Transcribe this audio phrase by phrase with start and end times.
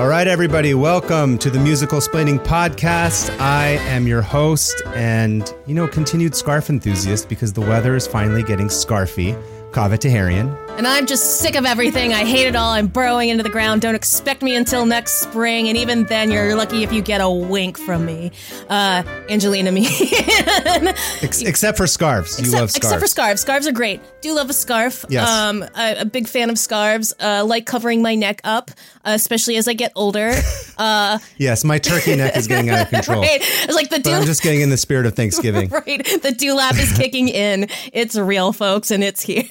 [0.00, 3.38] All right, everybody, welcome to the Musical Splaining Podcast.
[3.38, 8.42] I am your host and, you know, continued scarf enthusiast because the weather is finally
[8.42, 9.34] getting scarfy.
[9.72, 10.56] Kaveh Taherian.
[10.78, 12.14] And I'm just sick of everything.
[12.14, 12.70] I hate it all.
[12.70, 13.82] I'm burrowing into the ground.
[13.82, 15.68] Don't expect me until next spring.
[15.68, 18.32] And even then, you're lucky if you get a wink from me.
[18.66, 19.86] Uh, Angelina me.
[21.20, 22.38] Ex- except for scarves.
[22.38, 22.76] You except, love scarves.
[22.86, 23.40] Except for scarves.
[23.42, 24.00] Scarves are great.
[24.22, 25.04] Do love a scarf.
[25.10, 25.28] Yes.
[25.28, 27.12] Um, I, a big fan of scarves.
[27.20, 28.70] Uh, like covering my neck up,
[29.04, 30.32] uh, especially as I get older.
[30.78, 33.20] Uh, yes, my turkey neck is getting out of control.
[33.20, 33.40] right.
[33.42, 35.68] It's like the But I'm just getting in the spirit of Thanksgiving.
[35.68, 35.84] right.
[36.04, 37.68] The dewlap is kicking in.
[37.92, 39.44] It's real, folks, and it's here.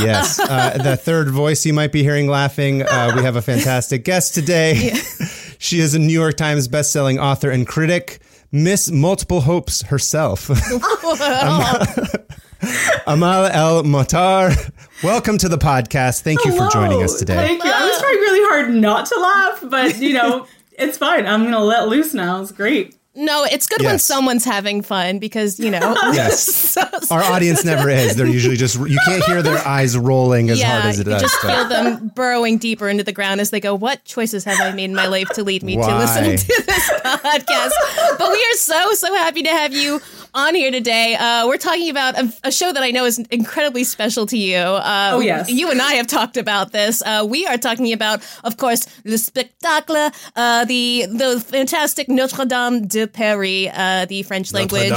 [0.00, 0.38] Yes.
[0.48, 4.34] Uh, the third voice you might be hearing laughing, uh, we have a fantastic guest
[4.34, 4.92] today.
[5.58, 8.20] she is a New York Times bestselling author and critic,
[8.50, 10.48] Miss Multiple Hopes herself.
[13.06, 14.72] Amal El-Mohtar,
[15.04, 16.22] welcome to the podcast.
[16.22, 17.34] Thank you for joining us today.
[17.36, 17.70] Thank you.
[17.70, 21.26] I was trying really hard not to laugh, but you know, it's fine.
[21.26, 22.40] I'm gonna let loose now.
[22.40, 22.96] It's great.
[23.18, 25.96] No, it's good when someone's having fun because, you know.
[26.12, 26.42] Yes.
[26.74, 28.14] so- Our audience never is.
[28.16, 31.12] They're usually just, you can't hear their eyes rolling as yeah, hard as it you
[31.12, 31.22] does.
[31.22, 34.60] just but- feel them burrowing deeper into the ground as they go, What choices have
[34.60, 35.98] I made in my life to lead me to Why?
[35.98, 37.70] listening to this podcast?
[38.18, 40.00] but we are so, so happy to have you
[40.34, 41.14] on here today.
[41.18, 44.56] Uh, we're talking about a, a show that I know is incredibly special to you.
[44.58, 45.48] Uh, Oh, yes.
[45.50, 47.02] You and I have talked about this.
[47.02, 52.86] Uh, we are talking about, of course, Le Spectacle, uh, the, the fantastic Notre Dame
[52.86, 54.92] de Paris, uh, the French language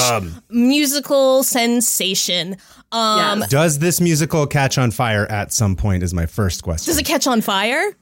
[0.49, 2.57] musical sensation.
[2.91, 3.49] Um, Yes.
[3.49, 6.03] Does this musical catch on fire at some point?
[6.03, 6.91] Is my first question.
[6.91, 7.95] Does it catch on fire?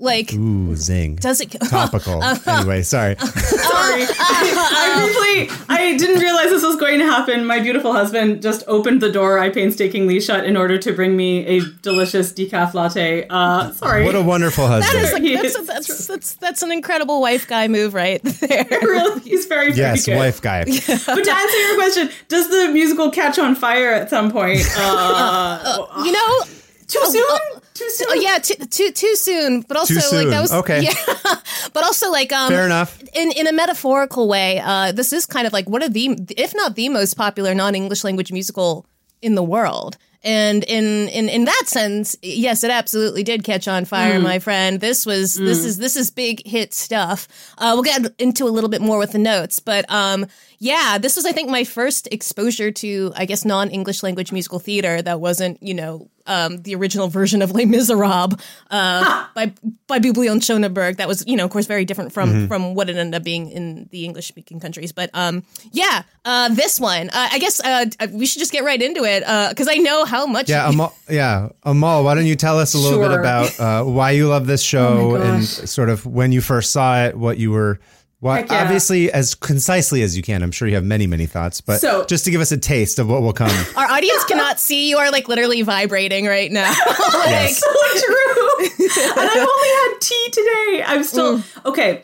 [0.00, 1.16] Like, Ooh, zing.
[1.16, 1.50] does it?
[1.68, 2.22] Topical.
[2.46, 3.16] anyway, sorry.
[3.16, 4.04] Sorry.
[4.08, 4.94] I
[5.48, 7.44] briefly I didn't realize this was going to happen.
[7.44, 11.44] My beautiful husband just opened the door I painstakingly shut in order to bring me
[11.46, 13.26] a delicious decaf latte.
[13.28, 14.04] Uh sorry.
[14.04, 15.02] What a wonderful husband.
[15.04, 18.66] is like, Yes, that's, that's, that's, that's an incredible wife guy move right there.
[18.82, 20.16] really, he's very, very yes, good.
[20.16, 20.64] wife guy.
[20.64, 24.62] But to answer your question, does the musical catch on fire at some point?
[24.76, 26.40] Uh, You know,
[26.86, 27.57] too soon?
[27.78, 28.08] Too soon?
[28.10, 30.82] oh yeah, too, too too soon, but also Too like that was Okay.
[30.82, 30.94] Yeah,
[31.72, 33.00] but also like um, Fair enough.
[33.14, 36.54] in in a metaphorical way, uh, this is kind of like one of the, if
[36.54, 38.86] not the most popular non English language musical
[39.22, 39.96] in the world.
[40.24, 44.80] And in, in in that sense, yes, it absolutely did catch on fire, my friend.
[44.80, 47.28] This was this is this is big hit stuff.
[47.56, 50.26] Uh, we'll get into a little bit more with the notes, but um,
[50.58, 54.58] yeah, this was I think my first exposure to I guess non English language musical
[54.58, 58.38] theater that wasn't you know um, the original version of Les Miserables
[58.70, 59.52] uh, by
[59.86, 60.96] by Boublil Schoenberg.
[60.96, 63.50] That was you know of course very different from from what it ended up being
[63.50, 64.92] in the English speaking countries.
[64.92, 68.80] But um, yeah, uh, this one uh, I guess uh, we should just get right
[68.80, 69.20] into it
[69.50, 70.48] because I know how much.
[70.48, 74.10] Yeah, Amal, yeah, Amal, why don't you tell us a little bit about uh, why
[74.10, 77.50] you love this show Oh and sort of when you first saw it, what you
[77.52, 77.78] were.
[78.20, 78.62] Why, Heck yeah.
[78.64, 80.42] Obviously, as concisely as you can.
[80.42, 82.98] I'm sure you have many, many thoughts, but So- just to give us a taste
[82.98, 83.50] of what will come.
[83.76, 86.68] Our audience cannot see you are like literally vibrating right now.
[86.88, 87.58] like, Yes.
[87.60, 87.68] so
[88.06, 89.12] true.
[89.22, 90.82] and I've only had tea today.
[90.86, 92.02] I'm still okay.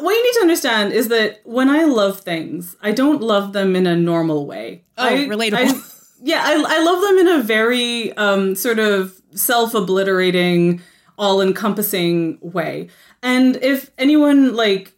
[0.00, 3.76] What you need to understand is that when I love things, I don't love them
[3.76, 4.82] in a normal way.
[4.98, 5.72] Oh, I, relatable.
[5.74, 5.90] I-
[6.22, 10.80] yeah, I, I love them in a very um, sort of self-obliterating,
[11.18, 12.88] all-encompassing way.
[13.22, 14.93] And if anyone like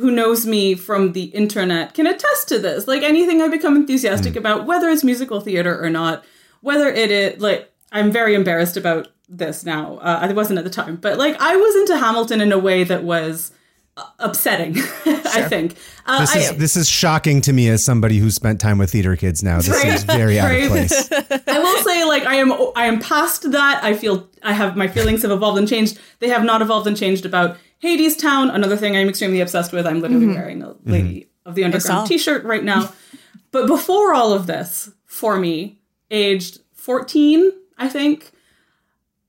[0.00, 2.88] who knows me from the internet can attest to this.
[2.88, 6.24] Like anything I become enthusiastic about, whether it's musical theater or not,
[6.62, 9.98] whether it is like I'm very embarrassed about this now.
[9.98, 12.84] Uh, I wasn't at the time, but like I was into Hamilton in a way
[12.84, 13.52] that was
[13.96, 14.76] uh, upsetting.
[15.06, 15.76] I think.
[16.06, 18.90] Uh, This I, is this is shocking to me as somebody who spent time with
[18.90, 19.42] theater kids.
[19.42, 21.12] Now this Right, seems very out of place.
[21.46, 23.84] I will say, like, I am, I am past that.
[23.84, 25.98] I feel, I have my feelings have evolved and changed.
[26.20, 28.54] They have not evolved and changed about Hadestown.
[28.54, 29.86] Another thing I'm extremely obsessed with.
[29.86, 31.64] I'm literally wearing a Lady of the.
[31.64, 32.92] Underground T-shirt right now.
[33.50, 35.80] but before all of this, for me,
[36.10, 38.32] aged 14, I think,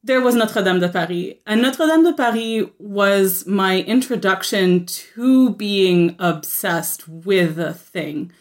[0.04, 1.36] there was Notre Dame de Paris.
[1.46, 8.32] And Notre Dame de Paris was my introduction to being obsessed with a thing.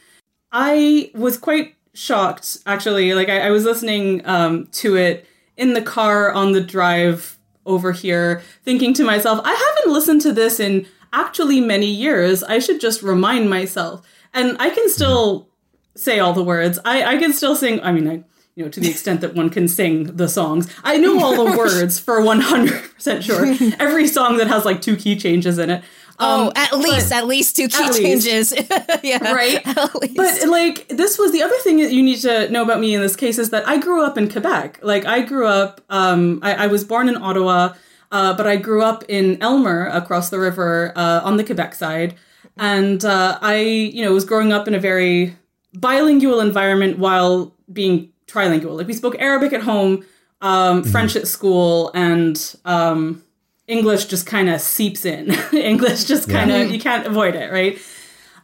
[0.51, 3.15] I was quite shocked, actually.
[3.15, 5.27] Like, I, I was listening um, to it
[5.57, 7.39] in the car on the drive
[7.71, 12.43] over here, thinking to myself, I haven't listened to this in actually many years.
[12.43, 14.07] I should just remind myself.
[14.33, 14.91] And I can hmm.
[14.91, 15.49] still
[15.97, 16.79] say all the words.
[16.85, 17.81] I, I can still sing.
[17.83, 18.25] I mean, I,
[18.55, 20.73] you know, to the extent that one can sing the songs.
[20.85, 23.75] I know all the words for 100% sure.
[23.81, 25.85] Every song that has like two key changes in it.
[26.21, 28.53] Oh, Um, at least, at least two key changes.
[29.03, 29.33] yeah.
[29.33, 29.67] Right?
[29.67, 30.17] At least.
[30.17, 33.01] But like this was the other thing that you need to know about me in
[33.01, 34.81] this case is that I grew up in Quebec.
[34.83, 37.75] Like I grew up, um, I, I was born in Ottawa.
[38.13, 42.17] Uh, but I grew up in Aylmer across the river uh, on the Quebec side.
[42.57, 45.37] And uh, I, you know, was growing up in a very
[45.75, 48.77] bilingual environment while being trilingual.
[48.77, 50.05] Like we spoke Arabic at home,
[50.41, 53.23] um, French at school, and um,
[53.71, 55.31] English just kind of seeps in.
[55.53, 57.79] English just kind of, you can't avoid it, right?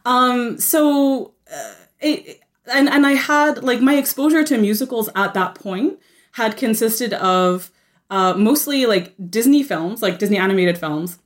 [0.05, 2.39] Um, so, uh, it,
[2.73, 5.99] and, and I had, like, my exposure to musicals at that point
[6.33, 7.71] had consisted of
[8.09, 11.19] uh, mostly like Disney films, like Disney animated films,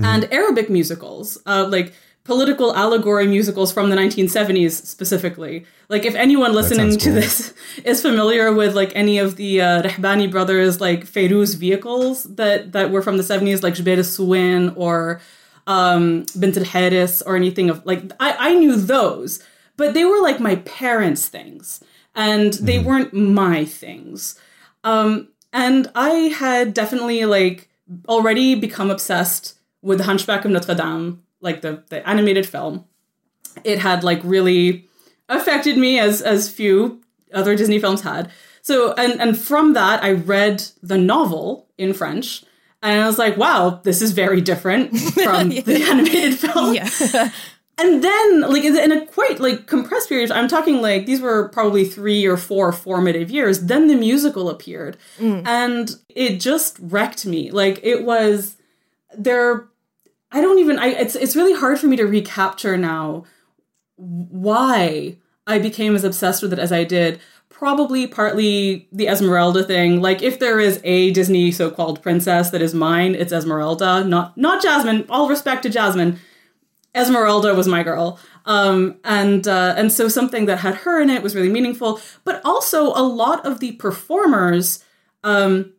[0.00, 1.92] and Arabic musicals, uh, like
[2.28, 5.64] political allegory musicals from the 1970s specifically.
[5.88, 7.14] Like if anyone listening to cool.
[7.14, 7.54] this
[7.84, 12.90] is familiar with like any of the uh, Rahbani brothers like Feiruz vehicles that that
[12.90, 15.22] were from the 70s like Jbel Suwin or
[15.66, 19.42] um, Bint al Haris or anything of like I, I knew those,
[19.78, 21.80] but they were like my parents' things
[22.14, 24.38] and they weren't my things.
[24.84, 26.10] Um, and I
[26.44, 27.70] had definitely like
[28.06, 32.84] already become obsessed with the Hunchback of Notre Dame, like the, the animated film.
[33.64, 34.88] It had like really
[35.28, 37.00] affected me as as few
[37.32, 38.30] other Disney films had.
[38.62, 42.44] So and and from that I read the novel in French
[42.82, 46.74] and I was like, wow, this is very different from the animated film.
[46.74, 47.30] Yeah.
[47.80, 51.84] And then, like in a quite like compressed period, I'm talking like these were probably
[51.84, 53.66] three or four formative years.
[53.66, 55.46] Then the musical appeared, mm.
[55.46, 57.52] and it just wrecked me.
[57.52, 58.56] Like it was
[59.16, 59.68] there.
[60.30, 60.78] I don't even.
[60.78, 63.24] I it's it's really hard for me to recapture now
[63.96, 65.16] why
[65.46, 67.20] I became as obsessed with it as I did.
[67.48, 70.00] Probably partly the Esmeralda thing.
[70.00, 74.62] Like if there is a Disney so-called princess that is mine, it's Esmeralda, not not
[74.62, 75.06] Jasmine.
[75.08, 76.18] All respect to Jasmine.
[76.94, 78.18] Esmeralda was my girl.
[78.44, 82.00] Um, and uh, and so something that had her in it was really meaningful.
[82.24, 84.84] But also a lot of the performers
[85.24, 85.72] um,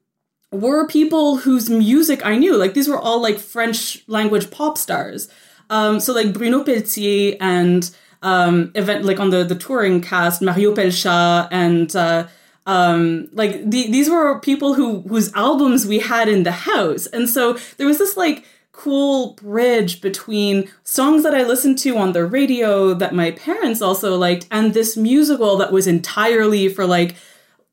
[0.52, 2.56] were people whose music I knew.
[2.56, 5.30] Like these were all like French language pop stars.
[5.70, 7.90] Um, so like Bruno Pelletier and
[8.22, 12.28] um, event like on the the touring cast, Mario Pelchat and uh,
[12.66, 17.30] um, like the, these were people who whose albums we had in the house, and
[17.30, 22.26] so there was this like cool bridge between songs that I listened to on the
[22.26, 27.16] radio that my parents also liked, and this musical that was entirely for like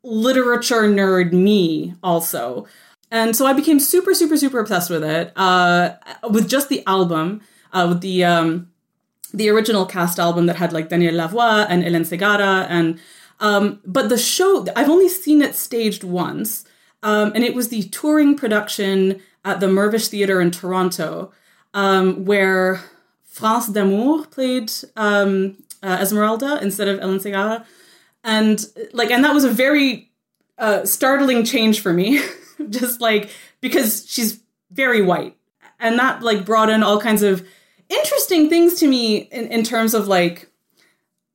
[0.06, 2.66] literature nerd me also.
[3.10, 5.90] And so I became super, super, super obsessed with it, uh,
[6.30, 7.40] with just the album,
[7.72, 8.70] uh, with the um,
[9.34, 12.98] the original cast album that had like Daniel Lavoie and Hélène Segara, and
[13.40, 16.64] um, but the show I've only seen it staged once,
[17.02, 21.32] um, and it was the touring production at the Mirvish Theatre in Toronto,
[21.74, 22.80] um, where
[23.24, 27.64] France d'Amour played um, uh, Esmeralda instead of Hélène Segara,
[28.26, 28.62] and
[28.92, 30.10] like, and that was a very
[30.58, 32.20] uh, startling change for me,
[32.68, 33.30] just like
[33.62, 34.40] because she's
[34.70, 35.34] very white,
[35.80, 37.46] and that like brought in all kinds of
[37.88, 40.50] interesting things to me in, in terms of like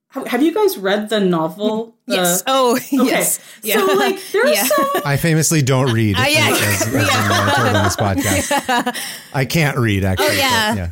[0.09, 2.43] have, have you guys read the novel The- yes.
[2.47, 3.39] Oh, okay yes.
[3.63, 3.75] Yeah.
[3.77, 4.63] so like there are Yeah.
[4.65, 6.17] some I famously don't read.
[6.17, 6.49] Uh, yeah.
[6.51, 8.97] as, as you know, I on this podcast.
[9.33, 10.27] I can't read actually.
[10.27, 10.91] Oh, yeah.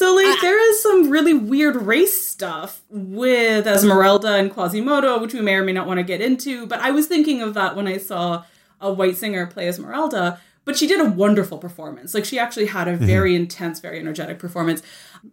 [0.00, 5.34] But so like there is some really weird race stuff with Esmeralda and Quasimodo, which
[5.34, 6.66] we may or may not want to get into.
[6.66, 8.44] But I was thinking of that when I saw
[8.80, 10.40] a white singer play Esmeralda.
[10.64, 12.14] But she did a wonderful performance.
[12.14, 14.82] Like she actually had a very intense, very energetic performance.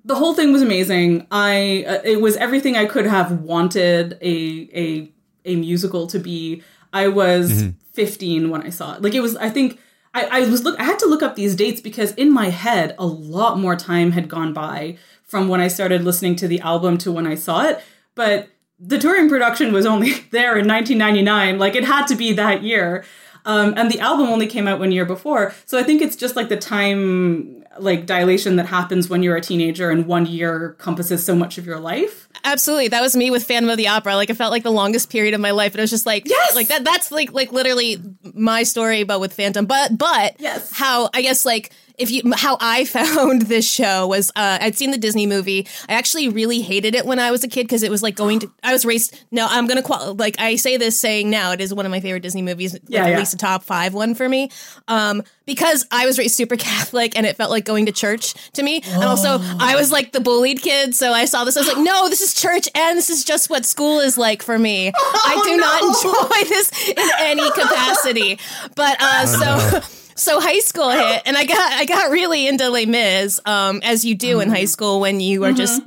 [0.05, 1.27] The whole thing was amazing.
[1.31, 5.11] I uh, it was everything I could have wanted a a
[5.45, 6.63] a musical to be.
[6.93, 9.01] I was 15 when I saw it.
[9.01, 9.35] Like it was.
[9.35, 9.79] I think
[10.17, 10.79] I, I was look.
[10.79, 14.11] I had to look up these dates because in my head, a lot more time
[14.11, 17.67] had gone by from when I started listening to the album to when I saw
[17.67, 17.81] it.
[18.15, 21.59] But the touring production was only there in 1999.
[21.59, 23.05] Like it had to be that year.
[23.45, 25.53] Um, and the album only came out one year before.
[25.65, 29.41] So I think it's just like the time like dilation that happens when you're a
[29.41, 32.27] teenager and one year encompasses so much of your life.
[32.43, 32.87] Absolutely.
[32.89, 34.15] That was me with Phantom of the Opera.
[34.15, 35.73] Like it felt like the longest period of my life.
[35.73, 36.55] And it was just like Yes!
[36.55, 37.97] like that that's like like literally
[38.33, 39.65] my story but with Phantom.
[39.65, 40.71] But but Yes.
[40.71, 44.91] how I guess like if you how I found this show was uh I'd seen
[44.91, 45.67] the Disney movie.
[45.89, 48.39] I actually really hated it when I was a kid because it was like going
[48.39, 51.61] to I was raised no, I'm gonna qual like I say this saying now, it
[51.61, 54.15] is one of my favorite Disney movies, like, Yeah, at least a top five one
[54.15, 54.49] for me.
[54.87, 58.63] Um because I was raised super Catholic and it felt like going to church to
[58.63, 58.81] me.
[58.85, 61.83] And also I was like the bullied kid, so I saw this, I was like,
[61.83, 64.91] no, this is church and this is just what school is like for me.
[64.95, 68.39] I do not enjoy this in any capacity.
[68.75, 72.85] But uh so so high school hit and I got I got really into Les
[72.85, 75.81] Mis, um, as you do in high school when you are just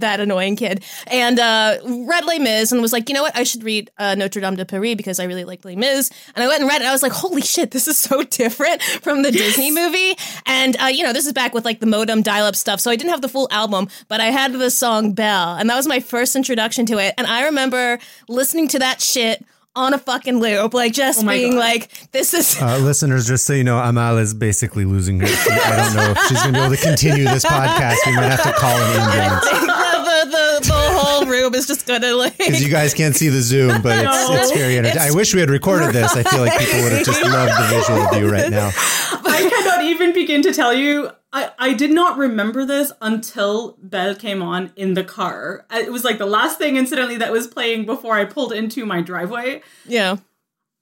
[0.00, 3.44] that annoying kid, and uh, read Les Mis and was like, you know what, I
[3.44, 6.10] should read uh, Notre Dame de Paris because I really like Les Mis.
[6.34, 6.82] And I went and read it.
[6.82, 10.14] And I was like, holy shit, this is so different from the Disney movie.
[10.46, 12.96] And uh, you know, this is back with like the modem dial-up stuff, so I
[12.96, 16.00] didn't have the full album, but I had the song Belle, and that was my
[16.00, 17.14] first introduction to it.
[17.16, 21.52] And I remember listening to that shit on a fucking loop, like just Oh being
[21.52, 21.58] God.
[21.58, 22.60] like, this is.
[22.60, 25.26] Uh, listeners, just so you know, Amal is basically losing her.
[25.26, 27.96] I don't know if she's going to be able to continue this podcast.
[28.06, 29.50] We might have to call an ambulance.
[29.50, 33.28] the, the, the, the whole room is just gonna like Because you guys can't see
[33.28, 34.34] the Zoom, but it's, No.
[34.34, 35.10] it's very entertaining.
[35.10, 36.14] I wish we had recorded this.
[36.14, 38.70] I feel like people would have just loved the visual of you right now.
[39.92, 41.10] I even begin to tell you.
[41.34, 45.64] I, I did not remember this until Belle came on in the car.
[45.70, 48.84] Uh, It was like the last thing, incidentally, that was playing before I pulled into
[48.84, 49.62] my driveway.
[49.86, 50.16] yeah.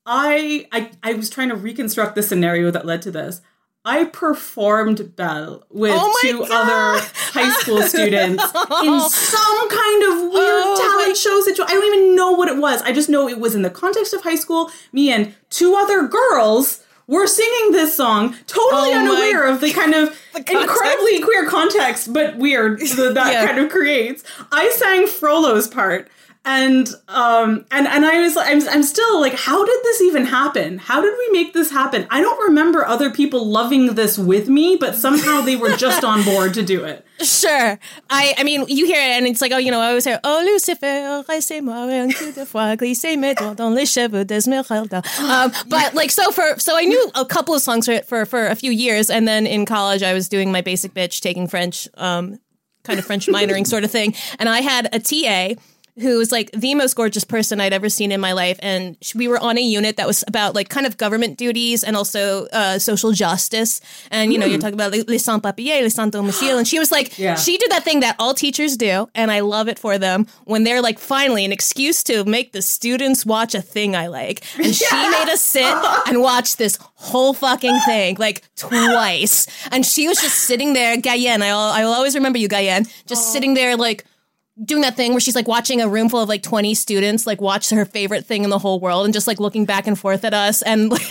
[0.07, 3.43] I, I I was trying to reconstruct the scenario that led to this.
[3.85, 6.51] I performed Belle with Oh two God.
[6.51, 8.43] other high school students
[8.83, 11.67] in some kind of weird Oh talent show situation.
[11.69, 12.81] I don't even know what it was.
[12.83, 14.71] I just know it was in the context of high school.
[14.93, 16.80] Me and two other girls
[17.19, 20.53] were singing this song, totally Oh unaware of the kind of context.
[20.55, 23.47] incredibly queer context, but weird that that Yeah.
[23.47, 24.23] kind of creates.
[24.53, 26.09] I sang Frollo's part.
[26.45, 30.79] And um and and I was I'm I'm still like how did this even happen?
[30.79, 32.07] How did we make this happen?
[32.11, 36.25] I don't remember other people loving this with me, but somehow they were just on
[36.25, 37.07] board to do it.
[37.23, 37.79] Sure.
[38.09, 40.19] I I mean, you hear it and it's like, oh, you know, I always hear,
[40.25, 41.23] oh, Lucifer,
[43.35, 44.25] doigts dans les cheveux.
[45.21, 48.47] Um, but like, so for, so I knew a couple of songs for for, for
[48.47, 49.11] a few years.
[49.11, 52.39] And then in college, I was doing my basic bitch, taking French, um,
[52.85, 54.15] kind of French minoring sort of thing.
[54.39, 55.61] And I had a TA
[56.01, 58.59] who was like the most gorgeous person I'd ever seen in my life.
[58.63, 61.97] And we were on a unit that was about like kind of government duties and
[61.97, 63.81] also uh, social justice.
[64.11, 66.59] And, you know, you're talking about les les sans-papiers, les sans-domicile.
[66.59, 67.35] And she was like, Yeah.
[67.37, 69.09] she did that thing that all teachers do.
[69.15, 72.63] And I love it for them when they're like, finally, an excuse to make the
[72.63, 74.43] students watch a thing I like.
[74.59, 75.75] And she made us sit
[76.09, 79.47] and watch this whole fucking thing like twice.
[79.71, 81.43] And she was just sitting there, Guyenne.
[81.43, 84.05] I, I will always remember you, Guyenne, just sitting there like,
[84.65, 87.41] doing that thing where she's like watching a room full of like 20 students like
[87.41, 90.25] watch her favorite thing in the whole world and just like looking back and forth
[90.25, 91.03] at us and like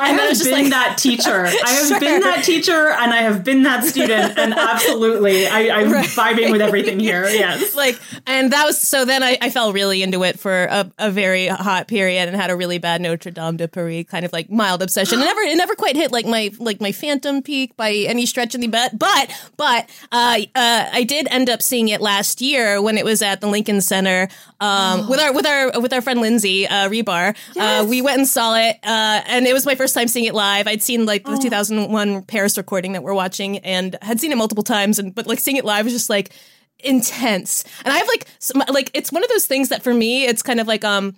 [0.00, 1.46] I and have just been like that teacher.
[1.46, 2.00] I have Sure.
[2.00, 6.60] been that teacher and I have been that student and absolutely I, I'm vibing with
[6.60, 7.24] everything here.
[7.28, 7.74] Yes.
[7.74, 11.10] like and that was so then I, I fell really into it for a, a
[11.10, 14.50] very hot period and had a really bad Notre Dame de Paris kind of like
[14.50, 15.20] mild obsession.
[15.20, 18.54] It never it never quite hit like my like my phantom peak by any stretch
[18.54, 18.98] of the bet.
[18.98, 23.22] But but uh, uh, I did end up seeing it last year when it was
[23.22, 24.28] at the Lincoln Center
[24.60, 27.36] um, with our with our with our friend Lindsay uh, Rebar.
[27.56, 30.34] Uh, we went and saw it, uh, and it was my first time seeing it
[30.34, 30.66] live.
[30.66, 34.64] I'd seen like the 2001 Paris recording that we're watching, and had seen it multiple
[34.64, 36.30] times, and but like seeing it live was just like
[36.82, 37.64] intense.
[37.84, 40.42] And I have like some, like it's one of those things that for me it's
[40.42, 41.14] kind of like um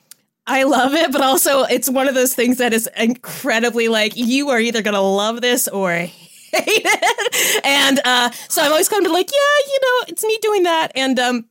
[0.47, 4.50] I love it, but also it's one of those things that is incredibly like you
[4.50, 5.92] are either gonna love this or
[6.52, 7.64] hate it.
[7.64, 10.92] And uh, so I'm always kind of like, yeah, you know, it's me doing that.
[10.95, 11.45] And um,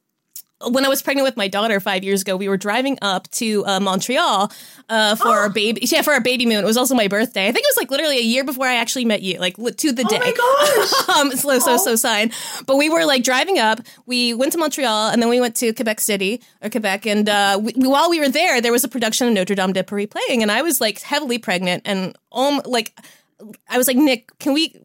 [0.70, 3.66] when I was pregnant with my daughter five years ago, we were driving up to
[3.66, 4.52] uh, Montreal
[4.90, 5.82] uh, for our baby.
[5.84, 6.58] Yeah, for our baby moon.
[6.58, 7.48] It was also my birthday.
[7.48, 9.92] I think it was like literally a year before I actually met you, like to
[9.92, 10.20] the day.
[10.22, 11.10] Oh my gosh.
[11.18, 12.32] um, so so so sign.
[12.66, 13.80] But we were like driving up.
[14.06, 17.06] We went to Montreal and then we went to Quebec City or Quebec.
[17.06, 19.84] And uh, we, while we were there, there was a production of Notre Dame de
[19.84, 22.94] Paris playing, and I was like heavily pregnant and um like
[23.70, 24.76] I was like Nick, can we?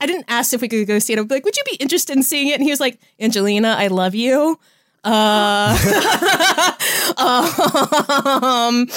[0.00, 1.18] I didn't ask if we could go see it.
[1.18, 2.54] I was like, would you be interested in seeing it?
[2.54, 4.58] And he was like, Angelina, I love you.
[5.04, 5.76] Uh,
[7.18, 8.88] um,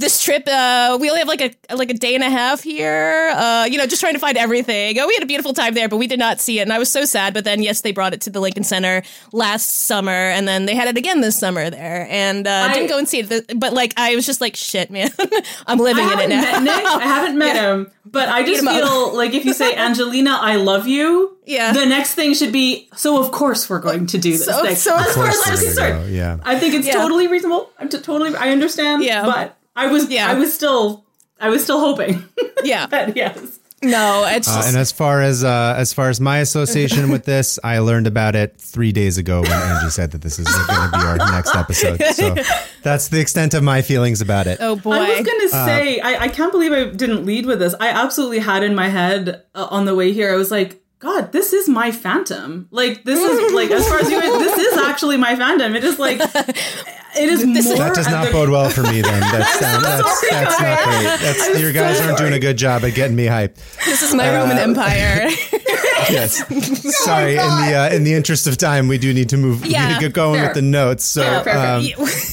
[0.00, 3.30] this trip, uh, we only have like a like a day and a half here.
[3.34, 4.98] Uh, you know, just trying to find everything.
[4.98, 6.78] Oh, we had a beautiful time there, but we did not see it, and I
[6.78, 7.34] was so sad.
[7.34, 9.02] But then, yes, they brought it to the Lincoln Center
[9.32, 12.88] last summer, and then they had it again this summer there, and uh, I- didn't
[12.88, 13.58] go and see it.
[13.58, 15.10] But like, I was just like, shit, man,
[15.66, 16.58] I'm living I in it now.
[16.60, 16.84] Nick.
[16.86, 18.74] I haven't met him, but I just him up.
[18.74, 21.36] feel like if you say Angelina, I love you.
[21.46, 21.72] Yeah.
[21.72, 22.88] The next thing should be.
[22.96, 24.76] So of course we're going to do this So- thing.
[24.76, 26.38] so of as far as course I'm concerned, go, yeah.
[26.44, 26.94] I think it's Yeah.
[26.94, 27.70] totally reasonable.
[27.78, 28.34] I'm t- totally.
[28.36, 29.02] I understand.
[29.02, 29.24] Yeah.
[29.24, 30.10] But I was.
[30.10, 30.28] Yeah.
[30.30, 31.04] I was still.
[31.40, 32.22] I was still hoping.
[32.64, 33.58] yeah, but yes.
[33.82, 37.24] no, it's Uh, just, and as far as uh, as far as my association with
[37.24, 40.90] this, I learned about it three days ago when Angie said that this is going
[40.90, 42.02] to be our next episode.
[42.12, 42.34] So
[42.82, 44.58] that's the extent of my feelings about it.
[44.60, 44.92] oh boy.
[44.92, 47.74] I was gonna Uh, say, I, I can't believe I didn't lead with this.
[47.80, 50.30] I absolutely had in my head uh, on the way here.
[50.30, 52.68] I was like, God, this is my Phantom.
[52.70, 55.74] Like this is like as far as you, this is actually my Phantom.
[55.74, 56.20] It is like
[57.16, 57.76] it is more.
[57.76, 59.00] That does not the- bode well for me.
[59.02, 61.20] Then that's that's, that's, sorry, not great.
[61.20, 63.56] That's your guys so aren't doing a good job at getting me hyped.
[63.84, 65.28] this is my Roman uh, Empire.
[66.08, 66.38] Yes.
[67.04, 67.32] Sorry.
[67.32, 69.62] In the uh, in the interest of time, we do need to move.
[69.62, 70.46] We Yeah, need to get going fair.
[70.48, 71.04] with the notes.
[71.04, 71.76] So, fair, fair.
[71.76, 71.86] um,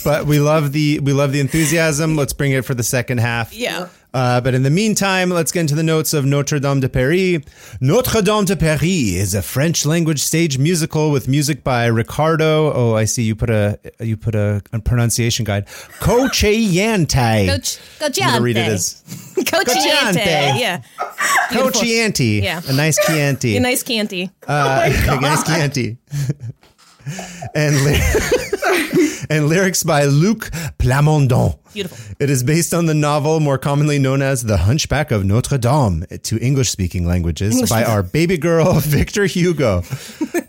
[0.06, 2.16] but we love the we love the enthusiasm.
[2.16, 3.54] Let's bring it for the second half.
[3.54, 3.90] Yeah.
[4.18, 7.40] Uh, but in the meantime, let's get into the notes of Notre Dame de Paris.
[7.80, 12.74] Notre Dame de Paris is a French language stage musical with music by Riccardo.
[12.74, 15.68] Oh, I see you put a you put a, a pronunciation guide.
[16.00, 17.46] Cocheyante.
[17.48, 19.04] Coach, Coach I'm gonna read it as
[19.36, 20.60] Coach Cochiante.
[20.60, 20.82] Yeah.
[21.52, 22.42] Cochianti.
[22.42, 22.62] Yeah.
[22.68, 23.56] A nice Chianti.
[23.56, 24.32] A nice canty.
[24.48, 24.90] Uh,
[25.22, 25.98] nice Chianti.
[27.54, 27.76] and
[29.30, 31.58] and lyrics by Luc Plamondon.
[31.74, 32.16] Beautiful.
[32.20, 36.06] It is based on the novel more commonly known as The Hunchback of Notre Dame
[36.24, 39.84] to English speaking languages by our baby girl, Victor Hugo.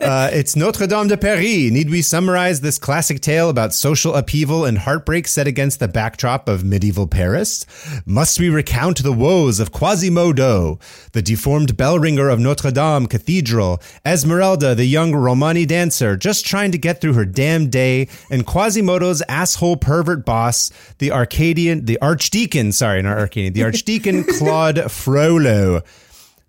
[0.01, 1.71] Uh, it's Notre Dame de Paris.
[1.71, 6.49] Need we summarize this classic tale about social upheaval and heartbreak set against the backdrop
[6.49, 7.67] of medieval Paris?
[8.07, 10.79] Must we recount the woes of Quasimodo,
[11.13, 16.73] the deformed bell ringer of Notre Dame Cathedral, Esmeralda, the young Romani dancer, just trying
[16.73, 22.73] to get through her damn day, and Quasimodo's asshole pervert boss, the Arcadian, the Archdeacon,
[22.73, 25.83] sorry, not Arcadian, the Archdeacon Claude Frollo.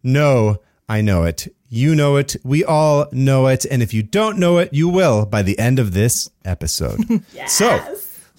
[0.03, 1.47] No, I know it.
[1.69, 2.35] You know it.
[2.43, 3.65] We all know it.
[3.65, 6.99] And if you don't know it, you will by the end of this episode.
[7.33, 7.53] yes.
[7.53, 7.79] So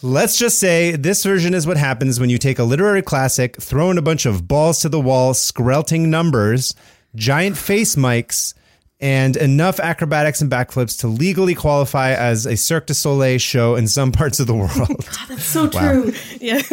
[0.02, 3.90] let's just say this version is what happens when you take a literary classic, throw
[3.90, 6.74] in a bunch of balls to the wall, skrelting numbers,
[7.14, 8.54] giant face mics,
[9.00, 13.88] and enough acrobatics and backflips to legally qualify as a Cirque du Soleil show in
[13.88, 14.70] some parts of the world.
[14.88, 16.12] God, that's So true.
[16.40, 16.62] Yeah.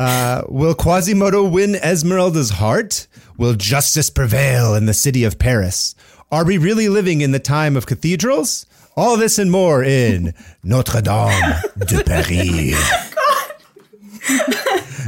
[0.00, 3.06] Uh, will Quasimodo win Esmeralda's heart?
[3.36, 5.94] Will justice prevail in the city of Paris?
[6.32, 8.66] Are we really living in the time of cathedrals?
[8.96, 12.74] All this and more in Notre Dame de Paris.
[13.16, 13.50] Oh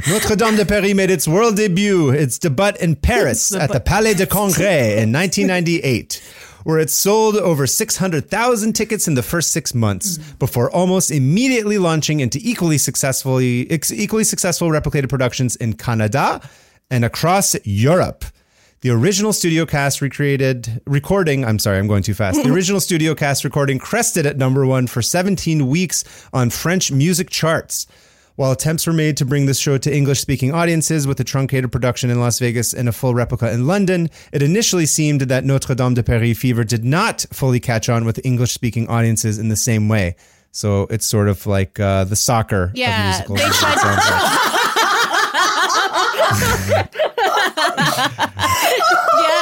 [0.09, 4.15] Notre Dame de Paris made its world debut, its debut in Paris at the Palais
[4.15, 6.23] de Congrès in 1998,
[6.67, 10.39] where it sold over 600,000 tickets in the first six months mm.
[10.41, 16.41] before almost immediately launching into equally successfully ex- equally successful replicated productions in Canada
[16.91, 18.25] and across Europe.
[18.81, 21.45] The original studio cast recreated recording.
[21.45, 22.43] I'm sorry, I'm going too fast.
[22.43, 27.31] The original studio cast recording crested at number one for 17 weeks on French music
[27.31, 27.87] charts.
[28.37, 31.73] While attempts were made to bring this show to English speaking audiences with a truncated
[31.73, 35.75] production in Las Vegas and a full replica in London, it initially seemed that Notre
[35.75, 39.57] Dame de Paris fever did not fully catch on with English speaking audiences in the
[39.57, 40.17] same way.
[40.53, 43.41] So it's sort of like uh, the soccer Yeah, of musicals.
[43.41, 43.77] they tried-
[48.07, 49.36] yeah.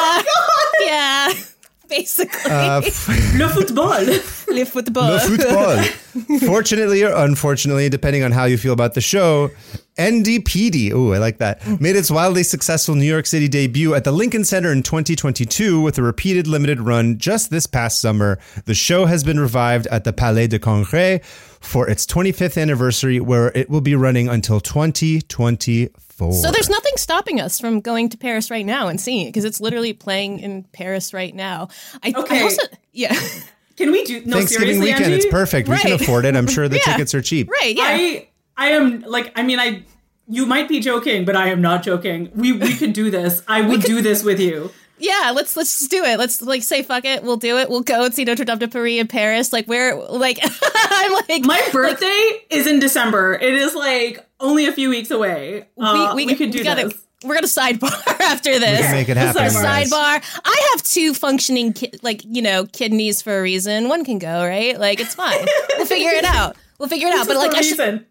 [1.94, 1.98] Yeah.
[1.98, 2.50] Basically.
[2.50, 2.80] Uh,
[3.38, 4.04] Le football.
[4.48, 5.12] Le football.
[5.12, 6.38] Le football.
[6.46, 9.50] Fortunately or unfortunately, depending on how you feel about the show,
[9.98, 14.12] NDPD, oh, I like that, made its wildly successful New York City debut at the
[14.12, 18.38] Lincoln Center in 2022 with a repeated limited run just this past summer.
[18.64, 21.22] The show has been revived at the Palais de Congrès
[21.64, 26.32] for its 25th anniversary, where it will be running until 2024.
[26.32, 29.44] So there's nothing stopping us from going to Paris right now and seeing it because
[29.44, 31.68] it's literally playing in Paris right now.
[32.02, 32.42] I, I Okay.
[32.42, 33.14] also, yeah,
[33.76, 35.16] Can we do no Thanksgiving seriously, weekend, Angie?
[35.16, 35.68] it's perfect.
[35.68, 36.36] We can afford it.
[36.36, 36.92] I'm sure the Yeah.
[36.92, 37.50] tickets are cheap.
[37.50, 37.82] right, yeah.
[37.84, 39.82] I I am like I mean I
[40.28, 42.30] you might be joking, but I am not joking.
[42.36, 43.42] We we could do this.
[43.48, 44.70] I would do this with you.
[44.98, 46.18] Yeah, let's let's just do it.
[46.18, 47.22] Let's like say fuck it.
[47.22, 47.68] We'll do it.
[47.68, 49.52] We'll go and see Notre Dame de Paris in Paris.
[49.52, 53.34] Like where like I'm like My birthday is in December.
[53.34, 55.66] It is like only a few weeks away.
[55.78, 57.02] Uh, we, could do gotta, this.
[57.24, 58.80] We're gonna sidebar after this.
[58.80, 59.42] We can make it happen.
[59.42, 59.84] Sidebar.
[59.84, 60.40] Sidebar.
[60.44, 63.88] I have two functioning ki- like you know kidneys for a reason.
[63.88, 64.78] One can go right.
[64.78, 65.46] Like it's fine.
[65.76, 66.56] we'll figure it out.
[66.78, 67.26] We'll figure it out.
[67.26, 68.06] But like I should, reason.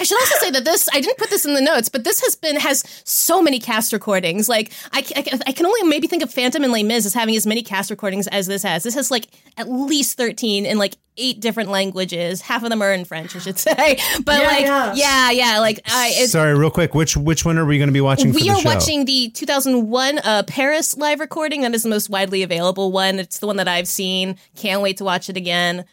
[0.00, 2.22] I should also say that this I didn't put this in the notes, but this
[2.22, 4.48] has been has so many cast recordings.
[4.48, 7.36] Like I, I, I can only maybe think of Phantom and Les Mis as having
[7.36, 8.82] as many cast recordings as this has.
[8.82, 9.26] This has like
[9.58, 12.40] at least thirteen in like eight different languages.
[12.40, 13.98] Half of them are in French, I should say.
[14.24, 14.94] But Yeah, like yeah.
[14.94, 16.12] yeah, yeah, like I.
[16.14, 16.94] It's, Sorry, real quick.
[16.94, 18.68] Which which one are we going to be watching for we the are show?
[18.70, 21.60] watching the 2001 uh, Paris live recording.
[21.60, 23.18] That is the most widely available one.
[23.18, 24.36] It's the one that I've seen.
[24.56, 25.84] Can't wait to watch it again.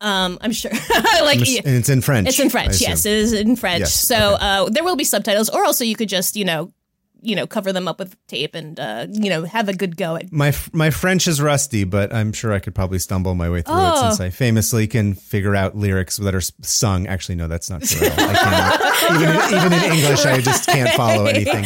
[0.00, 0.70] Um, I'm sure.
[1.22, 2.28] like and it's in French.
[2.28, 2.80] it's in French.
[2.80, 3.80] Yes, it is in French.
[3.80, 4.36] Yes, So okay.
[4.40, 6.72] uh, there will be subtitles, or also you could just you know,
[7.20, 10.14] you know, cover them up with tape and uh, you know have a good go
[10.14, 10.30] at.
[10.32, 13.74] My my French is rusty, but I'm sure I could probably stumble my way through
[13.74, 14.02] it Oh.
[14.10, 17.08] since I famously can figure out lyrics that are sung.
[17.08, 18.06] Actually, no, that's not true.
[18.06, 18.28] at all.
[18.30, 19.20] I can't.
[19.50, 21.64] even, even in English, I just can't follow anything.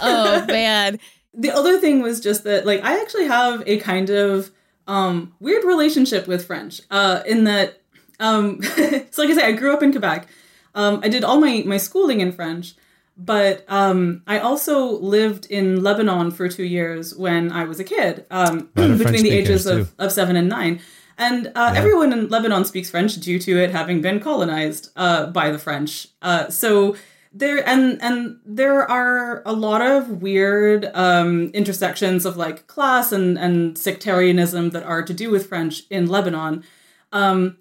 [0.00, 0.98] Oh man,
[1.34, 4.50] The other thing was just that like I actually have a kind of
[4.86, 6.80] um weird relationship with French.
[6.90, 7.80] Uh in that
[8.20, 8.62] um
[9.10, 10.28] so like I say I grew up in Quebec.
[10.74, 12.74] Um I did all my my schooling in French.
[13.16, 18.26] But um, I also lived in Lebanon for two years when I was a kid,
[18.30, 20.80] um, of between French the ages of, of seven and nine.
[21.16, 25.50] And uh, everyone in Lebanon speaks French due to it having been colonized uh, by
[25.50, 26.08] the French.
[26.20, 26.96] Uh, so
[27.34, 33.36] there and and there are a lot of weird um, intersections of like class and
[33.36, 36.62] and sectarianism that are to do with French in Lebanon.
[37.10, 37.58] Um,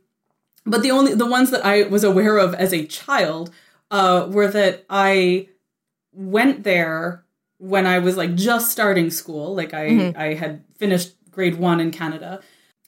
[0.65, 3.49] but the only the ones that I was aware of as a child
[3.89, 5.49] uh, were that I
[6.13, 7.25] went there
[7.57, 9.55] when I was like just starting school.
[9.55, 12.41] Like I I had finished grade one in Canada.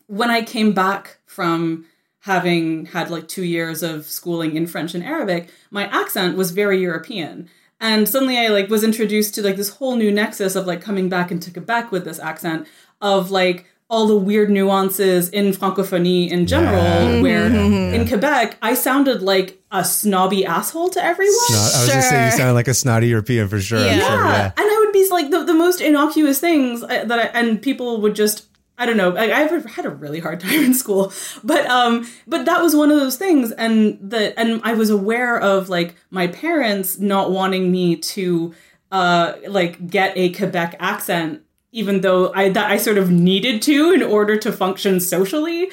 [0.06, 1.86] When I came back from
[2.26, 6.82] having had like two years of schooling in French and Arabic, my accent was very
[6.82, 7.48] European.
[7.80, 11.08] And suddenly I like was introduced to like this whole new nexus of like coming
[11.08, 12.68] back into Quebec with this accent
[13.00, 17.22] of like all the weird nuances in francophonie in general, Yeah.
[17.22, 21.36] where in Quebec I sounded like a snobby asshole to everyone.
[21.52, 22.38] No, I was just saying you Sure.
[22.40, 23.78] sound like a snotty European for sure.
[23.86, 24.00] Yeah.
[24.00, 24.26] sure.
[24.26, 24.32] Yeah.
[24.38, 24.52] Yeah.
[24.58, 28.02] And I would be like the, the most innocuous things uh, that I, and people
[28.02, 29.16] would just I don't know.
[29.16, 32.92] I, I've had a really hard time in school, but um, but that was one
[32.92, 37.72] of those things, and that and I was aware of like my parents not wanting
[37.72, 38.54] me to
[38.92, 43.92] uh like get a Quebec accent, even though I that I sort of needed to
[43.94, 45.70] in order to function socially.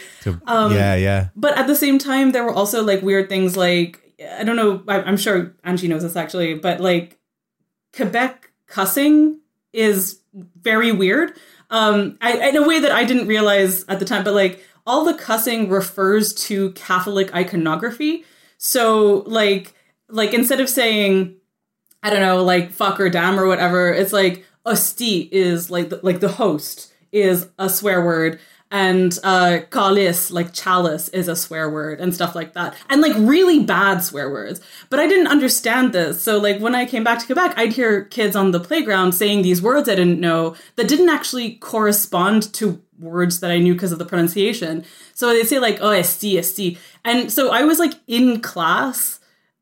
[0.47, 1.29] Um, yeah, yeah.
[1.35, 3.99] But at the same time, there were also like weird things like
[4.38, 4.83] I don't know.
[4.87, 7.19] I, I'm sure Angie knows this actually, but like
[7.95, 9.41] Quebec cussing
[9.73, 10.21] is
[10.61, 11.37] very weird.
[11.73, 15.05] Um, I, in a way that I didn't realize at the time, but like all
[15.05, 18.25] the cussing refers to Catholic iconography.
[18.59, 19.75] So like
[20.09, 21.37] like instead of saying
[22.03, 23.93] I don't know, like fuck or damn or whatever.
[23.93, 28.39] It's like hostie is like the, like the host is a swear word,
[28.73, 33.13] and uh, calice like chalice is a swear word and stuff like that, and like
[33.19, 34.63] really bad swear words.
[34.89, 38.05] But I didn't understand this, so like when I came back to Quebec, I'd hear
[38.05, 42.83] kids on the playground saying these words I didn't know that didn't actually correspond to
[42.99, 44.85] words that I knew because of the pronunciation.
[45.13, 49.21] So they'd say like oh hostie hostie, and so I was like in class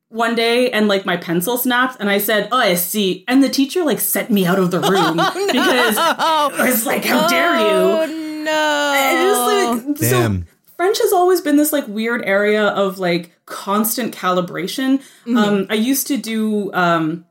[0.09, 3.25] one day and like my pencil snapped and I said, Oh, I see.
[3.29, 7.29] And the teacher like sent me out of the room because I was like, How
[7.29, 8.30] dare Oh you?
[8.45, 8.95] No!
[8.97, 10.43] And it's like, Damn.
[10.43, 14.99] So French has always been this like weird area of like constant calibration.
[14.99, 15.37] Mm-hmm.
[15.37, 17.27] Um, I used to do um,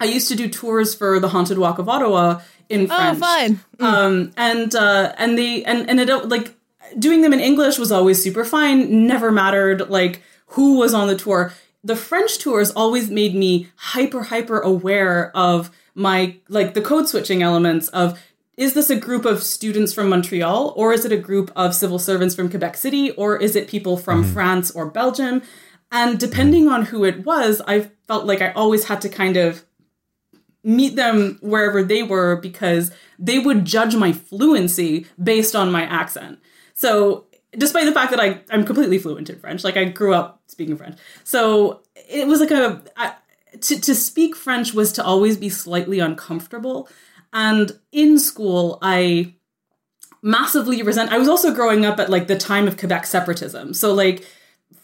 [0.00, 3.60] I used to do tours for the Haunted Walk of Ottawa in oh, French fun.
[3.80, 6.54] um and uh and they and and it like
[6.98, 11.16] doing them in english was always super fine never mattered like who was on the
[11.16, 11.52] tour
[11.84, 17.42] the french tours always made me hyper hyper aware of my like the code switching
[17.42, 18.18] elements of
[18.60, 21.98] is this a group of students from montreal or is it a group of civil
[21.98, 24.32] servants from quebec city or is it people from mm-hmm.
[24.32, 25.42] france or belgium
[25.90, 26.74] and depending mm-hmm.
[26.74, 29.64] on who it was i felt like i always had to kind of
[30.62, 36.38] meet them wherever they were because they would judge my fluency based on my accent.
[36.74, 40.42] So, despite the fact that I, I'm completely fluent in French, like I grew up
[40.46, 40.98] speaking French.
[41.24, 42.82] So, it was like a.
[42.96, 43.14] I,
[43.62, 46.88] to, to speak French was to always be slightly uncomfortable.
[47.32, 49.34] And in school, I
[50.22, 51.12] massively resent.
[51.12, 53.74] I was also growing up at like the time of Quebec separatism.
[53.74, 54.26] So, like,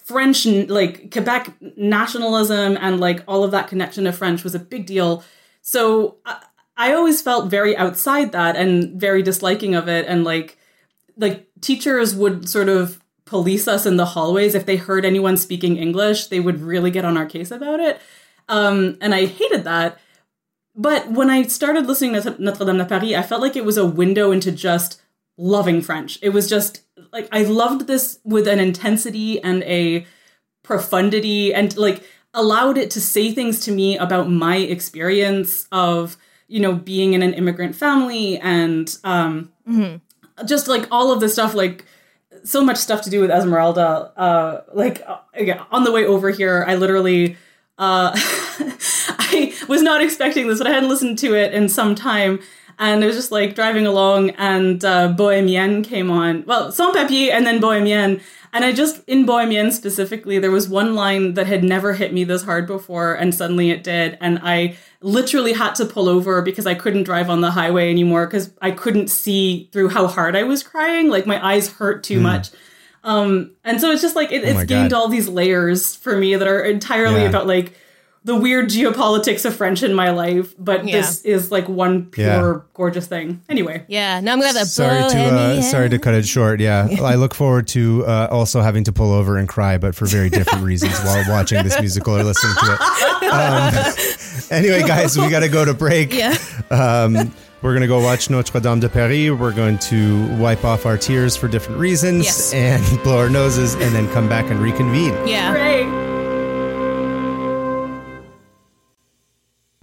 [0.07, 4.87] French, like Quebec nationalism and like all of that connection to French was a big
[4.87, 5.25] deal.
[5.63, 6.45] So I,
[6.77, 10.07] I always felt very outside that and very disliking of it.
[10.07, 10.59] And like,
[11.17, 15.77] like teachers would sort of police us in the hallways if they heard anyone speaking
[15.77, 16.29] English.
[16.29, 18.01] They would really get on our case about it.
[18.49, 19.99] Um, and I hated that.
[20.77, 23.79] But when I started listening to Notre Dame de Paris, I felt like it was
[23.79, 25.01] a window into just
[25.39, 26.19] loving French.
[26.23, 30.07] It was just like I loved this with an intensity and a
[30.63, 32.03] profundity and like
[32.35, 37.23] allowed it to say things to me about my experience of, you know, being in
[37.23, 39.51] an immigrant family and um
[40.45, 41.87] just like all of the stuff like
[42.45, 44.13] so much stuff to do with Esmeralda.
[44.17, 47.37] Uh like uh, again, on the way over here, I literally
[47.79, 48.11] uh
[49.69, 52.41] was not expecting this, but I hadn't listened to it in some time.
[52.79, 56.45] And it was just like driving along, and uh, Bohemienne came on.
[56.45, 58.21] Well, Sans Papier and then Bohemienne.
[58.53, 62.23] And I just, in Bohemian specifically, there was one line that had never hit me
[62.25, 64.19] this hard before, and suddenly it did.
[64.21, 68.27] And I literally had to pull over because I couldn't drive on the highway anymore
[68.27, 71.09] because I couldn't see through how hard I was crying.
[71.09, 72.51] Like my eyes hurt too much.
[73.05, 74.97] Um, and so it's just like, it, my it's gained God.
[74.99, 77.29] all these layers for me that are entirely Yeah.
[77.29, 77.73] about like
[78.27, 80.97] the weird geopolitics of French in my life, but Yeah.
[81.01, 82.61] this is like one pure Yeah.
[82.75, 83.41] gorgeous thing.
[83.49, 84.67] Anyway, Yeah, now I'm gonna have that.
[84.67, 86.61] Sorry to uh, sorry to cut it short.
[86.61, 90.07] Yeah, I look forward to uh, also having to pull over and cry, but for
[90.07, 92.81] very different reasons while watching this musical or listening to it.
[93.33, 93.95] Um,
[94.51, 96.13] anyway, guys, we got to go to break.
[96.13, 96.37] Yeah.
[96.71, 99.31] Um, we're gonna go watch Notre Dame de Paris.
[99.31, 102.53] We're going to wipe off our tears for different reasons Yes.
[102.55, 105.15] and blow our noses, and then come back and reconvene.
[105.27, 105.53] Yeah.
[105.53, 105.76] great.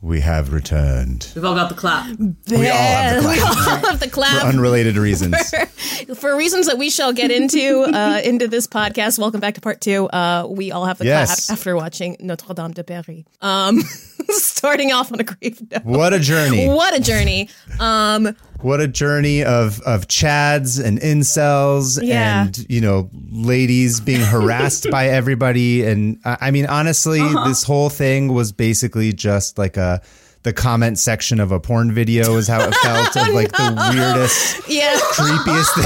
[0.03, 2.09] We have returned We've all got the clap.
[2.19, 5.37] We all have the We all have the for unrelated reasons.
[6.17, 9.17] For reasons that we shall get into uh, into this podcast.
[9.17, 10.07] Welcome back to part two.
[10.09, 11.45] Uh, we all have the Yes.
[11.45, 13.23] clap after watching Notre Dame de Paris.
[13.41, 13.79] Um,
[14.29, 15.85] starting off on a grave note.
[15.85, 16.67] What a journey!
[16.67, 17.49] What a journey.
[17.79, 22.45] Um, What a journey of of chads and incels Yeah.
[22.45, 27.47] and you know ladies being harassed by everybody and I mean honestly uh-huh.
[27.47, 30.01] this whole thing was basically just like a
[30.43, 34.67] the comment section of a porn video is how it felt of like the weirdest
[34.67, 34.97] yeah.
[35.13, 35.83] creepiest thing.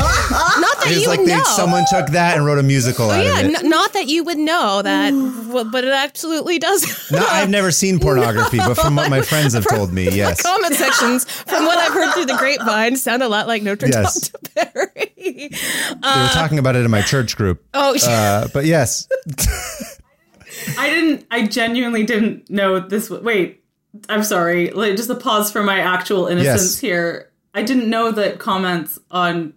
[0.62, 1.44] Not that It was you like would they, know.
[1.44, 3.56] someone took that and wrote a musical out yeah, of it.
[3.64, 5.12] n- not that you would know that,
[5.48, 7.10] well, but it absolutely does.
[7.12, 10.42] No, I've never seen pornography, but from what my friends have told me, yes.
[10.42, 14.30] comment sections, from what I've heard through the grapevine, sound a lot like Notre Yes.
[14.30, 14.92] Dame de Paris.
[15.18, 15.50] They
[16.22, 17.64] were talking about it in my church group.
[17.74, 19.08] Oh, Uh, but yes,
[20.78, 21.26] I didn't.
[21.32, 23.10] I genuinely didn't know this.
[23.10, 23.64] w- Wait,
[24.10, 24.72] I'm sorry.
[24.72, 26.80] Like, just a pause for my actual innocence Yes.
[26.80, 27.32] here.
[27.54, 29.54] I didn't know that comments on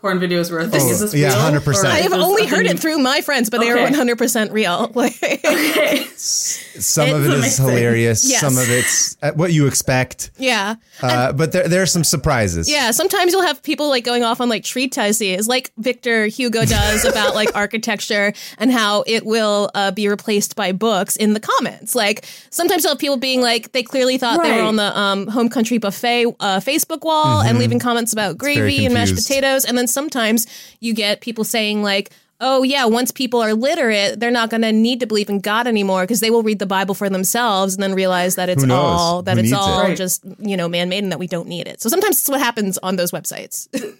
[0.00, 0.80] porn videos were a thing.
[0.82, 1.60] Oh, is this yeah, real?
[1.60, 1.84] 100%.
[1.84, 4.90] Or I have only heard thing- it through my friends, but they are 100% real.
[4.94, 6.04] Like, Okay.
[6.16, 7.64] some of It's it is amazing.
[7.66, 8.28] hilarious.
[8.28, 8.40] Yes.
[8.40, 10.30] Some of it's what you expect.
[10.38, 10.76] yeah.
[11.02, 12.68] Uh, but there, there are some surprises.
[12.70, 17.04] Yeah, sometimes you'll have people like going off on like treatises, like Victor Hugo does
[17.06, 21.94] about like architecture and how it will uh, be replaced by books in the comments.
[21.94, 25.26] Like sometimes you'll have people being like they clearly thought they were on the um,
[25.26, 29.76] home country buffet uh, Facebook wall and leaving comments about gravy and mashed potatoes, and
[29.78, 30.46] then sometimes
[30.80, 32.10] you get people saying like.
[32.42, 35.66] Oh yeah, once people are literate, they're not going to need to believe in God
[35.66, 39.20] anymore because they will read the Bible for themselves and then realize that it's all
[39.24, 39.96] that Who it's all it?
[39.96, 41.82] just you know man-made and that we don't need it.
[41.82, 43.68] So sometimes it's what happens on those websites.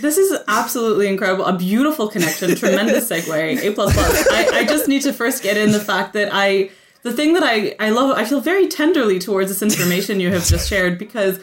[0.00, 1.44] This is absolutely incredible.
[1.44, 2.54] A beautiful connection.
[2.54, 3.62] Tremendous segue.
[3.62, 4.28] A plus plus.
[4.30, 6.70] I, I just need to first get in the fact that I
[7.02, 10.46] the thing that I, I love I feel very tenderly towards this information you have
[10.46, 11.40] just shared because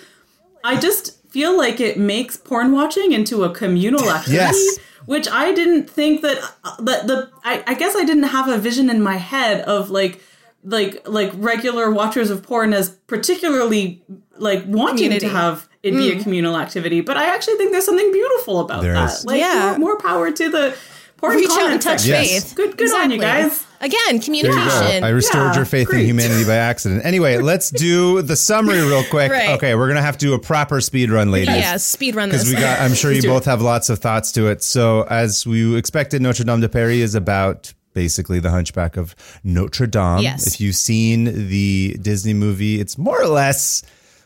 [0.64, 4.36] I just feel like it makes porn watching into a communal activity.
[4.36, 4.78] Yes.
[5.06, 6.38] Which I didn't think that
[6.80, 10.22] that the I, I guess I didn't have a vision in my head of like
[10.64, 14.02] like like regular watchers of porn as particularly
[14.38, 15.28] like wanting Community.
[15.28, 16.24] to have it be a mm.
[16.24, 17.02] communal activity.
[17.02, 19.12] But I actually think there's something beautiful about There that.
[19.12, 19.26] is.
[19.26, 19.76] Like Yeah.
[19.78, 20.76] more, more power to the
[21.24, 22.12] porn Reach out and comment touch section.
[22.24, 22.44] Yes.
[22.44, 22.56] faith.
[22.56, 23.66] Good good on you guys.
[23.82, 25.02] Again, There you communication.
[25.02, 25.08] go.
[25.08, 27.06] I restored Yeah, your faith in humanity by accident.
[27.06, 29.30] Anyway, let's do the summary real quick.
[29.32, 29.50] Right.
[29.52, 31.56] Okay, we're gonna have to do a proper speed run, ladies.
[31.56, 34.48] yeah, speed run Because we got, I'm sure you both have lots of thoughts to
[34.48, 34.64] it.
[34.64, 39.86] So, as we expected, Notre Dame de Paris is about basically the Hunchback of Notre
[39.86, 40.20] Dame.
[40.20, 40.48] Yes.
[40.48, 43.84] If you've seen the Disney movie, it's more or less,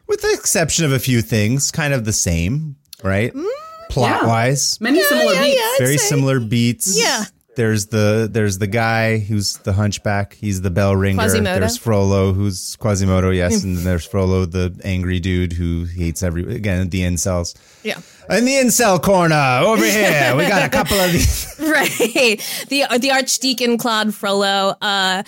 [0.07, 3.33] with the exception of a few things, kind of the same, right?
[3.33, 3.45] Mm,
[3.89, 5.56] Plot wise, Many similar yeah, beats.
[5.58, 5.71] yeah.
[5.86, 7.00] Very say- similar beats.
[7.00, 7.23] Yeah.
[7.56, 10.36] There's the there's the guy who's the hunchback.
[10.36, 11.17] He's the bell ringer.
[11.23, 11.60] Quasimodo.
[11.60, 16.43] There's Frollo, who's Quasimodo, yes, and then there's Frollo, the angry dude who hates every
[16.56, 17.56] again the incels.
[17.84, 18.00] yeah.
[18.30, 21.56] In the incel corner over here, we got a couple of these.
[21.60, 22.39] Right.
[22.69, 24.76] The the Archdeacon Claude Frollo.
[24.80, 25.23] Uh,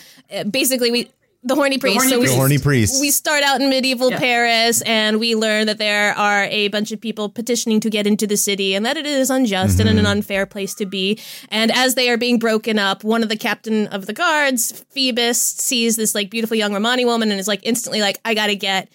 [0.52, 1.10] basically, we
[1.42, 1.96] the horny priest.
[1.96, 2.34] horny so we, priest.
[2.34, 3.02] The horny priest.
[3.02, 4.20] we start out in medieval Yeah.
[4.20, 8.28] Paris, and we learn that there are a bunch of people petitioning to get into
[8.28, 10.06] the city, and that it is unjust and an mm-hmm.
[10.06, 11.20] unfair place to be.
[11.50, 15.40] And as they are being broken up, one of the captain of the guards, Phoebus,
[15.40, 18.56] sees this like beautiful young Romani woman, and is like instantly like, "I got to
[18.56, 18.90] get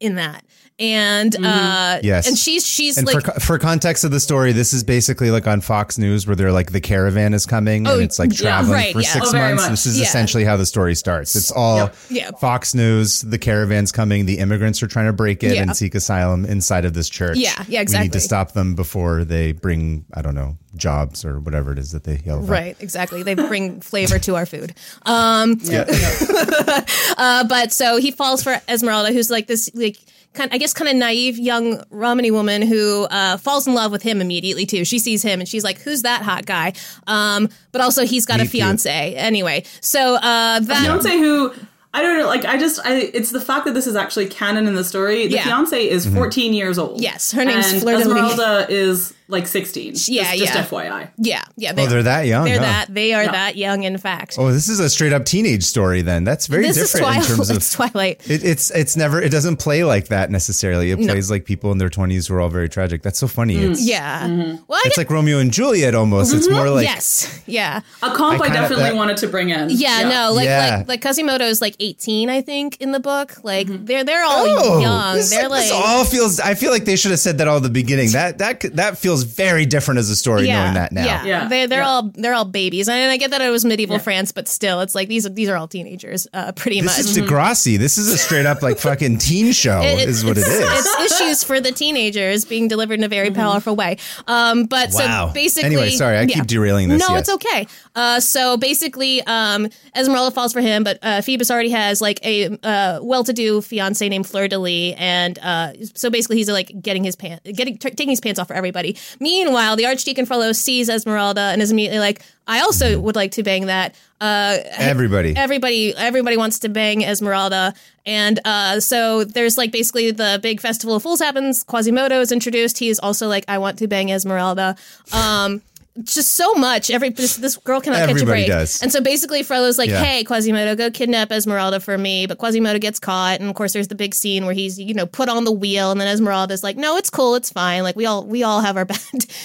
[0.00, 0.44] in that."
[0.80, 2.28] And uh, Yes.
[2.28, 3.24] and she's she's And like.
[3.24, 6.52] for, for context of the story, this is basically like on Fox News where they're
[6.52, 9.08] like the caravan is coming Oh, and it's like yeah, traveling right, for yeah.
[9.12, 9.68] six Oh, months.
[9.68, 10.04] This is Yeah.
[10.04, 11.34] essentially how the story starts.
[11.34, 11.96] It's all Yep.
[12.10, 12.30] Yeah.
[12.40, 15.62] Fox News, the caravan's coming, the immigrants are trying to break it Yeah.
[15.62, 17.38] and seek asylum inside of this church.
[17.38, 18.04] Yeah, yeah, exactly.
[18.04, 21.78] We need to stop them before they bring, I don't know, jobs or whatever it
[21.78, 22.48] is that they yell about.
[22.48, 23.22] Right, exactly.
[23.22, 24.74] They bring flavor to our food.
[25.06, 25.84] Um, Yeah.
[27.16, 29.96] uh, but so he falls for Esmeralda, who's like this, like
[30.34, 34.02] kind, I guess, kind of naive young Romany woman who uh, falls in love with
[34.02, 34.84] him immediately too.
[34.84, 36.74] She sees him and she's like, "Who's that hot guy?"
[37.06, 38.50] Um, but also he's got Me a too.
[38.52, 39.64] fiance anyway.
[39.80, 41.52] So uh, that fiance who
[41.94, 44.66] I don't know, like I just I it's the fact that this is actually canon
[44.68, 45.26] in the story.
[45.26, 45.44] The Yeah.
[45.44, 47.00] fiance is 14 years old.
[47.00, 48.00] Yes, her name's and Fleur.
[48.00, 49.94] Esmeralda is like 16.
[50.06, 50.64] Yeah, just, just yeah.
[50.64, 51.10] FYI.
[51.18, 51.70] Yeah, yeah.
[51.70, 52.44] Oh, they, Oh, they're that young.
[52.44, 52.64] They're huh?
[52.64, 52.94] that.
[52.94, 53.32] They are Yeah.
[53.32, 53.84] that young.
[53.84, 56.02] In fact, Oh, this is a straight up teenage story.
[56.02, 57.56] Then that's very this is different in terms of.
[57.58, 58.28] it's Twilight.
[58.28, 60.90] It, it's it's never it doesn't play like that necessarily.
[60.90, 63.02] It plays like people in their twenties who are all very tragic.
[63.02, 63.56] That's so funny.
[63.56, 63.70] Mm.
[63.70, 64.26] It's Yeah.
[64.26, 64.64] Mm-hmm.
[64.66, 66.34] Well, I it's like Romeo and Juliet almost.
[66.34, 66.56] It's mm-hmm.
[66.56, 67.42] more like yes.
[67.46, 67.80] Yeah.
[68.02, 69.70] A comp I I, definitely that- wanted to bring in.
[69.70, 70.76] Yeah, no, like Yeah.
[70.78, 73.44] like like Quasimodo's like 18, I think, in the book.
[73.44, 73.84] Like mm-hmm.
[73.84, 75.16] they're they're all oh, young.
[75.16, 76.40] This, they're like this all feels.
[76.40, 78.10] I feel like they should have said that all at the beginning.
[78.12, 81.04] That that that feels very different as a story knowing that now.
[81.04, 81.88] Yeah, Yeah, They're they're yeah.
[81.88, 84.02] all they're all babies, and I get that it was medieval Yeah.
[84.02, 87.00] France, but still, it's like these these are all teenagers, uh, pretty This much.
[87.00, 87.78] is Degrassi.
[87.78, 89.80] This is a straight up like fucking teen show.
[89.82, 90.86] It- is what it's, is.
[90.98, 93.96] It's issues for the teenagers being delivered in a very powerful way.
[94.26, 95.28] Um, but Wow.
[95.28, 97.20] so basically, Anyway, sorry, I keep derailing this, No, yes.
[97.20, 97.66] it's okay.
[97.94, 102.48] Uh, so basically, um, Esmeralda falls for him, but uh, Phoebus already has like a
[102.62, 107.16] uh, well-to-do fiance named Fleur de Lis, and uh, so basically he's like getting his
[107.16, 108.96] pants, getting t- taking his pants off for everybody.
[109.20, 113.42] Meanwhile, the Archdeacon Frollo sees Esmeralda and is immediately like, "I also would like to
[113.42, 115.36] bang that." Uh, Everybody.
[115.36, 117.72] everybody everybody wants to bang Esmeralda.
[118.04, 121.62] And uh so there's like basically the big festival of fools happens.
[121.62, 122.78] Quasimodo is introduced.
[122.78, 124.74] He is also like I want to bang Esmeralda.
[125.12, 125.62] Um
[126.04, 126.90] just so much.
[126.90, 128.46] Every this, this girl cannot catch a break.
[128.46, 128.82] does.
[128.82, 130.02] and so basically Frollo's like Yeah.
[130.02, 132.26] hey Quasimodo go kidnap Esmeralda for me.
[132.26, 135.06] But Quasimodo gets caught and of course there's the big scene where he's you know
[135.06, 137.34] put on the wheel and then Esmeralda's like no it's cool.
[137.34, 137.82] It's fine.
[137.82, 138.98] Like we all we all have our bad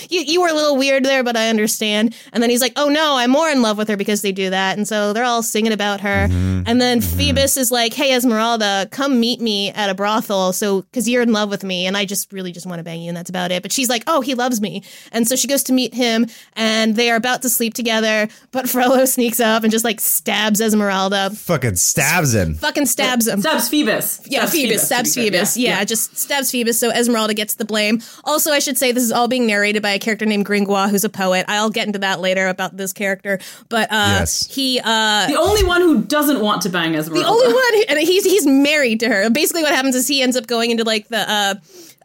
[0.10, 2.16] you, you were a little weird there but I understand.
[2.32, 4.50] And then he's like oh no I'm more in love with her because they do
[4.50, 4.78] that.
[4.78, 6.28] And so they're all singing about her.
[6.28, 6.64] Mm-hmm.
[6.68, 11.10] and then Phoebus is like hey Esmeralda come meet me at a brothel so because
[11.10, 13.18] you're in love with me and I just really just want to bang you and
[13.18, 13.62] that's about it.
[13.64, 14.84] But she's like oh he loves me.
[15.12, 18.70] And so she goes to meet him and they are about to sleep together but
[18.74, 22.56] Frollo sneaks up and just like stabs Esmeralda fucking stabs him.
[22.56, 24.22] fucking stabs him Stabs Phoebus.
[24.26, 25.40] yeah, Phoebus, stabs to be clear.
[25.42, 25.58] Phoebus.
[25.58, 26.80] Yeah, just stabs Phoebus.
[26.80, 28.02] So Esmeralda gets the blame.
[28.24, 31.04] Also, I should say this is all being narrated by a character named Gringoire, who's
[31.04, 31.46] a poet.
[31.48, 33.40] I'll get into that later about this character.
[33.70, 34.48] But uh, Yes.
[34.54, 37.26] he, uh, The only one who doesn't want to bang Esmeralda.
[37.26, 39.30] the only one, who- and he's he's married to her.
[39.30, 41.30] Basically, what happens is he ends up going into like the.
[41.30, 41.56] Uh,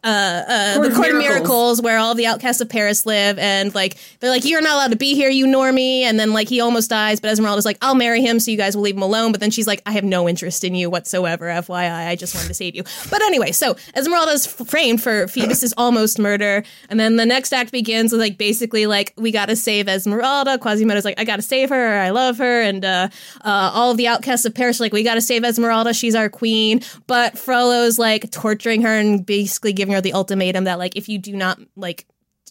[0.03, 1.39] uh, uh, Court the Court of Miracles.
[1.39, 4.91] Miracles, where all the outcasts of Paris live, and like they're like, "You're not allowed
[4.91, 7.95] to be here, you normie." And then like he almost dies, but Esmeralda's like, "I'll
[7.95, 10.03] marry him, so you guys will leave him alone." But then she's like, "I have
[10.03, 12.07] no interest in you whatsoever, FYI.
[12.07, 16.63] I just wanted to save you." But anyway, so Esmeralda's framed for Phoebus's almost murder,
[16.89, 20.57] and then the next act begins with like basically like we got to save Esmeralda.
[20.57, 21.99] Quasimodo's like, "I got to save her.
[21.99, 23.09] I love her," and uh,
[23.41, 25.93] uh, all of the outcasts of Paris are like, "We got to save Esmeralda.
[25.93, 30.77] She's our queen." But Frollo's like torturing her and basically giving her the ultimatum that
[30.79, 32.05] like if you do not like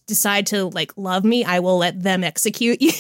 [0.07, 2.91] decide to like love me, I will let them execute you.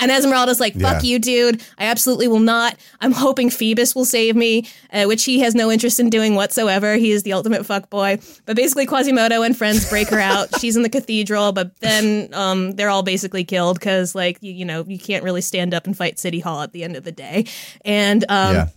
[0.00, 1.08] and Esmeralda's like, fuck Yeah.
[1.10, 1.62] you, dude.
[1.76, 2.74] I absolutely will not.
[3.02, 6.94] I'm hoping Phoebus will save me, uh, which he has no interest in doing whatsoever.
[6.96, 8.18] He is the ultimate fuck boy.
[8.46, 10.48] But basically, Quasimodo and friends break her out.
[10.60, 14.64] She's in the cathedral, but then um, they're all basically killed because, like, you, you
[14.64, 17.12] know, you can't really stand up and fight City Hall at the end of the
[17.12, 17.44] day.
[17.84, 18.68] And um, yeah.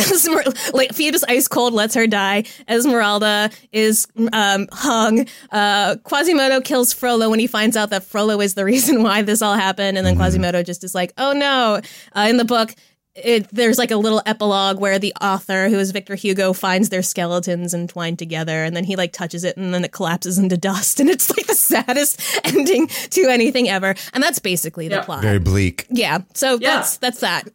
[0.00, 2.44] Esmer- like Phoebus ice cold lets her die.
[2.68, 5.26] Esmeralda is um, hung.
[5.50, 9.42] Uh, Quasimodo kills Frollo when he finds out that Frollo is the reason why this
[9.42, 11.80] all happened, and then Quasimodo just is like, "Oh no!"
[12.16, 12.74] Uh, in the book.
[13.16, 17.02] It, there's like a little epilogue where the author, who is Victor Hugo, finds their
[17.02, 21.00] skeletons entwined together, and then he like touches it, and then it collapses into dust,
[21.00, 23.96] and it's like the saddest ending to anything ever.
[24.14, 25.22] And that's basically the plot.
[25.22, 25.86] Very bleak.
[25.90, 26.76] yeah, so Yeah.
[26.76, 27.48] that's that's that.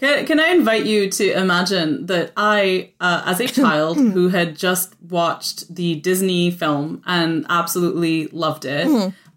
[0.00, 4.56] Can, can I invite you to imagine that I, uh, as a child who had
[4.56, 8.86] just watched the Disney film and absolutely loved it,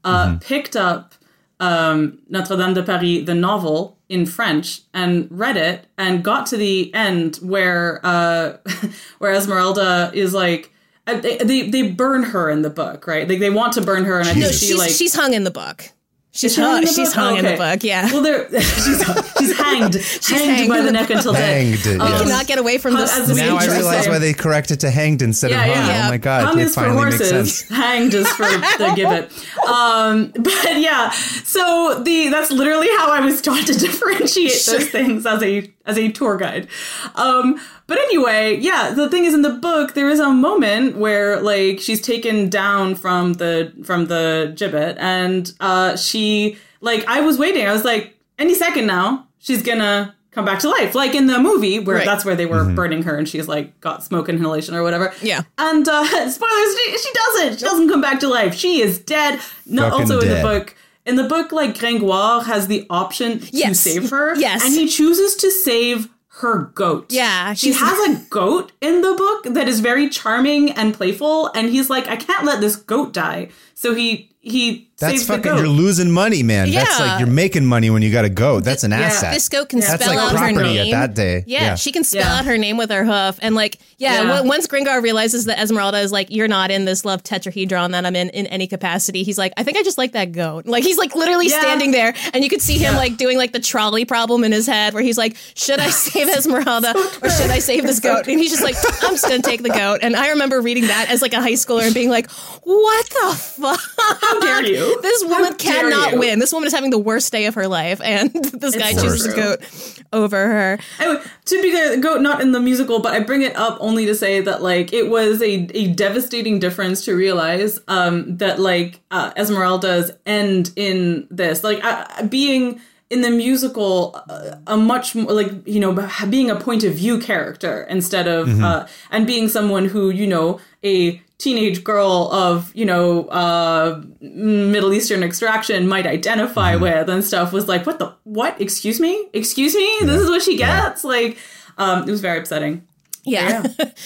[0.03, 1.13] uh, picked up
[1.59, 6.57] um, Notre Dame de Paris, the novel, in French and read it and got to
[6.57, 8.57] the end where uh,
[9.19, 10.71] where Esmeralda is like.
[11.07, 13.27] uh, They, they they burn her in the book, right?
[13.27, 15.33] Like they want to burn her, and I think No, she she's like she's hung
[15.33, 15.89] in the book.
[16.35, 16.79] She's she hung hung.
[16.81, 17.15] in the She's book?
[17.15, 17.83] hung in the book.
[17.83, 18.11] Yeah.
[18.11, 19.03] Well, there she's,
[19.37, 21.83] she's hanged, hanged, hanged by the the neck until dead.
[21.85, 22.21] Hanged, Um, yes.
[22.23, 23.15] cannot get away from Hung this.
[23.19, 23.73] as the Now I Interesting.
[23.77, 25.87] realize why they corrected to hanged instead Yeah, of hung.
[25.87, 26.05] yeah.
[26.07, 27.59] Oh my god, Hung it is for finally makes horses.
[27.59, 27.69] sense.
[27.69, 29.67] Hanged is for the gibbet.
[29.69, 35.27] Um, but yeah, so the that's literally how I was taught to differentiate those things
[35.27, 36.67] as a as a tour guide.
[37.15, 41.41] Um, but anyway, yeah, the thing is in the book there is a moment where
[41.41, 47.37] like she's taken down from the from the gibbet and uh she like I was
[47.37, 47.67] waiting.
[47.67, 51.37] I was like any second now she's gonna come back to life like in the
[51.37, 52.05] movie where Right.
[52.05, 55.13] that's where they were burning her and she's like got smoke inhalation or whatever.
[55.21, 55.41] Yeah.
[55.59, 57.59] And uh, spoilers, she, she doesn't.
[57.59, 58.55] She doesn't come back to life.
[58.55, 59.39] She is dead.
[59.67, 60.75] No, Fucking also in the book.
[61.05, 64.35] In the book, like Gringoire has the option to save her.
[64.35, 64.63] Yes.
[64.63, 67.11] And he chooses to save her goat.
[67.11, 71.69] Yeah, She has a goat in the book that is very charming and playful, and
[71.69, 73.49] he's like, I can't let this goat die.
[73.75, 75.51] So he he That's saves the fucking.
[75.51, 75.57] goat.
[75.59, 76.71] You're losing money, man.
[76.71, 77.05] That's Yeah.
[77.05, 78.63] like you're making money when you got a goat.
[78.63, 79.33] That's an asset.
[79.33, 80.93] This goat can That's spell like out her property name.
[80.93, 81.43] at that day.
[81.47, 81.75] Yeah, Yeah.
[81.75, 82.39] she can spell Yeah.
[82.39, 84.27] out her name with her hoof, and like, yeah, Yeah.
[84.27, 88.05] w- once Gringoire realizes that Esmeralda is like, you're not in this love tetrahedron that
[88.05, 89.23] I'm in in any capacity.
[89.23, 90.65] He's like, I think I just like that goat.
[90.65, 91.59] Like he's like literally Yeah.
[91.59, 92.97] standing there, and you could see him Yeah.
[92.99, 96.27] like doing like the trolley problem in his head, where he's like, should I save
[96.37, 98.27] Esmeralda or should I save this goat?
[98.27, 99.99] And he's just like, I'm just gonna take the goat.
[100.01, 102.29] And I remember reading that as like a high schooler and being like,
[102.63, 103.79] what the fuck?
[104.21, 104.92] How dare you?
[105.01, 106.19] This woman cannot you?
[106.19, 106.39] win.
[106.39, 109.25] This woman is having the worst day of her life, and this guy so chooses
[109.25, 109.43] a true.
[109.43, 110.79] goat over her.
[110.99, 113.77] Anyway, to be clear, the goat not in the musical, but I bring it up
[113.79, 118.59] only to say that like it was a, a devastating difference to realize um, that
[118.59, 122.79] like uh, Esmeralda's end in this, like uh, being
[123.13, 125.93] in the musical uh, a much more like you know
[126.29, 130.59] being a point of view character instead of uh, and being someone who you know
[130.83, 137.51] a teenage girl of you know uh middle eastern extraction might identify with and stuff
[137.51, 138.59] was like what the what?
[138.61, 139.27] Excuse me?
[139.33, 139.97] Excuse me?
[140.03, 141.03] This is what she gets?
[141.03, 141.37] Like
[141.77, 142.87] um it was very upsetting.
[143.25, 143.63] Yeah,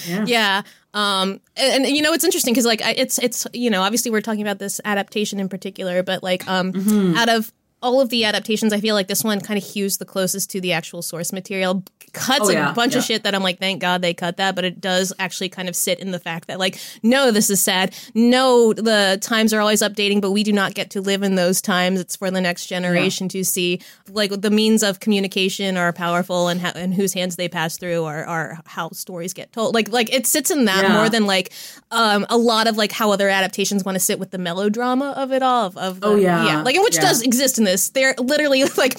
[0.08, 0.26] yeah.
[0.28, 0.62] Yeah.
[0.94, 4.22] Um, and, and, you know it's interesting because like it's it's you know obviously we're
[4.22, 7.16] talking about this adaptation in particular, but like um, Mm-hmm.
[7.18, 7.52] out of
[7.82, 10.62] all of the adaptations, I feel like this one kind of hews the closest to
[10.62, 11.84] the actual source material.
[12.14, 14.56] Cuts Oh, a yeah, bunch of shit that I'm like, thank God they cut that,
[14.56, 17.62] but it does actually kind of sit in the fact that like, no, this is
[17.62, 17.94] sad.
[18.16, 21.62] No, the times are always updating, but we do not get to live in those
[21.62, 22.00] times.
[22.00, 23.82] It's for the next generation to see.
[24.10, 28.06] Like the means of communication are powerful, and how, and whose hands they pass through
[28.06, 29.76] are, are how stories get told.
[29.76, 30.94] Like like it sits in that Yeah.
[30.94, 31.52] more than like
[31.92, 35.32] um, a lot of like how other adaptations want to sit with the melodrama of
[35.34, 35.68] it all.
[35.68, 36.46] Of, of the, Oh, yeah.
[36.46, 37.02] yeah, like and which Yeah.
[37.02, 37.90] does exist in this.
[37.90, 38.94] They're literally like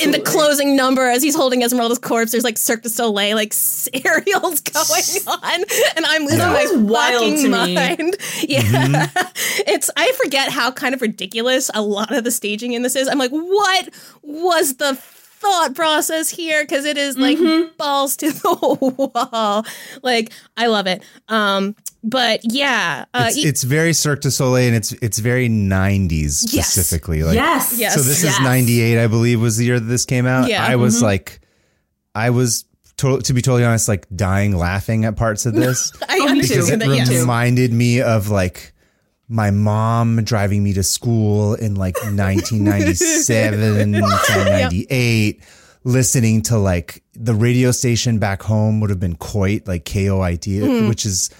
[0.00, 2.32] in the closing number as he's holding Esmeralda's corpse.
[2.32, 5.64] There's like Cirque du Soleil like serials going on,
[5.96, 7.34] and I'm losing my fucking.
[7.34, 7.74] Mm-hmm.
[7.74, 8.16] mind.
[8.42, 9.08] Yeah,
[9.66, 13.08] it's I forget how kind of ridiculous a lot of the staging in this is.
[13.08, 13.88] I'm like, what
[14.22, 14.94] was the
[15.44, 16.62] thought process here?
[16.64, 17.76] Because it is like Mm-hmm.
[17.76, 19.64] balls to the wall.
[20.02, 21.02] Like I love it.
[21.28, 26.52] Um, but yeah, uh, It's, it's very Cirque du Soleil and it's it's very 90s
[26.52, 26.68] Yes.
[26.68, 27.22] specifically.
[27.22, 27.94] Like, yes Yes.
[27.94, 28.34] So this Yes.
[28.34, 30.48] is 98, I believe, was the year that this came out.
[30.50, 30.64] Yeah.
[30.64, 31.40] I was like,
[32.14, 32.64] I was,
[32.98, 35.92] to, to be totally honest, like dying laughing at parts of this.
[36.08, 36.40] I Oh, too.
[36.42, 38.73] because it reminded me of like
[39.28, 45.40] my mom driving me to school in like 1997, 1998,
[45.84, 50.20] listening to like the radio station back home would have been Coit, like K O
[50.20, 50.88] I T, Hmm.
[50.88, 51.30] which is.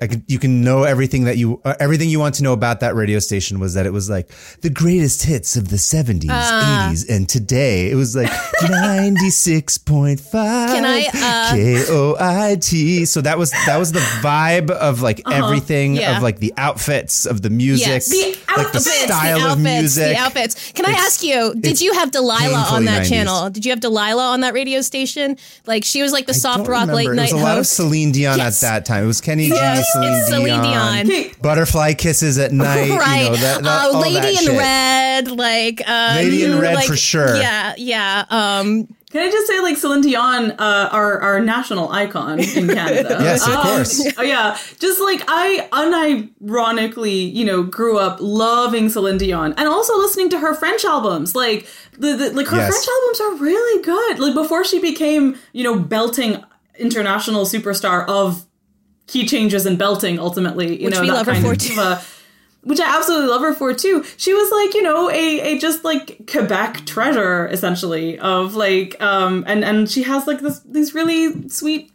[0.00, 2.80] I could, you can know everything that you uh, everything you want to know about
[2.80, 4.28] that radio station was that it was like
[4.60, 6.88] the greatest hits of the 70s, Ah.
[6.92, 7.90] 80s and today.
[7.90, 8.30] It was like
[8.60, 13.04] 96.5 Can I, uh, K O I T.
[13.04, 16.00] So that was that was the vibe of like everything Uh-huh.
[16.10, 16.16] Yeah.
[16.16, 18.08] of like the outfits of the music, Yes.
[18.08, 20.16] The like the outfits, the style of outfits, music.
[20.16, 20.72] The outfits.
[20.72, 21.54] Can I It's- ask you?
[21.58, 23.08] Did you have Delilah on that 90s.
[23.08, 23.50] channel?
[23.50, 25.36] Did you have Delilah on that radio station?
[25.66, 27.14] Like she was like the soft rock late remember.
[27.14, 27.66] night It was a lot of.
[27.66, 28.62] Celine Dion Yes.
[28.62, 29.04] at that time.
[29.04, 31.30] It was Kenny Yes, G, Celine, it's Celine Dion, Dion.
[31.42, 32.90] Butterfly Kisses at Night.
[32.90, 33.24] right.
[33.24, 34.58] You know, that, that, uh, Lady that in shit.
[34.58, 37.36] Red, like uh, Lady in Red like- for sure.
[37.36, 38.24] Yeah, yeah.
[38.30, 43.16] Um, Can I just say, like Celine Dion, uh, our our national icon in Canada?
[43.20, 44.12] Yes, of Um, course.
[44.18, 49.96] oh, yeah, just like I unironically, you know, grew up loving Celine Dion and also
[49.96, 51.34] listening to her French albums.
[51.34, 52.68] Like the, the like her Yes.
[52.68, 54.18] French albums are really good.
[54.18, 56.42] Like before she became, you know, belting
[56.78, 58.44] international superstar of
[59.08, 60.18] key changes and belting.
[60.20, 61.80] Ultimately, you Which know, we that love her kind for, of, too.
[61.80, 62.00] uh,
[62.62, 64.04] which I absolutely love her for too.
[64.16, 69.44] She was like, you know, a, a just like Quebec treasure essentially of like um
[69.46, 71.90] and and she has like this these really sweet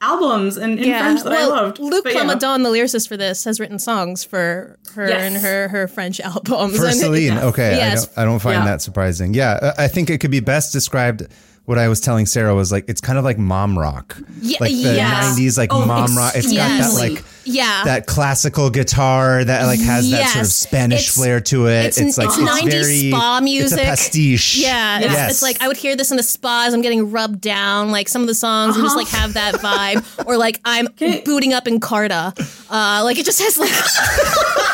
[0.00, 1.00] albums in, in yeah.
[1.00, 1.78] French that well, I loved.
[1.80, 2.20] Luc But yeah.
[2.24, 5.32] Plamondon, the lyricist for this, has written songs for her Yes.
[5.32, 6.76] and her her French albums.
[6.78, 8.04] For And- Celine, okay, Yes.
[8.04, 8.64] I, don't, I don't find Yeah.
[8.66, 9.34] that surprising.
[9.34, 11.22] Yeah, I I think it could be best described.
[11.68, 14.16] What I was telling Sarah was like it's kind of like mom rock,
[14.58, 15.38] like the yes.
[15.38, 16.32] '90s, like Oh, mom rock.
[16.34, 17.84] It's got that like Yeah.
[17.84, 21.86] that classical guitar that like has that sort of Spanish It's- flair to it.
[21.86, 23.78] it's- It's, like it's it's 90s very spa music.
[23.78, 24.56] It's a pastiche.
[24.58, 25.30] Yeah, it's, Yes.
[25.32, 28.08] it's like I would hear this in the spa as I'm getting rubbed down, like
[28.08, 30.88] some of the songs, and just like have that vibe, or like I'm
[31.24, 32.32] booting up Encarta,
[32.70, 33.70] uh, like it just has like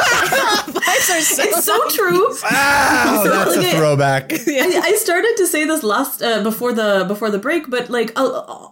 [0.04, 1.42] vibes are so.
[1.44, 2.28] It's so true.
[2.50, 4.32] Wow, that's a throwback.
[4.48, 8.10] I, I started to say this last uh, before the before the break, but like
[8.18, 8.22] a,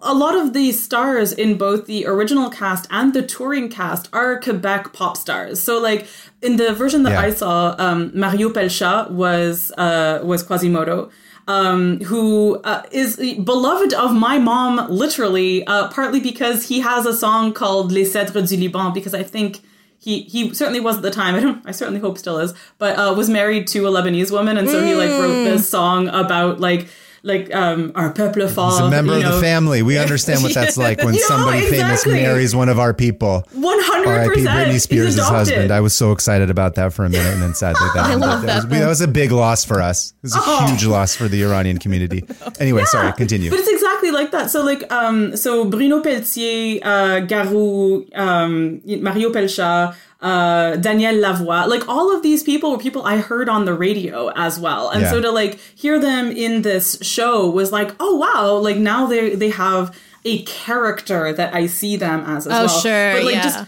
[0.02, 4.40] a lot of the stars in both the original cast and the touring cast are
[4.40, 5.62] Quebec pop stars.
[5.62, 6.06] So like
[6.40, 7.28] in the version that Yeah.
[7.28, 11.10] I saw, um, Mario Pelchat was uh, was Quasimodo.
[11.48, 13.16] Um, who uh, is
[13.52, 18.48] beloved of my mom, literally, uh, partly because he has a song called Les Cèdres
[18.48, 19.60] du Liban, because I think
[19.98, 21.34] he he certainly was at the time.
[21.38, 21.60] I don't.
[21.66, 24.84] I certainly hope still is, but uh, was married to a Lebanese woman, and so
[24.84, 26.86] he like wrote this song about like
[27.24, 28.72] like um our peuple fort.
[28.72, 29.82] He's a member you of know, the family.
[29.82, 33.46] We understand what that's like when You know, somebody famous marries one of our people.
[33.52, 34.34] One hundred R.I.P.
[34.42, 34.48] percent.
[34.70, 35.70] Britney Spears' husband.
[35.70, 38.42] I was so excited about that for a minute, and then sadly, that, I love
[38.42, 38.68] that, that.
[38.70, 40.10] was, that was a big loss for us.
[40.18, 40.66] It was a Oh.
[40.66, 42.24] huge loss for the Iranian community.
[42.60, 43.50] Anyway, sorry, continue.
[43.50, 44.50] But it's exactly like that.
[44.50, 51.88] So like um so Bruno Pelletier, uh Garou, um Mario Pelchat, uh Daniel Lavoie, like
[51.88, 54.88] all of these people were people I heard on the radio as well.
[54.90, 55.10] And Yeah.
[55.10, 59.34] so to like hear them in this show was like, oh wow, like now they
[59.34, 59.84] they have
[60.24, 62.80] a character that I see them as as Oh, well.
[62.80, 63.42] sure, But like yeah.
[63.42, 63.58] just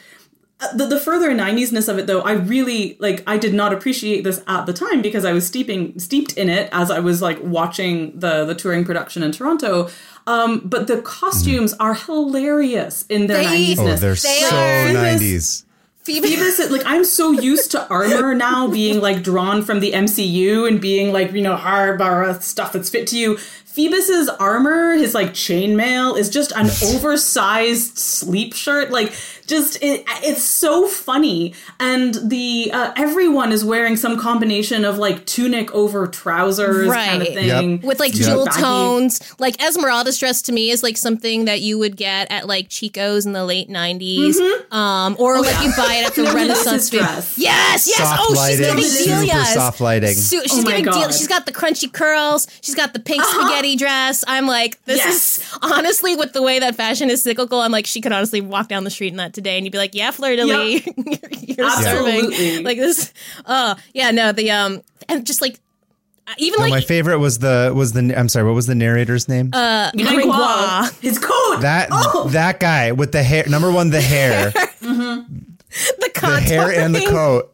[0.60, 4.22] uh, the, the further 90s-ness of it though i really like i did not appreciate
[4.22, 7.38] this at the time because i was steeping steeped in it as i was like
[7.42, 9.88] watching the the touring production in toronto
[10.28, 14.92] um but the costumes are hilarious in their They- 90s-ness oh, they're They so are-
[14.92, 15.60] nineties.
[15.62, 15.70] Phoebe,
[16.04, 20.78] Phoebus, like I'm so used to armor now being like drawn from the MCU and
[20.78, 23.38] being like you know hard bar stuff that's fit to you.
[23.74, 28.92] Phoebus's armor, his like chainmail, is just an oversized sleep shirt.
[28.92, 29.12] Like,
[29.46, 35.26] just it, it's so funny, and the uh, everyone is wearing some combination of like
[35.26, 37.08] tunic over trousers right.
[37.08, 37.82] kind of thing Yep.
[37.84, 38.60] with like Super jewel baggy.
[38.60, 39.34] tones.
[39.38, 43.26] Like Esmeralda's dress to me is like something that you would get at like Chico's
[43.26, 44.36] in the late 90s.
[44.72, 47.00] Um, or like you buy it at the Renaissance Fair.
[47.00, 47.36] dress.
[47.38, 47.98] Yes, yes.
[47.98, 49.54] Soft oh, she's lighting, giving super Delia's.
[49.54, 50.14] soft lighting.
[50.14, 51.10] Su- she's Oh giving deal.
[51.10, 52.46] She's got the crunchy curls.
[52.62, 54.24] She's got the pink spaghetti dress.
[54.26, 55.38] I'm like, this Yes.
[55.38, 57.60] is honestly with the way that fashion is cyclical.
[57.60, 59.78] I'm like, she could honestly walk down the street in that today, and you'd be
[59.78, 60.86] like, yeah, Fleur de Lis,
[61.42, 62.34] you're Absolutely.
[62.36, 63.12] serving like this.
[63.44, 65.58] Uh, yeah, no, the um, and just like
[66.38, 69.28] even No, like my favorite was the was the I'm sorry, what was the narrator's
[69.28, 69.50] name?
[69.52, 70.14] uh, Gringoire.
[70.14, 70.90] Gringoire.
[71.02, 71.58] His coat.
[71.60, 72.28] that Oh.
[72.30, 73.44] that guy with the hair.
[73.46, 75.26] Number one, the hair, the
[76.20, 77.50] the hair and the coat.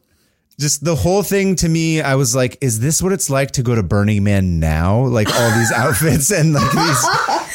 [0.58, 3.62] Just the whole thing to me, I was like, is this what it's like to
[3.62, 5.06] go to Burning Man now?
[5.06, 7.06] Like all these outfits and like these,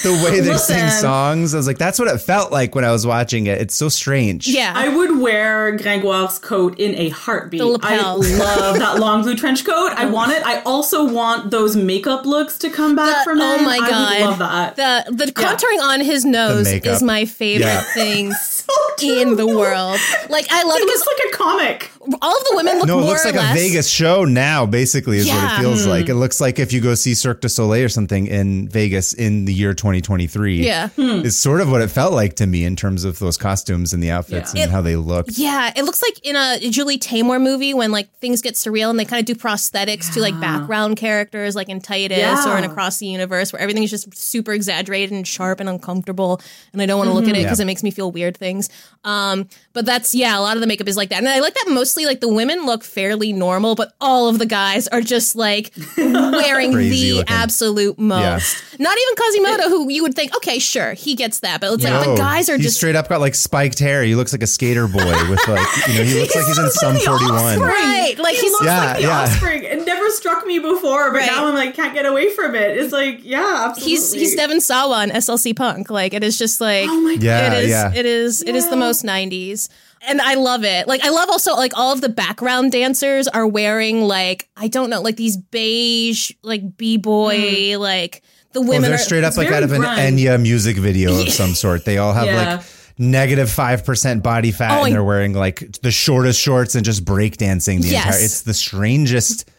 [0.03, 1.53] the way they sing songs.
[1.53, 3.59] I was like, that's what it felt like when I was watching it.
[3.61, 4.47] It's so strange.
[4.47, 4.73] Yeah.
[4.75, 7.59] I would wear Gringoire's coat in a heartbeat.
[7.59, 8.31] The lapels.
[8.31, 9.91] I love that long blue trench coat.
[9.95, 10.43] I want it.
[10.45, 14.19] I also want those makeup looks to come back The- from oh my I god!
[14.19, 14.75] would love that.
[14.75, 17.81] The the contouring on his nose is my favorite Yeah.
[17.81, 18.33] thing
[18.65, 18.73] So
[19.03, 19.99] in the world.
[20.29, 21.91] Like I love It it looks like a comic.
[22.05, 23.53] Because all of the women look No, it more looks like or a.
[23.53, 25.89] Vegas show now, basically, is what it feels hmm.
[25.89, 26.09] like.
[26.09, 29.45] It looks like if you go see Cirque du Soleil or something in Vegas in
[29.45, 30.63] the year 2023.
[30.63, 30.89] Yeah.
[30.89, 31.25] Hmm.
[31.25, 34.01] Is sort of what it felt like to me in terms of those costumes and
[34.01, 34.63] the outfits Yeah.
[34.63, 35.27] and It- how they look.
[35.31, 38.99] Yeah, it looks like in a Julie Taymor movie when like things get surreal and
[38.99, 42.53] they kind of do prosthetics to like background characters, like in Titus Yeah.
[42.53, 46.41] or in Across the Universe, where everything is just super exaggerated and sharp and uncomfortable,
[46.73, 47.43] and I don't want to look at it mm-hmm.
[47.43, 47.63] because Yeah.
[47.63, 48.69] it makes me feel weird things.
[49.03, 51.53] Um, but that's yeah, a lot of the makeup is like that, and I like
[51.53, 52.05] that mostly.
[52.05, 56.71] Like the women look fairly normal, but all of the guys are just like wearing
[56.73, 57.33] Crazy the looking.
[57.33, 58.63] absolute most.
[58.79, 62.05] Not even Quasimodo, who you would think, okay, sure, he gets that, but it's like
[62.05, 64.03] the guys are he just straight up got like spiked hair.
[64.03, 66.63] He looks like a skater boy with like, you know, he looks like he's in
[66.65, 67.59] looks Sum like the 41.
[67.59, 69.19] Right, like he he's- looks Yeah, like the yeah.
[69.21, 69.63] offspring.
[69.63, 71.27] It never struck me before, but Right.
[71.27, 72.77] now I'm like can't get away from it.
[72.77, 73.91] It's like yeah, absolutely.
[73.91, 75.89] he's he's Devon Sawa on SLC Punk.
[75.89, 77.23] Like it is just like Oh my god.
[77.23, 77.93] Yeah, it is yeah.
[77.93, 79.69] it is it is the most nineties.
[80.07, 80.87] And I love it.
[80.87, 84.89] Like I love also like all of the background dancers are wearing like I don't
[84.89, 87.81] know like these beige like b boy mm-hmm.
[87.81, 88.21] like
[88.53, 89.97] the Well, women they're are straight up like out of an grunge.
[90.17, 91.85] Enya music video of some sort.
[91.85, 92.55] They all have Yeah.
[92.55, 92.65] like
[92.97, 97.03] negative 5% body fat Oh, and and- they're wearing like the shortest shorts and just
[97.03, 98.05] breakdancing the Yes.
[98.05, 98.23] entire.
[98.23, 99.49] It's the strangest,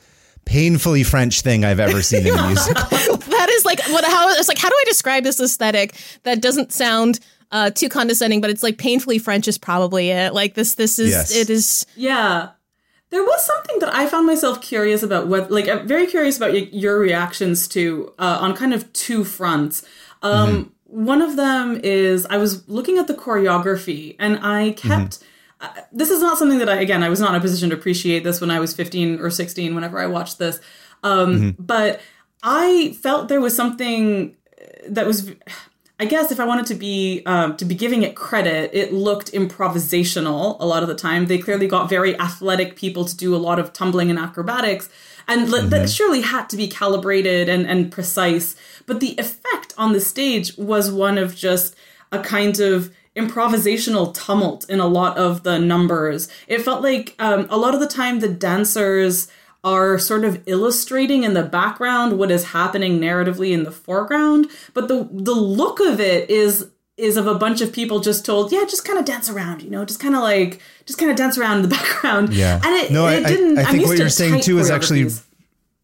[0.47, 2.75] painfully French thing I've ever seen in a music.
[2.75, 6.73] that is like what how it's like how do I describe this aesthetic that doesn't
[6.73, 7.19] sound
[7.53, 10.35] uh, too condescending, but it's like painfully French is probably it.
[10.35, 11.35] Like this, this is Yes.
[11.37, 12.51] it is Yeah.
[13.11, 16.53] There was something that I found myself curious about what like I'm very curious about
[16.53, 19.85] y- your reactions to uh, on kind of two fronts.
[20.23, 25.19] Um one of them is I was looking at the choreography and I kept
[25.61, 27.77] uh, this is not something that I again I was not in a position to
[27.77, 30.59] appreciate this when I was 15 or 16 whenever I watched this.
[31.05, 32.01] Um but
[32.43, 34.35] I felt there was something
[34.89, 35.31] that was
[35.99, 39.33] I guess if I wanted to be um, to be giving it credit, it looked
[39.33, 41.27] improvisational a lot of the time.
[41.27, 44.91] They clearly got very athletic people to do a lot of tumbling and acrobatics,
[45.27, 48.57] and li- that surely had to be calibrated and and precise.
[48.85, 51.75] But the effect on the stage was one of just
[52.13, 56.29] a kind of improvisational tumult in a lot of the numbers.
[56.47, 59.29] It felt like um, a lot of the time the dancers
[59.65, 64.89] are sort of illustrating in the background what is happening narratively in the foreground but
[64.89, 68.61] the the look of it is is of a bunch of people just told, yeah,
[68.65, 71.37] just kind of dance around, you know, just kind of like, just kind of dance
[71.37, 72.33] around in the background.
[72.33, 72.55] Yeah.
[72.65, 73.59] And it, No, I- it I- didn't.
[73.59, 75.11] I I'm think what you're saying too is actually.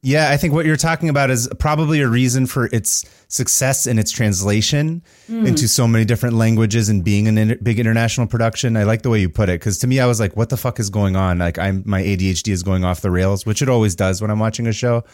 [0.00, 3.98] Yeah, I think what you're talking about is probably a reason for its success in
[3.98, 5.46] its translation Hmm.
[5.46, 8.76] into so many different languages and being a inter- big international production.
[8.76, 10.56] I like the way you put it because to me, I was like, "What the
[10.58, 13.68] fuck is going on?" Like, I'm my ADHD is going off the rails, which it
[13.68, 15.04] always does when I'm watching a show.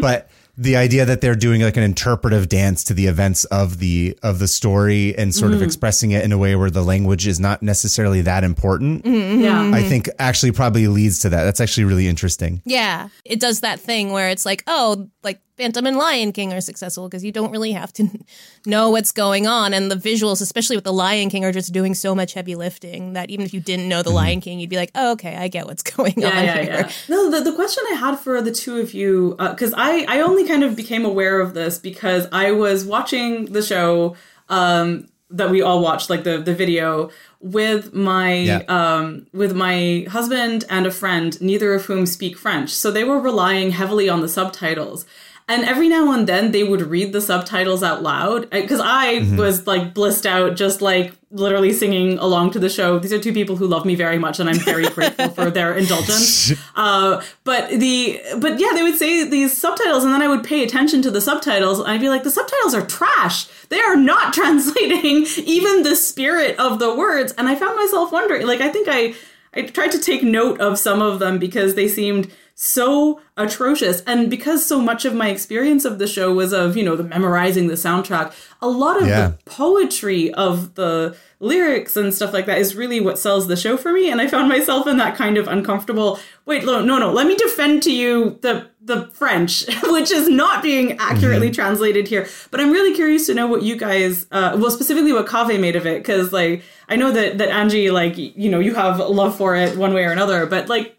[0.00, 4.18] but the idea that they're doing like an interpretive dance to the events of the
[4.22, 5.56] of the story and sort Hmm.
[5.56, 9.70] of expressing it in a way where the language is not necessarily that important, yeah.
[9.72, 11.44] I think actually probably leads to that.
[11.44, 12.60] That's actually really interesting.
[12.66, 16.60] Yeah, it does that thing where it's like, oh, like Phantom and Lion King are
[16.60, 18.08] successful because you don't really have to
[18.66, 21.94] know what's going on, and the visuals, especially with the Lion King, are just doing
[21.94, 24.76] so much heavy lifting that even if you didn't know the Lion King, you'd be
[24.76, 26.72] like, oh, okay, I get what's going yeah, on yeah, here.
[26.72, 26.90] yeah.
[27.08, 30.46] No, the, the question I had for the two of you, because I, I only
[30.46, 34.16] kind of became aware of this because I was watching the show
[34.48, 38.58] um, that we all watched, like the, the video, with my Yeah.
[38.68, 42.70] um, with my husband and a friend, neither of whom speak French.
[42.70, 45.04] So they were relying heavily on the subtitles.
[45.52, 49.66] And every now and then they would read the subtitles out loud because I was
[49.66, 52.98] like blissed out, just like literally singing along to the show.
[52.98, 55.74] These are two people who love me very much, and I'm very grateful for their
[55.74, 56.52] indulgence.
[56.74, 60.64] Uh, but the but yeah, they would say these subtitles, and then I would pay
[60.64, 63.44] attention to the subtitles, and I'd be like, the subtitles are trash.
[63.68, 67.34] They are not translating even the spirit of the words.
[67.36, 69.14] And I found myself wondering, like, I think I
[69.54, 72.32] I tried to take note of some of them because they seemed
[72.64, 74.02] so atrocious.
[74.02, 77.02] And because so much of my experience of the show was of you know the
[77.02, 79.28] memorizing the soundtrack a lot of Yeah.
[79.28, 83.76] the poetry of the lyrics and stuff like that is really what sells the show
[83.76, 84.10] for me.
[84.12, 87.34] And i found myself in that kind of uncomfortable wait no no no let me
[87.34, 92.28] defend to you the the french which is not being accurately translated here.
[92.52, 95.74] But i'm really curious to know what you guys uh, well specifically what kave made
[95.74, 99.36] of it because like i know that that angie like you know you have love
[99.36, 100.96] for it one way or another but like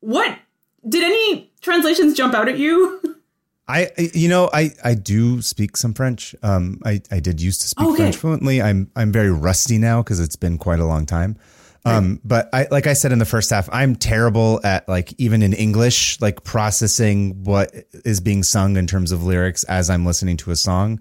[0.00, 0.36] what
[0.88, 3.00] did any translations jump out at you
[3.68, 6.36] I, you know, I, I do speak some French.
[6.42, 7.96] Um, I, I did used to speak Okay.
[7.96, 8.62] French fluently.
[8.62, 11.36] I'm, I'm very rusty now because it's been quite a long time.
[11.84, 15.42] Um, but I, like I said in the first half, I'm terrible at like even
[15.42, 17.72] in English, like processing what
[18.04, 21.00] is being sung in terms of lyrics as I'm listening to a song.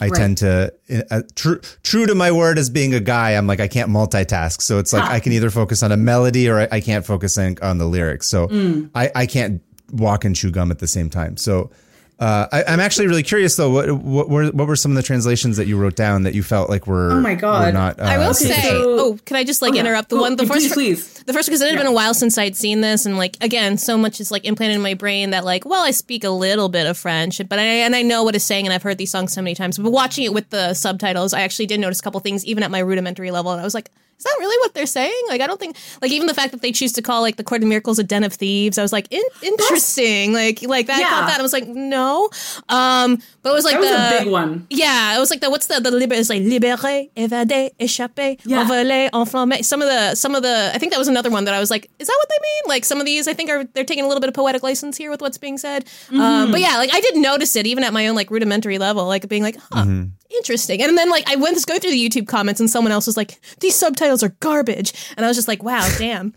[0.00, 0.72] I tend to,
[1.10, 4.62] uh, true, true to my word as being a guy, I'm like, I can't multitask.
[4.62, 7.36] So it's like, I can either focus on a melody or I, I can't focus
[7.36, 8.28] on, on the lyrics.
[8.28, 8.48] So
[8.94, 9.60] I, I can't
[9.92, 11.36] walk and chew gum at the same time.
[11.36, 11.70] So,
[12.18, 13.70] uh, I, I'm actually really curious though.
[13.70, 16.42] What, what were what were some of the translations that you wrote down that you
[16.42, 17.12] felt like were?
[17.12, 17.66] Oh my God.
[17.66, 18.00] were not.
[18.00, 20.34] Uh, I will Okay, say, oh, can I just like Oh, interrupt the Oh, one,
[20.36, 21.12] the please, first, please.
[21.24, 23.78] the first because it had been a while since I'd seen this, and like again,
[23.78, 26.68] so much is like implanted in my brain that like, well, I speak a little
[26.68, 29.10] bit of French, but I and I know what it's saying, and I've heard these
[29.12, 29.78] songs so many times.
[29.78, 32.70] But watching it with the subtitles, I actually did notice a couple things, even at
[32.70, 33.90] my rudimentary level, and I was like.
[34.18, 35.22] Is that really what they're saying?
[35.28, 37.44] Like, I don't think, like, even the fact that they choose to call like the
[37.44, 40.32] Court of Miracles a den of thieves, I was like, in- interesting.
[40.32, 40.98] Like, like that.
[40.98, 41.38] I thought that.
[41.38, 42.28] I was like, no.
[42.68, 45.40] Um, but it was like that was the a big one yeah, it was like
[45.40, 48.64] the what's the the liber it's like libéré, évadé, échappé, Yeah.
[48.64, 49.64] envolé, enflammé.
[49.64, 51.70] Some of the some of the I think that was another one that I was
[51.70, 52.62] like, is that what they mean?
[52.66, 54.96] Like some of these I think are they're taking a little bit of poetic license
[54.96, 55.84] here with what's being said.
[55.86, 56.20] Mm-hmm.
[56.20, 59.06] Um, but yeah, like I did notice it even at my own like rudimentary level,
[59.06, 59.86] like being like, huh.
[60.30, 63.06] Interesting, and then like I went to go through the YouTube comments, and someone else
[63.06, 66.34] was like, "These subtitles are garbage," and I was just like, "Wow, damn."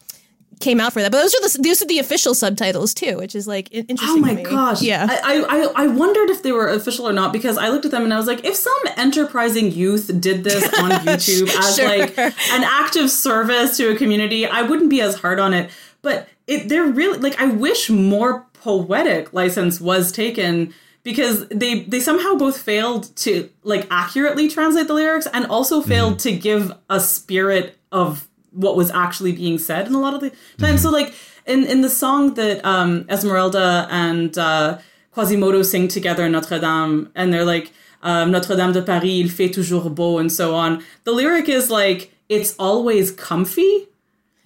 [0.59, 3.33] Came out for that, but those are the those are the official subtitles too, which
[3.33, 4.21] is like in- Oh interesting.
[4.21, 4.43] my to me.
[4.43, 4.81] gosh!
[4.83, 5.07] yeah.
[5.09, 8.03] I, I I wondered if they were official or not because I looked at them
[8.03, 11.87] and I was like, if some enterprising youth did this on YouTube as Sure.
[11.87, 15.71] like an act of service to a community, I wouldn't be as hard on it.
[16.03, 21.99] But it they're really like I wish more poetic license was taken because they they
[21.99, 26.99] somehow both failed to like accurately translate the lyrics and also failed to give a
[26.99, 30.77] spirit of what was actually being said in a lot of the time.
[30.77, 31.13] So like
[31.45, 34.77] in in the song that um Esmeralda and uh
[35.13, 37.71] Quasimodo sing together in Notre Dame and they're like
[38.03, 40.83] um, Notre Dame de Paris il fait toujours beau and so on.
[41.03, 43.87] The lyric is like it's always comfy.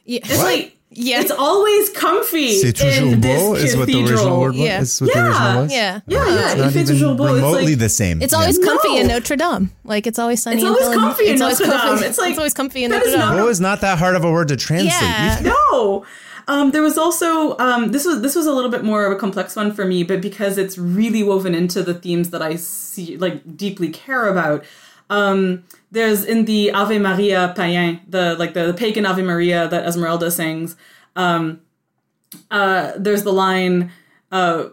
[0.05, 0.19] yeah.
[0.23, 1.19] It's like Yeah.
[1.21, 2.59] it's always comfy.
[2.61, 4.59] C'est toujours beau is what the original word was.
[4.65, 4.81] Yeah.
[4.81, 5.27] Is what the Yeah.
[5.27, 5.71] original was.
[5.73, 5.99] yeah.
[6.07, 6.51] Yeah, yeah.
[6.51, 7.25] It's not even toujours beau.
[7.25, 8.21] It's remotely like, the same.
[8.21, 8.67] It's always No.
[8.67, 9.71] comfy in Notre Dame.
[9.83, 10.57] Like it's always sunny.
[10.57, 11.07] It's always Philadelphia.
[11.07, 12.09] comfy in it's always Notre comfy- Dame.
[12.09, 13.37] It's like- it's always comfy in Notre Dame.
[13.37, 14.91] Beau is not that hard of a word to translate.
[15.01, 15.39] Yeah.
[15.43, 16.05] no.
[16.47, 19.15] Um, there was also um, this was this was a little bit more of a
[19.15, 23.17] complex one for me, but because it's really woven into the themes that I see
[23.17, 24.63] like deeply care about.
[25.09, 25.63] Um,
[25.95, 30.75] there's in the Ave Maria païen, the like the, pagan Ave Maria that Esmeralda sings.
[31.15, 31.61] Um,
[32.51, 33.91] uh, there's the line,
[34.31, 34.65] uh,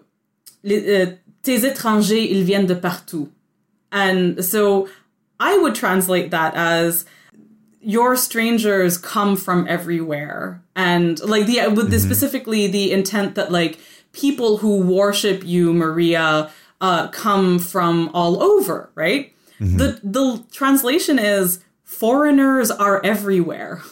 [0.65, 3.31] Les- uh, "Tes étrangers, ils viennent de partout,"
[3.93, 4.89] and so
[5.39, 7.05] I would translate that as
[7.81, 10.63] your strangers come from everywhere.
[10.75, 13.79] And like the with the, specifically the intent that like
[14.13, 16.51] people who worship you maria
[16.81, 19.33] uh, come from all over right
[19.63, 19.77] Mm-hmm.
[19.77, 23.81] the the translation is foreigners are everywhere.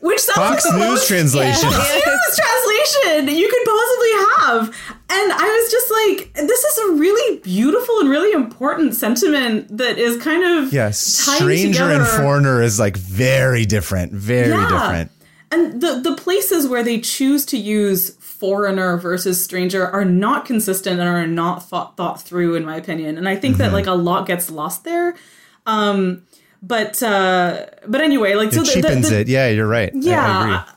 [0.00, 1.70] Which sounds Fox like the News most translation.
[1.70, 4.68] Fox News translation you could possibly have.
[5.10, 9.98] And i was just like this is a really beautiful and really important sentiment that
[9.98, 11.38] is kind of Yes, tying
[11.72, 15.10] stranger and foreigner is like very different, very different.
[15.50, 21.00] and the the places where they choose to use foreigner versus stranger are not consistent
[21.00, 23.18] and are not thought thought through in my opinion.
[23.18, 23.62] And I think Mm-hmm.
[23.64, 25.14] that like a lot gets lost there.
[25.66, 26.22] Um
[26.62, 29.28] but uh but anyway, like so It the, cheapens the, the, it.
[29.28, 29.90] Yeah, you're right.
[29.92, 30.42] I- I, Yeah.
[30.44, 30.74] agree.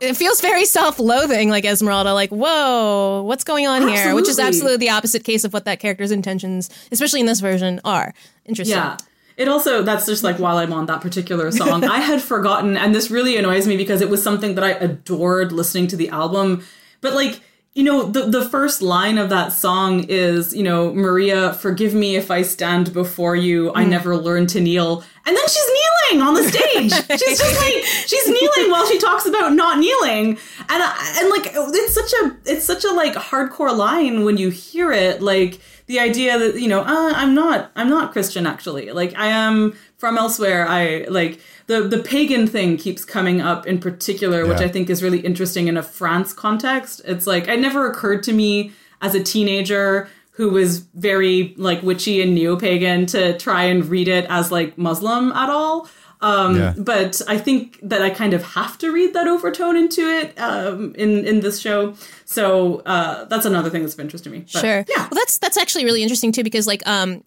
[0.00, 2.14] It feels very self-loathing, like Esmeralda.
[2.14, 4.14] Like, whoa, what's going on here?
[4.14, 4.44] Which is Absolutely.
[4.46, 8.14] absolutely the opposite case of what that character's intentions, especially in this version, are.
[8.46, 8.76] Interesting.
[8.78, 8.96] Yeah.
[9.36, 12.94] It also, that's just like while I'm on that particular song, I had forgotten, and
[12.94, 16.62] this really annoys me because it was something that I adored listening to the album.
[17.02, 17.40] But like,
[17.74, 22.16] you know, the, the first line of that song is, you know, Maria, forgive me
[22.16, 23.72] if I stand before you.
[23.74, 25.02] I never learned to kneel.
[25.24, 25.70] And then she's
[26.10, 27.18] kneeling on the stage.
[27.20, 30.38] she's just like, she's kneeling while she talks about not kneeling.
[30.68, 34.92] And, and like, it's such a, it's such a like hardcore line when you hear
[34.92, 35.22] it.
[35.22, 39.26] Like, the idea that you know uh, i'm not i'm not christian actually like i
[39.26, 41.38] am from elsewhere i like
[41.68, 45.68] the the pagan thing keeps coming up in particular which i think is really interesting
[45.68, 50.50] in a france context it's like it never occurred to me as a teenager who
[50.50, 55.48] was very like witchy and neo-pagan to try and read it as like muslim at
[55.48, 55.88] all
[56.20, 56.74] um, Yeah.
[56.78, 60.94] but I think that I kind of have to read that overtone into it um,
[60.94, 61.94] in in this show.
[62.24, 64.46] So uh, that's another thing that's of interest to me.
[64.52, 64.84] But, Sure.
[64.88, 64.98] Yeah.
[64.98, 67.24] Well, that's that's actually really interesting too because like um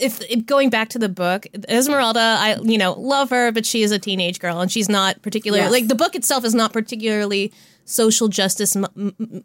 [0.00, 3.82] if, if going back to the book, Esmeralda, I you know love her, but she
[3.82, 5.72] is a teenage girl and she's not particularly Yes.
[5.72, 7.52] like the book itself is not particularly
[7.84, 8.76] social justice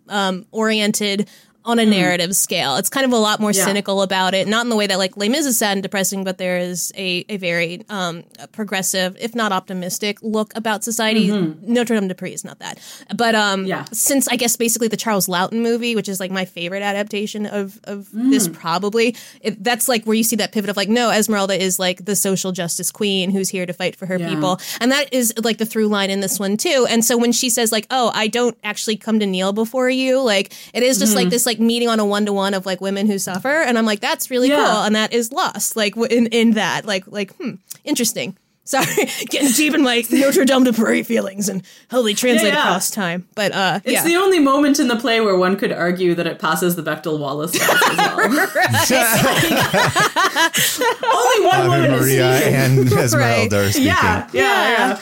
[0.10, 1.30] um, oriented
[1.66, 2.76] on a narrative scale.
[2.76, 3.58] It's kind of a lot more Hmm.
[3.58, 3.66] Yeah.
[3.66, 6.24] cynical about it, not in the way that like Les Mis is sad and depressing,
[6.24, 11.30] but there is a, a very um, progressive, if not optimistic, look about society.
[11.62, 12.80] Notre Dame de Paris is not that,
[13.16, 13.68] but um, Mm-hmm.
[13.68, 13.86] Yeah.
[13.94, 17.80] since I guess basically the Charles Laughton movie, which is like my favorite adaptation of
[17.86, 18.54] of this Mm.
[18.54, 22.04] probably, it, that's like where you see that pivot of like, no, Esmeralda is like
[22.06, 24.30] the social justice queen who's here to fight for her Yeah.
[24.30, 26.86] people, and that is like the through line in this one too.
[26.90, 30.20] And so when she says like, oh, I don't actually come to kneel before you,
[30.22, 32.82] like it is just like this like meeting on a one to one of like
[32.82, 34.66] women who suffer, and I'm like, that's really Yeah.
[34.66, 38.38] cool, and that is lost like in in that like like hmm, interesting.
[38.66, 38.86] Sorry,
[39.30, 42.64] getting deep in my Notre Dame de Paris feelings and holy they translate Yeah, yeah.
[42.70, 43.28] across time.
[43.36, 44.04] But uh, It's yeah.
[44.06, 47.20] the only moment in the play where one could argue that it passes the Bechdel
[47.20, 48.20] Wallace test as well.
[51.14, 52.56] only one Ave moment is Maria speaking.
[52.56, 53.88] and Esmeralda are speaking.
[53.88, 55.00] Yeah, yeah, yeah.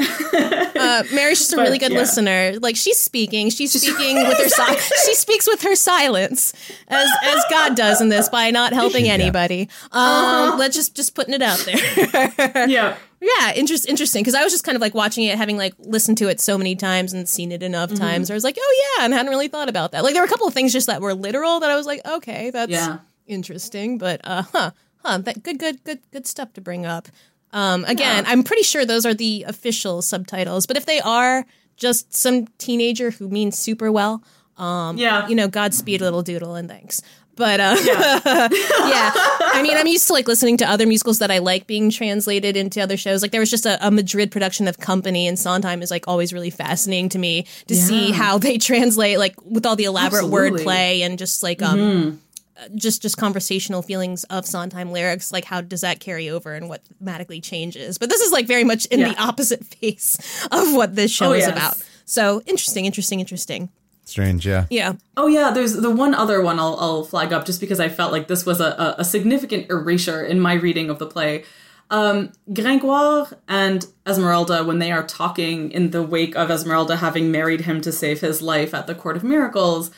[0.00, 1.98] Uh, Mary's just a really good yeah.
[1.98, 2.58] listener.
[2.60, 4.48] Like she's speaking, she's speaking with her
[4.78, 6.52] si- she speaks with her silence,
[6.88, 9.68] as as God does in this by not helping anybody.
[9.92, 12.66] Um, let's just just putting it out there.
[12.70, 12.96] Yeah.
[13.20, 14.22] yeah, interest, interesting.
[14.22, 16.56] Because I was just kind of like watching it, having like listened to it so
[16.56, 17.98] many times and seen it enough Mm-hmm.
[18.02, 18.30] times.
[18.30, 20.02] I was like, oh yeah, and hadn't really thought about that.
[20.04, 22.00] Like there were a couple of things just that were literal that I was like,
[22.06, 22.98] okay, that's Yeah.
[23.26, 23.98] interesting.
[23.98, 24.70] But uh, huh,
[25.04, 27.08] huh, that good, good, good, good stuff to bring up.
[27.52, 31.44] Um, again, I'm pretty sure those are the official subtitles, but if they are
[31.76, 34.22] just some teenager who means super well,
[34.58, 35.26] um, Yeah.
[35.28, 37.02] you know, Godspeed, little doodle, and thanks.
[37.36, 38.20] But uh, yeah.
[38.24, 42.54] I mean, I'm used to like listening to other musicals that I like being translated
[42.56, 43.22] into other shows.
[43.22, 46.32] Like there was just a, a Madrid production of Company, and Sondheim is like always
[46.34, 50.64] really fascinating to me to see how they translate, like with all the elaborate Absolutely.
[50.64, 52.29] wordplay and just like um, uh,
[52.74, 55.32] just just conversational feelings of Sondheim lyrics.
[55.32, 57.98] Like how does that carry over and what thematically changes?
[57.98, 59.12] But this is like very much in Yeah.
[59.12, 60.16] the opposite face
[60.50, 61.52] of what this show Oh, is yes.
[61.52, 61.82] about.
[62.04, 63.68] So interesting, interesting, interesting.
[64.04, 64.66] Strange, yeah.
[64.70, 64.94] Yeah.
[65.16, 68.10] Oh yeah, there's the one other one I'll, I'll flag up just because I felt
[68.10, 71.44] like this was a, a, a significant erasure in my reading of the play.
[71.90, 77.62] Um, Gringoire and Esmeralda, when they are talking in the wake of Esmeralda having married
[77.62, 79.90] him to save his life at the Court of Miracles,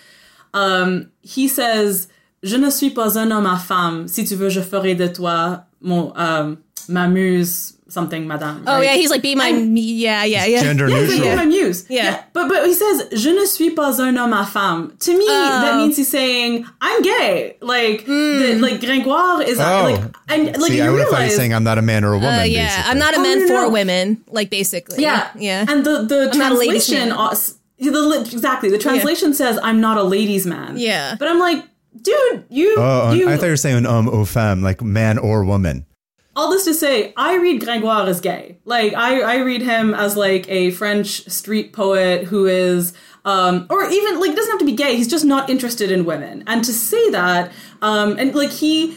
[0.54, 2.08] um, he says,
[2.42, 4.08] Je ne suis pas un homme à femme.
[4.08, 6.56] Si tu veux, je ferai de toi mon um,
[6.88, 8.62] ma muse something, madame.
[8.66, 8.84] Oh right?
[8.84, 10.62] yeah, he's like be my yeah yeah yeah.
[10.62, 11.18] Gender Yeah, neutral.
[11.24, 11.34] yeah.
[11.34, 11.84] be my muse.
[11.90, 12.22] Yeah.
[12.32, 14.92] But but he says, Je ne suis pas un homme à femme.
[15.00, 17.56] To me, that means he's saying, I'm gay.
[17.60, 19.84] Like the, like Gringoire is Oh.
[19.84, 21.82] like and like See, you I would have thought realize he's saying I'm not a
[21.82, 22.40] man or a woman.
[22.40, 22.90] Uh, yeah, basically.
[22.90, 23.70] I'm not a Oh, man no, for no.
[23.70, 25.02] women, like basically.
[25.02, 25.28] Yeah.
[25.38, 25.66] yeah.
[25.68, 27.36] And the the not a ladies' translation man.
[27.78, 28.70] the, exactly.
[28.70, 30.76] The translation says I'm not a ladies man.
[30.78, 31.14] Yeah.
[31.18, 31.62] But I'm like,
[32.02, 35.44] dude, you Oh, you I thought you were saying um au femme, like man or
[35.44, 35.86] woman.
[36.34, 38.56] all this to say, I read Gringoire as gay.
[38.64, 42.92] Like I, I read him as like a French street poet who is
[43.24, 44.96] um, or even like doesn't have to be gay.
[44.96, 46.42] He's just not interested in women.
[46.46, 48.96] And to say that, um, and like he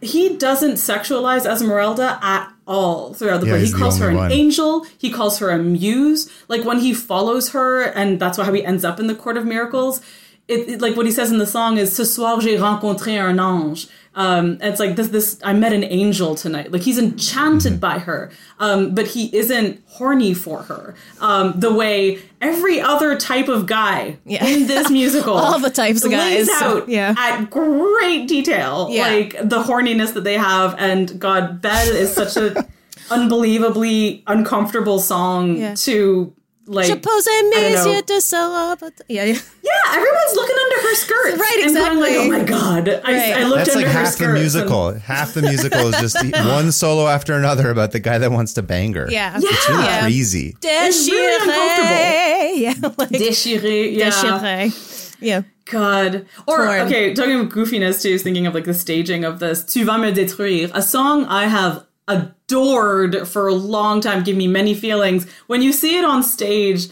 [0.00, 3.64] he doesn't sexualize Esmeralda at all throughout the Yeah, book.
[3.64, 4.30] He calls her an one.
[4.32, 4.84] angel.
[4.98, 6.30] He calls her a muse.
[6.48, 9.44] Like when he follows her, and that's how he ends up in the Court of
[9.46, 10.00] Miracles.
[10.46, 13.38] It, it- like what he says in the song is "Ce soir j'ai rencontré un
[13.40, 15.08] ange." Um, it's like this.
[15.08, 16.70] This I met an angel tonight.
[16.70, 17.80] Like he's enchanted Mm-hmm.
[17.80, 18.30] by her,
[18.60, 20.94] um, but he isn't horny for her.
[21.20, 24.46] Um, the way every other type of guy Yeah.
[24.46, 27.14] in this musical, All the types of lays guys, out yeah.
[27.18, 29.08] at great detail, Yeah.
[29.08, 30.76] like the horniness that they have.
[30.78, 32.64] And God, that is such a
[33.10, 35.74] unbelievably uncomfortable song Yeah.
[35.86, 36.32] to
[36.66, 36.86] like.
[36.86, 37.92] Je pose I don't mes know.
[37.92, 38.92] yeux.
[39.08, 39.38] Yeah, yeah.
[39.62, 42.16] Yeah, everyone's looking under her skirts, Right, And like, exactly.
[42.18, 42.88] oh my god!
[42.88, 43.36] I, Right.
[43.36, 44.92] I looked That's under like her half the skirts and- musical.
[44.94, 48.62] Half the musical is just one solo after another about the guy that wants to
[48.62, 49.06] bang her.
[49.10, 49.36] Yeah.
[49.36, 50.00] It's really Yeah.
[50.02, 50.56] crazy.
[50.62, 52.60] It's really Déchiré.
[52.60, 54.10] Yeah, like Déchiré, yeah.
[54.10, 55.16] déchiré.
[55.20, 55.42] Yeah.
[55.70, 56.26] God.
[56.46, 56.80] Or Torn.
[56.86, 59.64] okay, talking about goofiness too, is thinking of like the staging of this.
[59.64, 64.46] Tu vas me détruire, a song I have adored for a long time, give me
[64.46, 65.26] many feelings.
[65.46, 66.88] When you see it on stage,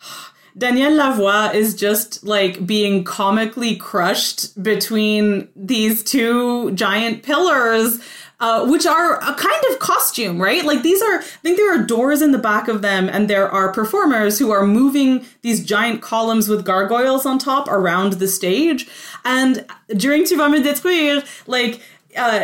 [0.58, 8.00] Daniel Lavoie is just like being comically crushed between these two giant pillars.
[8.38, 10.62] Uh, which are a kind of costume, right?
[10.62, 13.50] Like these are, I think there are doors in the back of them, and there
[13.50, 18.86] are performers who are moving these giant columns with gargoyles on top around the stage.
[19.24, 19.64] And
[19.96, 21.80] during Tu vas me détruire, like
[22.16, 22.38] uh,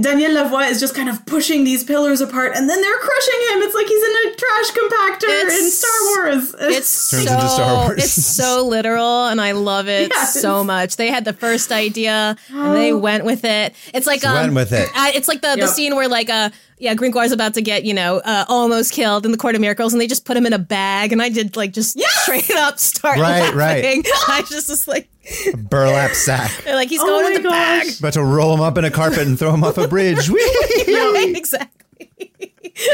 [0.00, 3.62] Daniel Lavoie is just kind of pushing these pillars apart, and then they're crushing him.
[3.62, 5.90] It's like he's in a trash compactor in Star
[6.24, 6.54] Wars.
[6.60, 8.04] It's Turns so into Star Wars.
[8.04, 10.40] it's so literal, and I love it Yes.
[10.40, 10.96] so much.
[10.96, 13.74] They had the first idea, and they went with it.
[13.94, 14.88] It's like um, went with it.
[14.94, 16.50] uh, it's like the, the scene where like uh
[16.80, 19.92] yeah, Gringoire's about to get you know uh, almost killed in the Court of Miracles,
[19.92, 22.78] and they just put him in a bag, and I did like just straight up
[22.78, 23.82] start Right, right.
[23.84, 24.04] laughing.
[24.28, 25.08] I just was like,
[25.56, 26.50] Burlap sack.
[26.64, 27.86] they're like he's Oh going my in the bag.
[27.98, 30.30] About to roll him up in a carpet and throw him off a bridge.
[30.88, 32.10] Right, exactly.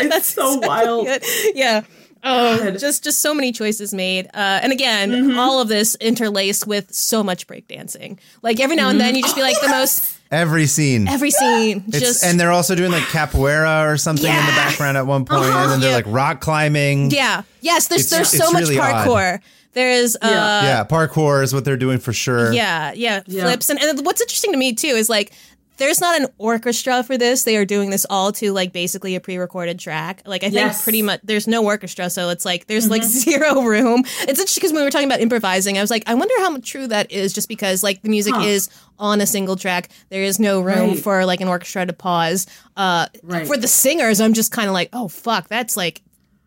[0.09, 1.07] That's so exactly wild.
[1.09, 1.57] it.
[1.57, 1.82] Yeah.
[2.26, 2.78] Oh, God.
[2.78, 5.39] just just so many choices made, uh, and again, Mm-hmm.
[5.39, 8.18] all of this interlaced with so much breakdancing.
[8.41, 11.07] Like every now and then, you just be like the most Every scene.
[11.07, 11.85] every scene.
[11.89, 15.26] It's, just and they're also doing like capoeira or something in the background at one
[15.26, 15.59] point, Uh-huh.
[15.64, 15.97] and then they're Yeah.
[15.97, 17.11] like rock climbing.
[17.11, 17.89] yeah, yes.
[17.89, 19.05] There's It's- there's it's so much really odd.
[19.75, 19.77] Parkour.
[19.77, 20.62] There's uh, Yeah.
[20.64, 22.53] Yeah, parkour is what they're doing for sure.
[22.53, 23.43] Yeah, yeah, Yeah.
[23.45, 23.70] flips.
[23.70, 25.33] And, and what's interesting to me too is like
[25.77, 27.43] there's not an orchestra for this.
[27.43, 30.22] They are doing this all to like basically a pre-recorded track.
[30.25, 30.85] Like I think Yes.
[30.85, 34.05] pretty much there's no orchestra, so it's like there's like zero room.
[34.20, 36.57] It's interesting because when we were talking about improvising, I was like, I wonder how
[36.59, 38.43] true that is, just because like the music Huh.
[38.47, 38.70] is
[39.01, 39.89] on a single track.
[40.11, 40.99] There is no room Right.
[41.01, 42.47] for like an orchestra to pause.
[42.77, 43.45] Uh, Right.
[43.45, 46.03] For the singers, I'm just kind of like, oh fuck, that's like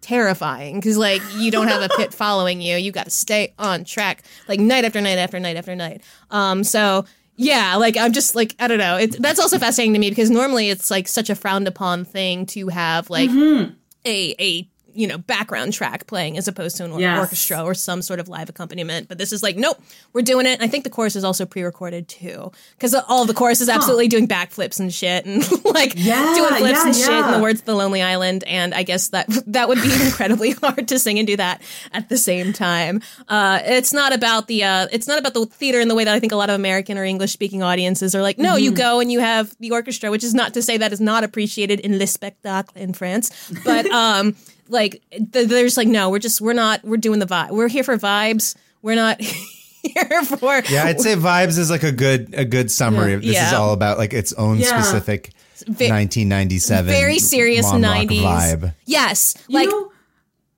[0.08, 2.78] terrifying because like you don't have a pit following you.
[2.78, 6.02] You got to stay on track like night after night after night after night.
[6.32, 7.06] Um so
[7.36, 8.98] yeah like i'm just like i don't know.
[8.98, 12.46] It's that's also fascinating to me because normally it's like such a frowned upon thing
[12.48, 13.74] to have like Mm-hmm.
[14.06, 17.20] a a you know background track playing as opposed to an Yes.
[17.20, 19.08] orchestra or some sort of live accompaniment.
[19.08, 19.78] But this is like nope
[20.14, 20.54] we're doing it.
[20.60, 24.08] And i think the chorus is also pre-recorded too because all the chorus is absolutely
[24.08, 27.60] doing backflips and shit and like Yeah, doing flips yeah, and shit in the words
[27.60, 28.44] of the lonely island.
[28.46, 31.62] And i guess that that would be incredibly hard to sing and do that
[31.94, 33.02] at the same time.
[33.28, 36.14] Uh, it's not about the uh, it's not about the theater in the way that
[36.16, 38.78] i think a lot of american or english speaking audiences are like no you Mm-hmm.
[38.78, 41.80] go and you have the orchestra which is not to say that is not appreciated
[41.82, 43.32] in le spectacle in france.
[43.64, 44.36] But um
[44.70, 47.84] like th- there's like no we're just we're not we're doing the vibe we're here
[47.84, 49.20] for vibes we're not
[49.84, 53.16] here for Yeah, I'd say vibes is like a good a good summary.
[53.16, 54.82] This is all about like its own Yeah.
[54.82, 55.32] specific
[55.66, 58.74] Ve- 1997 very serious mom rock 90s vibe.
[58.86, 59.92] yes You like know,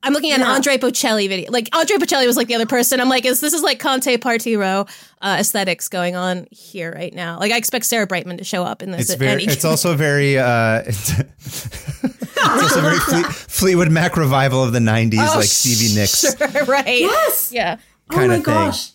[0.02, 1.50] I'm looking at an Andre Bocelli video.
[1.50, 3.00] Like Andre Bocelli was like the other person.
[3.00, 4.88] I'm like, is this is like Con te partirò
[5.20, 7.38] uh, aesthetics going on here right now?
[7.38, 9.02] Like I expect Sarah Brightman to show up in this.
[9.02, 9.42] It's at very.
[9.42, 10.38] any- It's also very.
[10.38, 11.12] Uh, it's,
[12.42, 16.24] it's also very Fleet, Fleetwood Mac revival of the 90s, like Stevie Nicks.
[16.24, 17.00] Oh, Sure, right?
[17.00, 17.50] yes.
[17.52, 17.78] Yeah.
[18.10, 18.42] Oh kinda my thing.
[18.44, 18.90] gosh.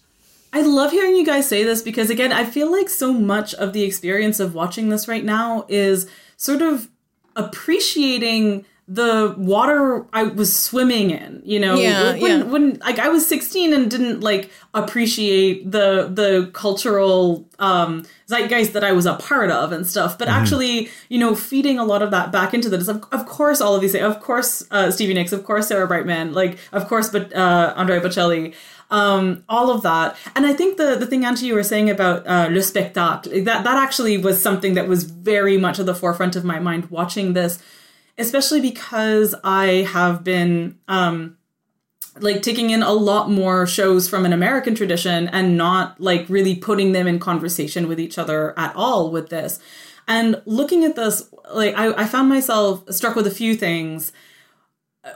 [0.53, 3.73] I love hearing you guys say this because again, I feel like so much of
[3.73, 6.89] the experience of watching this right now is sort of
[7.35, 12.43] appreciating the water I was swimming in, you know, Yeah, when, yeah.
[12.43, 18.83] when like I was 16 and didn't like appreciate the the cultural um zeitgeist that
[18.83, 22.11] I was a part of and stuff, but actually, you know, feeding a lot of
[22.11, 22.87] that back into this.
[22.87, 26.33] Of, of course, all of these, of course, uh, Stevie Nicks, of course, Sarah Brightman,
[26.33, 28.53] like, of course, but uh, Andrea Bocelli,
[28.91, 30.15] um, all of that.
[30.35, 33.63] And I think the the thing, Angie, you were saying about uh, le spectacle, that
[33.63, 37.33] that actually was something that was very much at the forefront of my mind watching
[37.33, 37.59] this,
[38.17, 40.79] especially because I have been.
[40.87, 41.37] Um,
[42.19, 46.55] like taking in a lot more shows from an American tradition and not like really
[46.55, 49.59] putting them in conversation with each other at all with this.
[50.07, 54.13] And looking at this, like I, I found myself struck with a few things.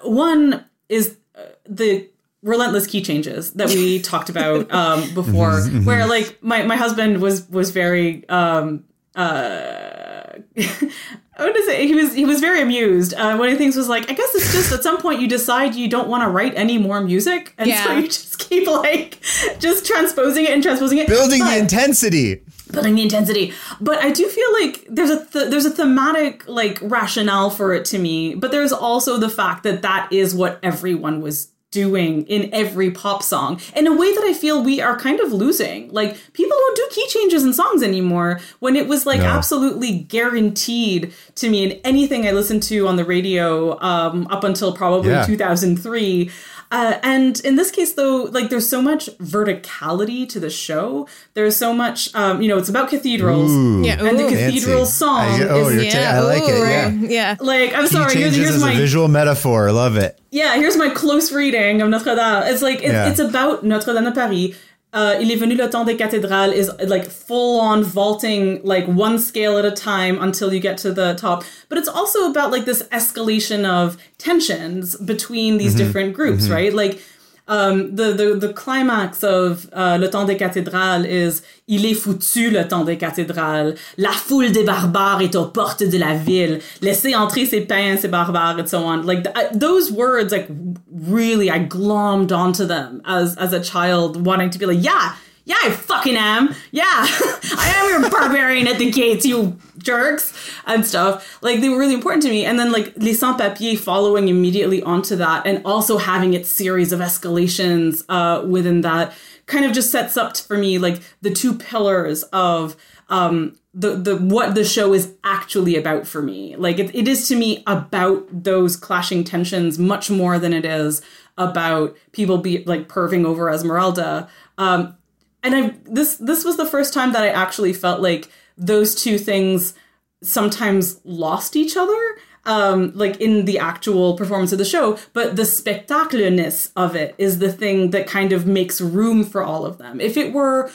[0.04, 2.10] One is uh, the
[2.42, 7.48] relentless key changes that we talked about um, before, where like my, my husband was
[7.50, 8.86] was very um,
[9.16, 10.34] uh,
[11.40, 11.80] what is it?
[11.82, 13.14] He was he was very amused.
[13.14, 15.28] Uh, one of the things was like, I guess it's just at some point you
[15.28, 19.20] decide you don't want to write any more music, and so you just keep like
[19.60, 22.42] just transposing it and transposing it, Building But- the intensity.
[22.72, 23.52] building the intensity.
[23.82, 27.84] But I do feel like there's a th- there's a thematic like rationale for it
[27.86, 28.36] to me.
[28.36, 33.22] But there's also the fact that that is what everyone was doing in every pop
[33.22, 35.90] song in a way that I feel we are kind of losing.
[35.92, 39.26] Like people don't do key changes in songs anymore when it was like No.
[39.28, 44.74] absolutely guaranteed to me in anything I listened to on the radio um, up until
[44.76, 45.26] probably Yeah.
[45.26, 46.32] 2003.
[46.72, 51.08] Uh, and in this case, though, like there's so much verticality to the show.
[51.34, 53.52] There's so much, um, you know, it's about cathedrals,
[53.86, 54.92] Yeah, and the cathedral Fancy.
[54.92, 56.86] song I- oh, is you're ta- I like it, ooh, yeah.
[56.86, 57.10] right.
[57.10, 57.36] yeah.
[57.40, 58.16] like I'm Key sorry.
[58.16, 59.72] Here's, here's my a visual metaphor.
[59.72, 60.20] Love it.
[60.32, 60.56] yeah.
[60.56, 62.44] Here's my close reading of Notre Dame.
[62.54, 63.10] It's like it, Yeah.
[63.10, 64.56] it's about Notre Dame de Paris.
[64.92, 69.20] Uh, Il est venu le temps des cathédrales is like full on vaulting like one
[69.20, 71.44] scale at a time until you get to the top.
[71.70, 76.74] But it's also about like this escalation of tensions between these different groups, right?
[76.74, 77.02] Like
[77.50, 81.42] um, the, the the climax of uh, Le Temps des Cathédrales is
[81.72, 83.76] Il est foutu le temps des cathédrales.
[84.00, 86.62] La foule des barbares est aux portes de la ville.
[86.82, 89.04] Laissez entrer ces païens, ces barbares, and so on.
[89.04, 90.48] Like those words, like
[90.92, 95.14] really, I glommed onto them as as a child, wanting to be like, yeah,
[95.46, 96.56] yeah, I fucking am.
[96.72, 100.34] Yeah, I am your barbarian at the gates, you jerks
[100.66, 101.42] and stuff.
[101.42, 102.46] Like they were really important to me.
[102.46, 106.92] And then like Les Sans Papiers following immediately onto that, and also having its series
[106.92, 109.14] of escalations uh, within that
[109.50, 112.78] kind of just sets up for me like the two pillars of
[113.10, 117.28] um the the what the show is actually about for me like it, it is
[117.28, 121.02] to me about those clashing tensions much more than it is
[121.38, 124.96] about people be like perving over esmeralda um
[125.44, 128.30] and i this this was the first time that i actually felt like
[128.60, 129.74] those two things
[130.22, 135.44] sometimes lost each other um like in the actual performance of the show but the
[135.44, 140.00] spectacularness of it is the thing that kind of makes room for all of them
[140.00, 140.70] if it were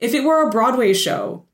[0.00, 1.44] if it were a broadway show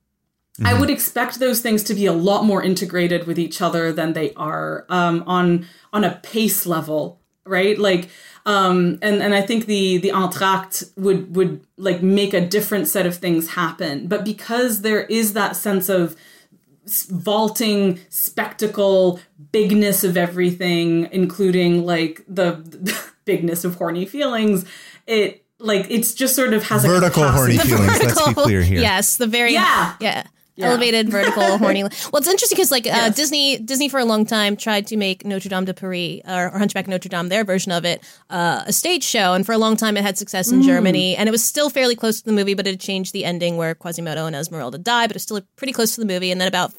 [0.63, 4.13] I would expect those things to be a lot more integrated with each other than
[4.13, 7.79] they are um, on on a pace level, right?
[7.79, 8.11] Like,
[8.51, 13.07] um, and and I think the the entr'acte would would like make a different set
[13.07, 14.07] of things happen.
[14.09, 16.17] But because there is that sense of
[17.09, 19.21] vaulting spectacle,
[19.53, 24.65] bigness of everything, including like the, the bigness of horny feelings,
[25.07, 28.03] it like it's just sort of has a Vertical capacity- horny feelings.
[28.03, 28.81] Let's be clear here.
[28.81, 29.95] Yes, the very Yeah.
[30.01, 30.25] yeah.
[30.63, 31.83] Elevated vertical horny.
[31.83, 33.17] Well, it's interesting because like uh, Yes.
[33.17, 36.59] Disney, Disney for a long time tried to make Notre Dame de Paris or, or
[36.59, 39.77] Hunchback Notre Dame, their version of it, uh, a stage show, and for a long
[39.77, 42.55] time it had success in Germany, and it was still fairly close to the movie,
[42.55, 45.73] but it had changed the ending where Quasimodo and Esmeralda die, but it's still pretty
[45.73, 46.31] close to the movie.
[46.31, 46.73] And then about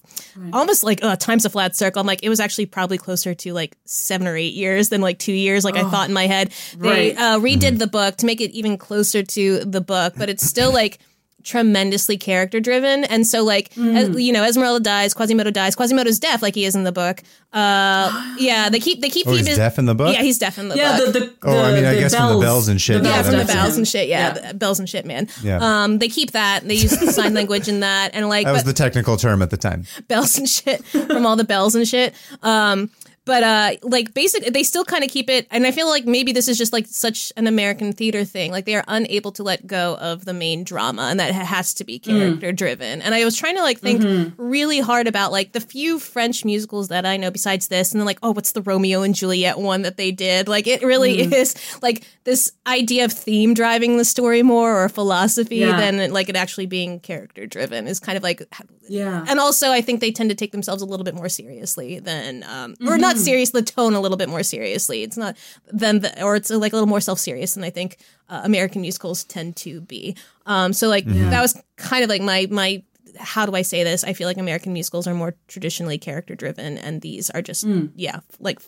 [0.53, 3.53] almost like uh, times a flat circle, I'm like it was actually probably closer to
[3.53, 6.51] like seven or eight years than like two years, like I thought in my head.
[6.77, 7.17] They Right.
[7.17, 10.71] uh, redid the book to make it even closer to the book, but it's still
[10.81, 10.99] like
[11.43, 13.03] tremendously character driven.
[13.05, 15.75] And so, like, as- you know, Esmeralda dies, Quasimodo dies.
[15.75, 17.21] Quasimodo's deaf, like he is in the book.
[17.53, 20.13] Uh, yeah, they keep they keep Oh, he's Phoebus- deaf in the book?
[20.15, 21.13] Yeah, he's deaf in the Yeah, book.
[21.13, 23.09] the, the, Oh, I the- mean, I the guess from the bells and shit, the
[23.09, 24.07] yeah, yeah, from the bells and shit.
[24.07, 24.51] Yeah, Yeah.
[24.53, 25.27] bells and shit, man.
[25.43, 25.59] Yeah.
[25.61, 26.67] Um, they keep that.
[26.67, 29.49] They use sign language in that, and like, That was but- the technical term at
[29.49, 29.85] the time.
[30.07, 32.13] bells and shit from all the bells and shit.
[32.41, 32.89] Um,
[33.25, 36.31] but uh, like basically, they still kind of keep it, and I feel like maybe
[36.31, 38.51] this is just like such an American theater thing.
[38.51, 41.73] Like they are unable to let go of the main drama, and that it has
[41.75, 43.01] to be character driven.
[43.01, 46.87] And I was trying to like think really hard about like the few French musicals
[46.87, 49.83] that I know besides this, and then like, oh, what's the Romeo and Juliet one
[49.83, 50.47] that they did?
[50.47, 55.57] Like it really is like this idea of theme driving the story more or philosophy
[55.57, 55.79] Yeah.
[55.79, 58.43] than like it actually being character driven is kind of like
[58.87, 59.25] Yeah.
[59.27, 62.43] and also I think they tend to take themselves a little bit more seriously than
[62.43, 63.51] um or not not serious.
[63.51, 65.03] The tone a little bit more seriously.
[65.03, 65.37] It's not
[65.71, 67.97] than the, or it's like a little more self serious than I think
[68.29, 70.15] uh, American musicals tend to be.
[70.45, 72.83] Um, so like that was kind of like my my.
[73.19, 74.05] How do I say this?
[74.05, 78.21] I feel like American musicals are more traditionally character driven, and these are just yeah,
[78.39, 78.61] like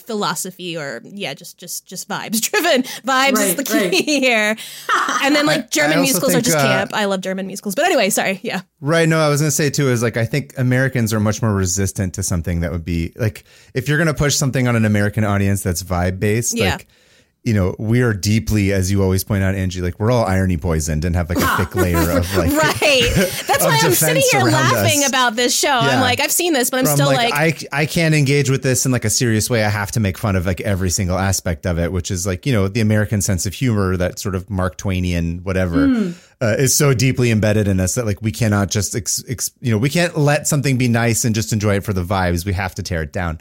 [0.00, 2.82] philosophy or yeah, just just just vibes driven.
[2.82, 3.94] Vibes is the key right.
[3.94, 4.56] here.
[5.22, 6.90] and then like German also musicals are just uh, camp.
[6.94, 8.40] I love German musicals, but anyway, sorry.
[8.42, 9.08] Yeah, Right.
[9.08, 11.54] No, I was going to say too is like I think Americans are much more
[11.54, 14.84] resistant to something that would be like if you're going to push something on an
[14.84, 16.72] American audience that's vibe based, Yeah.
[16.72, 16.86] like
[17.44, 20.56] you know, we are deeply, as you always point out, Angie, like we're all irony
[20.56, 23.10] poisoned and have like a thick layer of like right.
[23.46, 25.08] That's why I'm sitting here laughing us.
[25.10, 25.68] about this show.
[25.70, 28.86] I'm like, I've seen this, but I'm still like, I I can't engage with this
[28.86, 29.62] in like a serious way.
[29.62, 32.46] I have to make fun of like every single aspect of it, which is like
[32.46, 36.10] you know the American sense of humor that sort of Mark Twainian whatever Hmm.
[36.40, 39.70] uh, is so deeply embedded in us that like we cannot just ex, ex, you
[39.70, 42.46] know we can't let something be nice and just enjoy it for the vibes.
[42.46, 43.38] We have to tear it down.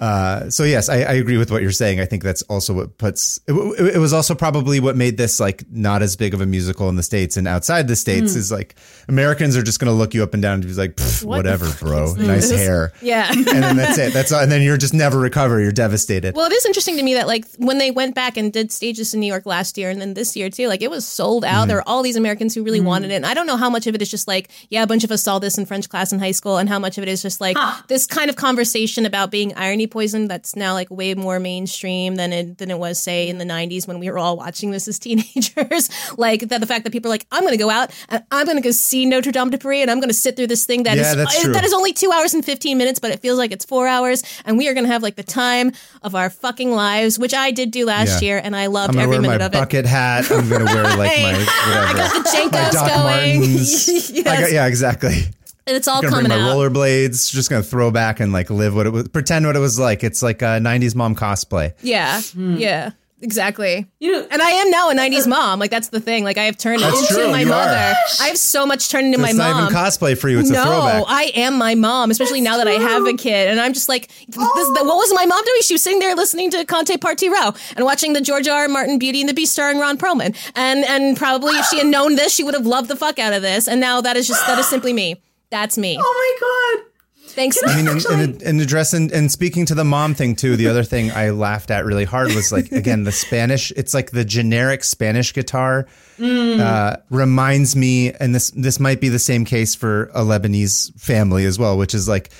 [0.00, 2.00] Uh, so yes, I, I agree with what you're saying.
[2.00, 5.38] I think that's also what puts it, it, it was also probably what made this
[5.38, 8.38] like not as big of a musical in the states and outside the states hmm.
[8.38, 8.76] is like
[9.08, 10.98] Americans are just going to look you up and down and be like.
[11.22, 13.30] What whatever, bro, nice this?" hair, yeah.
[13.30, 14.12] and then that's it.
[14.12, 15.60] That's and then you're just never recover.
[15.60, 16.34] You're devastated.
[16.34, 19.12] Well, it is interesting to me that like when they went back and did stages
[19.14, 21.50] in New York last year and then this year too, like it was sold out.
[21.50, 21.68] Mm-hmm.
[21.68, 22.88] There were all these Americans who really mm-hmm.
[22.88, 23.16] wanted it.
[23.16, 25.10] And I don't know how much of it is just like, yeah, a bunch of
[25.10, 27.22] us saw this in French class in high school, and how much of it is
[27.22, 27.56] just like
[27.88, 32.32] this kind of conversation about being irony poison that's now like way more mainstream than
[32.32, 34.98] it than it was say in the '90s when we were all watching this as
[35.04, 35.90] teenagers.
[36.18, 38.46] like that, the fact that people are like, I'm going to go out and I'm
[38.46, 40.64] going to go see Notre Dame de Paris and I'm going to sit through this
[40.64, 41.52] thing that is Yeah, true.
[41.52, 44.22] that is only two hours and 15 minutes, but it feels like it's four hours.
[44.44, 45.72] And we are going to have like the time
[46.02, 48.28] of our fucking lives, which I did do last Yeah.
[48.28, 48.40] year.
[48.42, 49.58] And I loved every wear my minute of it.
[49.58, 50.30] bucket hat.
[50.30, 51.50] I'm gonna wear like my whatever.
[51.50, 53.40] I got the Jenkos going.
[54.10, 54.10] Yes.
[54.26, 55.24] I got, yeah, exactly.
[55.70, 56.56] And it's all gonna bring my out.
[56.56, 57.30] rollerblades.
[57.32, 60.02] Just gonna throw back and like live what it was, pretend what it was like.
[60.02, 61.72] It's like a '90s mom cosplay.
[61.80, 62.20] Yeah.
[62.36, 62.90] Yeah.
[63.22, 63.86] Exactly.
[63.98, 65.58] You know, And I am now a 90s mom.
[65.58, 66.24] Like, that's the thing.
[66.24, 67.70] Like, I have turned That's into true, my you mother.
[67.70, 67.94] are.
[68.18, 69.64] I have so much turned into It's my not mom.
[69.64, 70.38] even cosplay for you.
[70.40, 71.04] It's no, a throwback.
[71.06, 73.48] I am my mom, especially now that I have a kid.
[73.50, 75.60] And I'm just like, this, what was my mom doing?
[75.60, 78.62] She was sitting there listening to Con te partirò and watching the George R.
[78.62, 78.68] R.
[78.68, 80.34] Martin Beauty and the Beast starring Ron Perlman.
[80.54, 83.34] And and probably if she had known this, she would have loved the fuck out
[83.34, 83.68] of this.
[83.68, 85.20] And now that is just that is simply me.
[85.50, 85.98] That's me.
[86.00, 86.86] oh my god.
[87.32, 87.60] Thanks.
[87.64, 90.56] I mean, and, and, and addressing and speaking to the mom thing too.
[90.56, 93.70] The other thing I laughed at really hard was like again the Spanish.
[93.72, 95.86] It's like the generic Spanish guitar
[96.20, 101.44] uh, reminds me, and this this might be the same case for a Lebanese family
[101.44, 102.30] as well, which is like.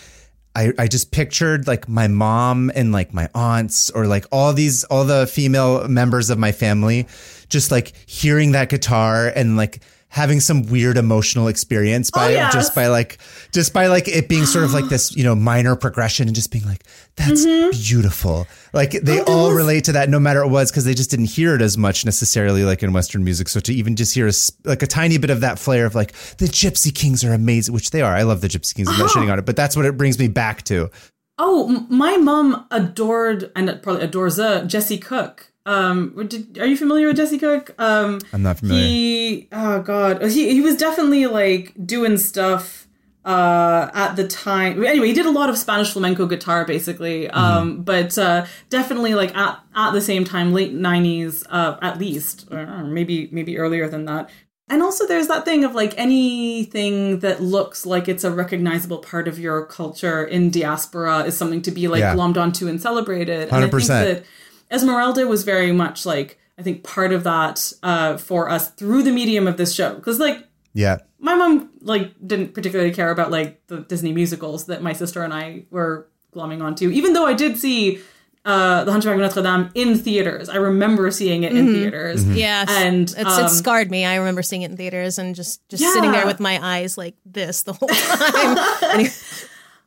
[0.53, 4.83] I, I just pictured like my mom and like my aunts or like all these
[4.83, 7.07] all the female members of my family
[7.49, 9.81] just like hearing that guitar and like
[10.11, 12.53] having some weird emotional experience by yes.
[12.53, 13.19] just by like
[13.53, 16.51] just by like it being sort of like this you know minor progression and just
[16.51, 16.85] being like
[17.17, 17.45] that's
[17.77, 18.47] beautiful.
[18.73, 21.27] Like they all relate to that no matter what it was because they just didn't
[21.27, 23.49] hear it as much necessarily like in western music.
[23.49, 24.33] So to even just hear a,
[24.65, 27.91] like a tiny bit of that flair of like the gypsy kings are amazing which
[27.91, 28.15] they are.
[28.15, 28.89] I love the gypsy kings.
[28.89, 30.91] I'm not shitting on it but that's what it brings me back to.
[31.39, 35.50] Oh, m- my mom adored and probably adores uh, Jesse Cook.
[35.67, 37.75] Um, did, are you familiar with Jesse Cook?
[37.79, 38.83] Um, I'm not familiar.
[38.83, 42.87] He, oh god, he he was definitely like doing stuff
[43.23, 47.83] uh at the time anyway he did a lot of spanish flamenco guitar basically um
[47.83, 52.65] but uh definitely like at at the same time late 90s uh at least or
[52.85, 54.31] maybe maybe earlier than that
[54.71, 59.29] and also there's that thing of like anything that looks like it's a recognizable part
[59.29, 62.15] of your culture in diaspora is something to be like Yeah.
[62.15, 63.87] glommed onto and celebrated and i think 100%.
[63.89, 64.25] that
[64.71, 69.13] esmeralda was very much like i think part of that uh for us through the
[69.13, 73.65] medium of this show because like yeah my mom like didn't particularly care about like
[73.67, 76.91] the Disney musicals that my sister and I were glomming onto.
[76.91, 78.01] Even though I did see
[78.45, 82.25] uh, The Hunchback of Notre Dame in theaters, I remember seeing it in theaters.
[82.25, 82.69] Yes.
[82.71, 84.05] And it's, um, it scarred me.
[84.05, 87.17] I remember seeing it in theaters and just, just sitting there with my eyes like
[87.27, 89.07] this the whole time.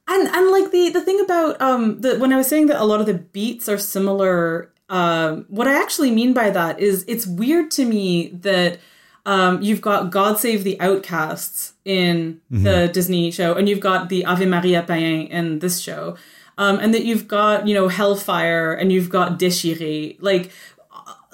[0.06, 2.84] And and like the the thing about um the when I was saying that a
[2.84, 7.26] lot of the beats are similar, um, what I actually mean by that is it's
[7.26, 8.80] weird to me that
[9.26, 14.26] um you've got God Save the Outcasts in the Disney show, and you've got the
[14.26, 16.18] Ave Maria Païen in this show,
[16.58, 20.52] um, and that you've got you know Hellfire and you've got Déchiré, like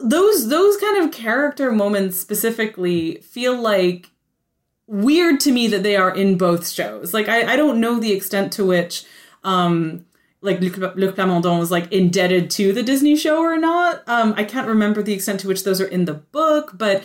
[0.02, 4.10] those those kind of character moments specifically feel like
[4.88, 7.14] weird to me that they are in both shows.
[7.14, 9.04] Like I, I don't know the extent to which
[9.44, 10.06] um
[10.42, 14.04] like Luc, Luc Plamondon was like indebted to the Disney show or not.
[14.08, 17.04] Um I can't remember the extent to which those are in the book, but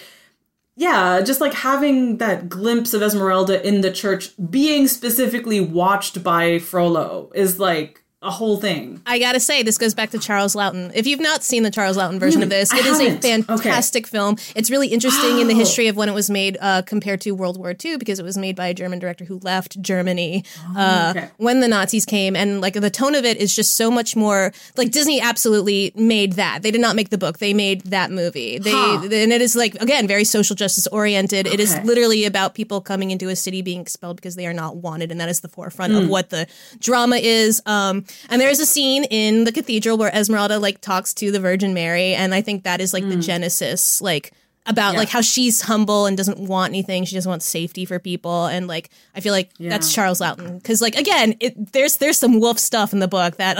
[0.76, 6.58] yeah, just like having that glimpse of Esmeralda in the church being specifically watched by
[6.58, 9.00] Frollo is like a whole thing.
[9.06, 10.90] I gotta say, this goes back to Charles Laughton.
[10.94, 13.44] If you've not seen the Charles Laughton version of this, I it is a haven't.
[13.44, 14.36] fantastic film.
[14.56, 15.58] It's really interesting in the Oh.
[15.58, 18.36] history of when it was made uh, compared to World War II because it was
[18.38, 20.42] made by a German director who left Germany
[20.76, 21.28] uh, okay.
[21.36, 24.52] when the Nazis came, and like the tone of it is just so much more
[24.76, 26.62] like Disney absolutely made that.
[26.62, 28.58] They did not make the book; they made that movie.
[28.58, 29.02] They Huh.
[29.02, 31.46] and it is like again very social justice oriented.
[31.46, 34.76] It is literally about people coming into a city being expelled because they are not
[34.76, 35.98] wanted, and that is the forefront Hmm.
[36.04, 36.46] of what the
[36.80, 37.60] drama is.
[37.66, 41.40] Um, and there is a scene in the cathedral where Esmeralda like talks to the
[41.40, 43.22] Virgin Mary, and I think that is like the mm.
[43.22, 44.32] genesis, like
[44.66, 44.92] about.
[44.94, 44.98] Yeah.
[45.00, 47.04] like how she's humble and doesn't want anything.
[47.04, 50.80] She just wants safety for people, and like I feel like that's Charles Laughton because
[50.80, 53.58] like again, it, there's there's some wolf stuff in the book that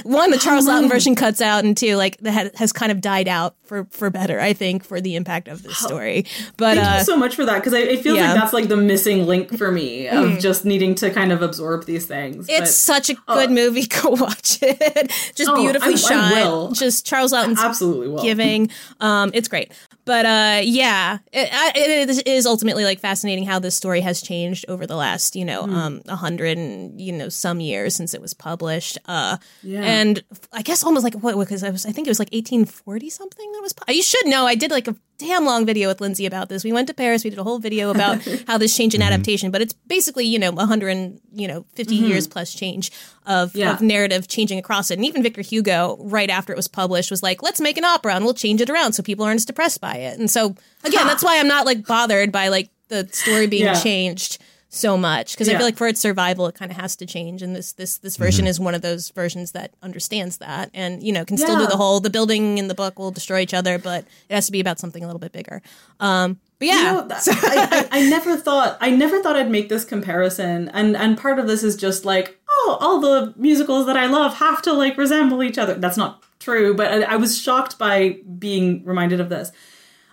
[0.04, 3.00] one the Charles Oh, Laughton version cuts out, and two like that has kind of
[3.00, 4.40] died out for for better.
[4.40, 6.26] I think for the impact of this story,
[6.56, 8.26] but Thank uh, you so much for that because it feels yeah.
[8.26, 8.28] Mm.
[8.32, 11.84] like that's like the missing link for me of just needing to kind of absorb
[11.84, 12.48] these things.
[12.48, 13.86] It's But- such a good movie.
[14.02, 15.10] Go watch it.
[15.34, 16.32] Just Oh, beautifully I- I shot.
[16.34, 16.72] will.
[16.72, 18.22] Just Charles Laughton's absolutely will.
[18.22, 18.70] giving.
[19.00, 19.72] Um, it's great.
[20.04, 20.28] But uh,
[20.64, 25.36] yeah, it, it is- ultimately like fascinating how this story has changed over the last
[25.36, 25.74] you know Hmm.
[25.74, 28.98] um a hundred and you know some years since it was published.
[29.06, 29.82] Uh, Yeah.
[29.82, 32.64] and I guess almost like what because I was I think it was like eighteen
[32.64, 33.74] forty something that was.
[33.88, 36.64] You should know I did like a damn long video with Lindsay about this.
[36.64, 37.22] We went to Paris.
[37.22, 40.38] We did a whole video about how this change in adaptation, but it's basically you
[40.38, 42.90] know a hundred and you know 50 years plus change
[43.26, 43.58] of, Mm-hmm.
[43.58, 43.72] Yeah.
[43.74, 44.94] of narrative changing across it.
[44.98, 48.14] And even Victor Hugo, right after it was published, was like, let's make an opera
[48.14, 50.18] and we'll change it around so people aren't as depressed by it.
[50.18, 53.74] And so again, that's why I'm not like bothered by like the story being Yeah.
[53.80, 54.38] changed
[54.72, 57.42] so much because I feel like for its survival, it kind of has to change.
[57.42, 61.12] And this this this version is one of those versions that understands that and you
[61.12, 63.78] know can still do the whole the building and the book will destroy each other,
[63.78, 65.60] but it has to be about something a little bit bigger.
[65.98, 69.50] Um, but yeah, You know, that- I, I, I never thought I never thought I'd
[69.50, 73.86] make this comparison, and and part of this is just like, oh, all the musicals
[73.86, 75.74] that I love have to like resemble each other.
[75.74, 79.50] That's not true, but I, I was shocked by being reminded of this.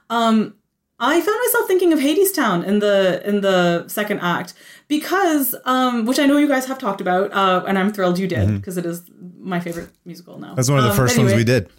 [0.10, 0.56] Um,
[1.00, 4.54] I found myself thinking of Hadestown in the in the second act
[4.88, 8.28] because, um, which I know you guys have talked about, uh, and I'm thrilled you
[8.28, 9.04] did because it is
[9.40, 10.56] my favorite musical now.
[10.56, 11.70] That's one of the Um, first ones we did.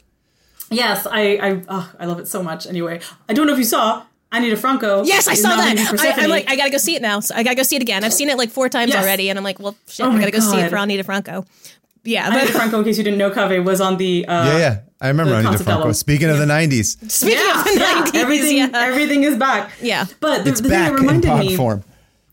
[0.70, 2.66] Yes, I I oh, I love it so much.
[2.66, 5.03] Anyway, I don't know if you saw Anita Franco.
[5.05, 5.77] Yes, I saw that.
[5.99, 7.19] I, I'm like, I gotta go see it now.
[7.20, 8.05] So I gotta go see it again.
[8.05, 9.03] I've seen it like four times Yes.
[9.03, 10.70] already, and I'm like, well, shit, Oh I my gotta go see it God.
[10.70, 11.45] for Anita Franco.
[12.05, 14.27] Yeah, Anita but Franco, in case you didn't know, Cave was on the.
[14.27, 14.81] Uh, Yeah, yeah.
[15.00, 15.64] I remember the Anita Concertdello.
[15.64, 15.92] Franco.
[15.92, 18.70] Speaking of the 90s, speaking Yeah, of the yeah, 90s, everything, yeah.
[18.74, 19.70] everything is back.
[19.80, 20.06] Yeah.
[20.20, 21.84] but the, it's the thing that reminded pod me, form.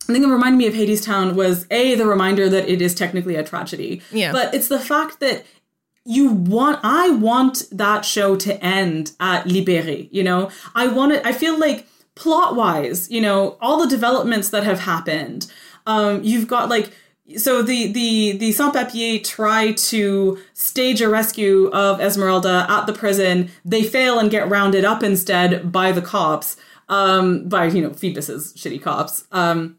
[0.07, 3.35] the thing that reminded me of Hadestown was a the reminder that it is technically
[3.35, 4.01] a tragedy.
[4.11, 4.31] Yeah.
[4.31, 5.45] but it's the fact that
[6.05, 10.07] you want I want that show to end at Libéré.
[10.11, 11.25] You know, I want it.
[11.25, 15.51] I feel like plot wise, you know, all the developments that have happened.
[15.87, 16.91] Um, you've got like
[17.37, 22.93] so the the the sans papier try to stage a rescue of Esmeralda at the
[22.93, 23.49] prison.
[23.63, 26.57] They fail and get rounded up instead by the cops.
[26.87, 29.25] Um, by you know Phoebus's shitty cops.
[29.31, 29.77] Um,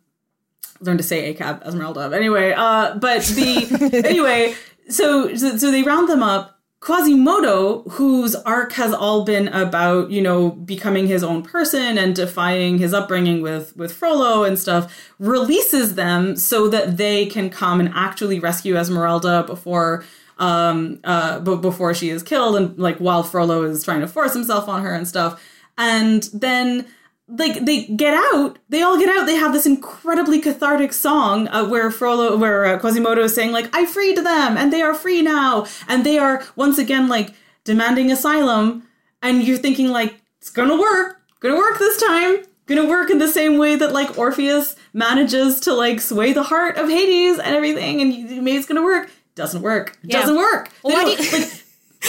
[0.81, 2.11] learn to say ACAB Esmeralda.
[2.15, 4.55] Anyway, uh, but the anyway,
[4.89, 6.56] so, so so they round them up.
[6.87, 12.79] Quasimodo, whose arc has all been about you know becoming his own person and defying
[12.79, 17.91] his upbringing with with Frollo and stuff, releases them so that they can come and
[17.93, 20.05] actually rescue Esmeralda before
[20.39, 24.33] um uh b- before she is killed and like while Frollo is trying to force
[24.33, 25.43] himself on her and stuff.
[25.77, 26.87] And then
[27.29, 29.27] like they get out, they all get out.
[29.27, 33.69] They have this incredibly cathartic song uh, where Frollo, where uh, Quasimodo is saying like,
[33.75, 37.31] "I freed them, and they are free now," and they are once again like
[37.65, 38.85] demanding asylum.
[39.23, 43.29] And you're thinking like, "It's gonna work, gonna work this time." Gonna work in the
[43.29, 48.01] same way that like Orpheus manages to like sway the heart of Hades and everything,
[48.01, 49.09] and you, maybe it's gonna work.
[49.37, 49.97] Doesn't work.
[50.03, 50.21] Yeah.
[50.23, 50.71] Doesn't work.
[50.85, 51.63] They Why don't- you- like,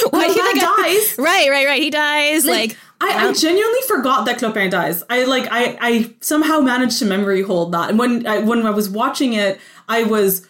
[0.11, 1.15] Why do you think I- dies.
[1.19, 1.81] Right, right, right.
[1.81, 2.43] He dies.
[2.45, 5.03] Like, I, I genuinely forgot that Clopin dies.
[5.09, 8.71] I like I I somehow managed to memory hold that, and when I, when I
[8.71, 10.47] was watching it, I was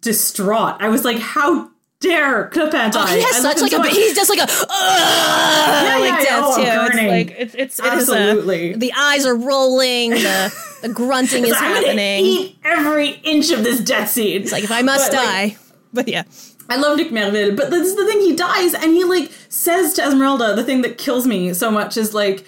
[0.00, 0.76] distraught.
[0.80, 4.14] I was like, "How dare Clopin die?" Oh, he has I such like a he's
[4.14, 6.62] just like a yeah, like yeah, death oh, too.
[6.64, 6.96] It's
[7.28, 8.74] like it's it's it is a- Absolutely.
[8.74, 12.24] the eyes are rolling, the the grunting is I'm happening.
[12.24, 14.42] eat every inch of this death scene.
[14.42, 15.56] It's like if I must But, like, die.
[15.92, 16.22] but yeah.
[16.68, 18.20] I love Luck Mervil, but this is the thing.
[18.20, 21.96] He dies, and he like says to Esmeralda, the thing that kills me so much
[21.96, 22.44] is like,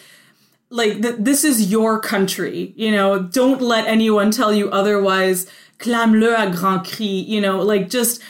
[0.71, 2.73] like th- this is your country.
[2.77, 5.47] You know, don't let anyone tell you otherwise.
[5.79, 7.05] Clame-le à grand cri.
[7.07, 8.23] You know, like just.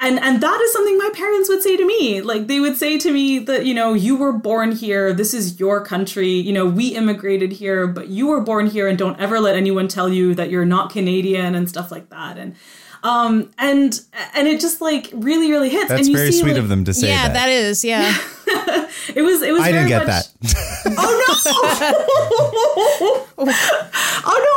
[0.00, 2.22] And and that is something my parents would say to me.
[2.22, 5.12] Like they would say to me that you know you were born here.
[5.12, 6.30] This is your country.
[6.30, 9.86] You know we immigrated here, but you were born here, and don't ever let anyone
[9.86, 12.38] tell you that you're not Canadian and stuff like that.
[12.38, 12.56] And
[13.02, 14.00] Um, and
[14.34, 15.88] and it just like really really hits.
[15.88, 17.34] That's and you very see, sweet like, of them to say yeah, that.
[17.34, 17.84] that is.
[17.84, 18.16] Yeah.
[19.14, 19.62] It was it was.
[19.62, 20.28] I didn't get much, that.
[20.98, 21.24] Oh
[23.38, 23.44] no!
[23.44, 23.54] oh
[24.26, 24.54] no!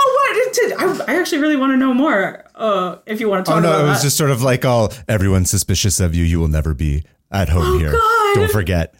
[0.77, 1.07] What?
[1.07, 2.43] I, I actually really want to know more.
[2.55, 3.71] Uh, if you want to talk about it.
[3.71, 4.07] oh no, about it was that.
[4.07, 6.23] just sort of like all everyone's suspicious of you.
[6.23, 7.91] You will never be at home here.
[7.93, 8.41] Oh, God.
[8.41, 8.93] Don't forget.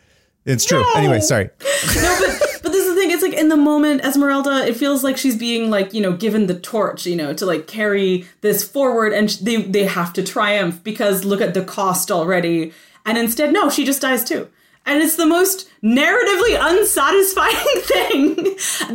[0.46, 0.82] It's true.
[0.82, 0.94] No.
[0.96, 1.46] Anyway, sorry.
[1.46, 3.12] no, but but this is the thing.
[3.12, 6.48] It's like in the moment, Esmeralda, it feels like she's being like you know given
[6.48, 10.84] the torch, you know, to like carry this forward, and they they have to triumph
[10.84, 12.74] because look at the cost already.
[13.06, 14.48] And instead, no, she just dies too.
[14.86, 18.36] And it's the most narratively unsatisfying thing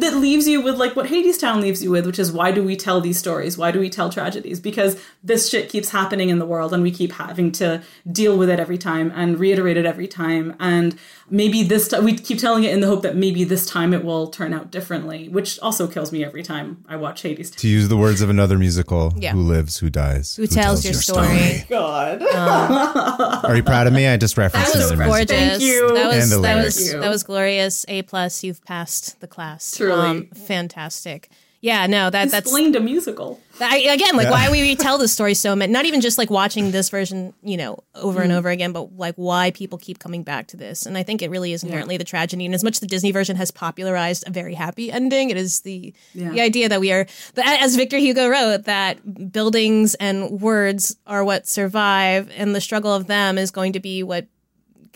[0.01, 2.77] that leaves you with like what Hadestown leaves you with, which is why do we
[2.77, 3.59] tell these stories?
[3.59, 4.61] Why do we tell tragedies?
[4.61, 8.49] Because this shit keeps happening in the world and we keep having to deal with
[8.49, 10.55] it every time and reiterate it every time.
[10.61, 10.97] And
[11.29, 14.05] maybe this time we keep telling it in the hope that maybe this time it
[14.05, 17.57] will turn out differently, which also kills me every time I watch Hadestown.
[17.57, 19.33] To use the words of another musical, Yeah.
[19.33, 21.65] who lives, who dies, Who, tells, your story?
[21.69, 22.23] Oh God.
[23.45, 24.07] Are you proud of me?
[24.07, 25.35] I just referenced That was another musical.
[25.37, 25.59] gorgeous.
[25.59, 25.95] Thank you.
[25.95, 27.01] That was And the that was Thank you.
[27.01, 27.85] that was glorious.
[27.89, 28.43] A plus.
[28.45, 29.81] You've passed the class.
[29.81, 30.27] Um, Truly.
[30.47, 31.29] fantastic.
[31.63, 33.41] Yeah, no, that that's Explained a musical.
[33.59, 35.71] I, again like why we retell the story so much.
[35.71, 39.15] Not even just like watching this version, you know, over and over again, but like
[39.17, 40.85] why people keep coming back to this.
[40.87, 42.45] And I think it really is inherently the tragedy.
[42.45, 45.61] And as much as the Disney version has popularized a very happy ending, it is
[45.61, 46.31] the Yeah.
[46.31, 51.25] the idea that we are, that, as Victor Hugo wrote, that buildings and words are
[51.25, 54.27] what survive, and the struggle of them is going to be what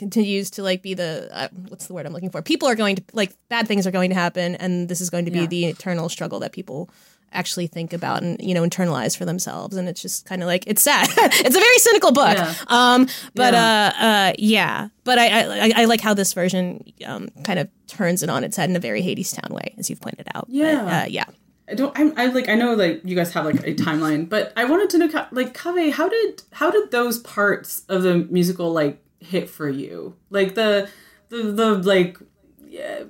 [0.01, 2.43] continues to like be the uh, what's the word I'm looking for?
[2.43, 5.27] People are going to like bad things are going to happen, and this is going
[5.27, 5.47] to be Yeah.
[5.47, 6.91] the eternal struggle that people
[7.33, 10.65] actually think about and you know internalize for themselves and it's just kind of like
[10.67, 11.07] it's sad
[11.47, 12.55] it's a very cynical book Yeah.
[12.67, 13.07] um
[13.37, 13.93] but Yeah.
[14.01, 15.27] uh uh yeah but I,
[15.69, 18.75] I I like how this version um kind of turns it on its head in
[18.75, 21.03] a very Hadestown way as you've pointed out But, Yeah.
[21.03, 21.25] uh, yeah
[21.71, 21.97] I don't.
[21.97, 22.49] I'm, I like.
[22.49, 25.55] I know like you guys have like a timeline, but I wanted to know like
[25.57, 25.93] Kave.
[25.93, 30.17] How did how did those parts of the musical like hit for you?
[30.31, 30.89] Like the
[31.29, 32.19] the the like
[32.67, 33.05] yeah,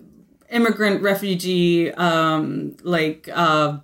[0.51, 3.79] immigrant refugee um like uh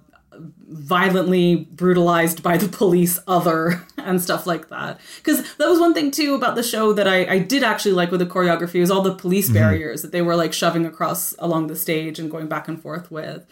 [0.69, 5.01] violently brutalized by the police other and stuff like that.
[5.17, 8.11] Because that was one thing too about the show that I, I did actually like
[8.11, 11.69] with the choreography was all the police barriers that they were like shoving across along
[11.69, 13.47] the stage and going back and forth with.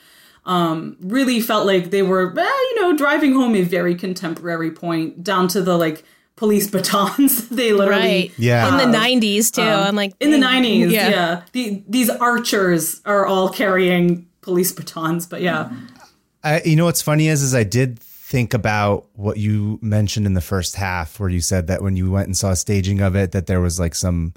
[0.46, 5.24] Um, really felt like they were, eh, you know, driving home a very contemporary point
[5.24, 6.04] down to the like
[6.36, 7.48] police batons.
[7.48, 8.68] they literally right Yeah.
[8.82, 10.92] in the 90s too I'm like in the mm, nineties.
[10.92, 15.70] Yeah, The, these archers are all carrying police batons, but yeah,
[16.42, 20.34] I, you know what's funny is, is I did think about what you mentioned in
[20.34, 23.14] the first half, where you said that when you went and saw a staging of
[23.16, 24.34] it, that there was like some,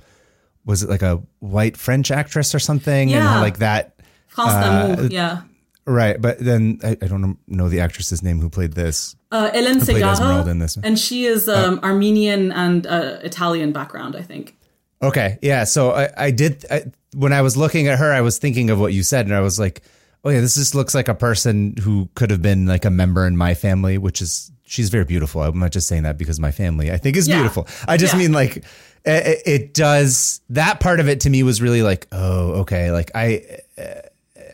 [0.65, 3.41] was it like a white French actress or something, and how Yeah.
[3.41, 3.95] like that,
[4.27, 5.07] France d'amour.
[5.11, 5.41] Yeah,
[5.87, 6.21] right?
[6.21, 9.15] But then I, I don't know the actress's name who played this.
[9.31, 14.21] uh, played Esmeralda in this and she is um, Armenian and uh, Italian background, I
[14.21, 14.55] think.
[15.01, 15.63] Okay, yeah.
[15.63, 16.83] So I, I did I,
[17.15, 19.41] when I was looking at her, I was thinking of what you said, and I
[19.41, 19.81] was like,
[20.23, 23.25] oh yeah, this just looks like a person who could have been like a member
[23.27, 25.41] in my family, which is she's very beautiful.
[25.41, 27.35] I'm not just saying that because my family I think is Yeah.
[27.37, 27.67] beautiful.
[27.87, 28.19] I just Yeah.
[28.19, 28.63] mean like
[29.05, 33.11] it, it does that part of it to me was really like oh okay like
[33.15, 34.01] I uh,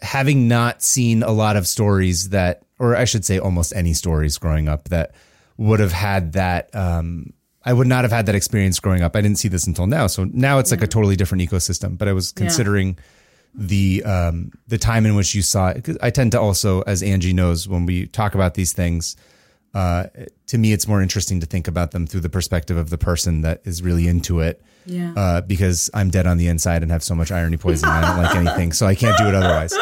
[0.03, 4.37] having not seen a lot of stories that or I should say almost any stories
[4.37, 5.15] growing up that
[5.57, 7.33] would have had that um
[7.65, 9.15] I would not have had that experience growing up.
[9.15, 10.07] I didn't see this until now.
[10.07, 12.97] So now it's like a totally different ecosystem, but I was considering
[13.55, 17.01] the um the time in which you saw it 'Cause I tend to also as
[17.03, 19.15] Angie knows when we talk about these things
[19.73, 20.05] uh
[20.47, 23.41] to me it's more interesting to think about them through the perspective of the person
[23.41, 25.13] that is really into it Yeah.
[25.15, 27.89] uh, because I'm dead on the inside and have so much irony poison.
[27.89, 29.73] I don't like anything, so I can't do it otherwise.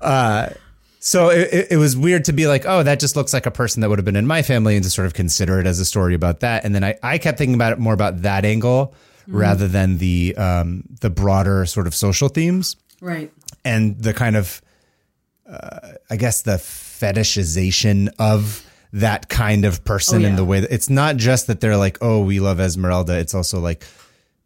[0.00, 0.50] Uh,
[0.98, 3.80] so it, it- was weird to be like, oh, that just looks like a person
[3.80, 5.84] that would have been in my family, and to sort of consider it as a
[5.84, 6.64] story about that.
[6.64, 8.94] And then I, I kept thinking about it more about that angle
[9.26, 13.30] rather than the um, the broader sort of social themes Right.
[13.64, 14.60] and the kind of
[15.48, 20.72] uh, I guess the fetishization of that kind of person Oh, in the way that
[20.72, 23.18] it's not just that they're like, oh, we love Esmeralda.
[23.18, 23.84] It's also like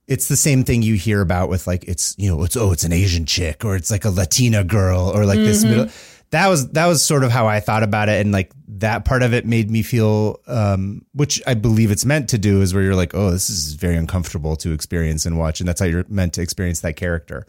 [0.07, 2.85] it's the same thing you hear about with like it's you know it's oh it's
[2.85, 5.89] an Asian chick or it's like a Latina girl or like this middle.
[6.31, 9.23] That was that was sort of how I thought about it, and like that part
[9.23, 12.83] of it made me feel, um, which I believe it's meant to do, is where
[12.83, 16.05] you're like, oh, this is very uncomfortable to experience and watch, and that's how you're
[16.09, 17.47] meant to experience that character.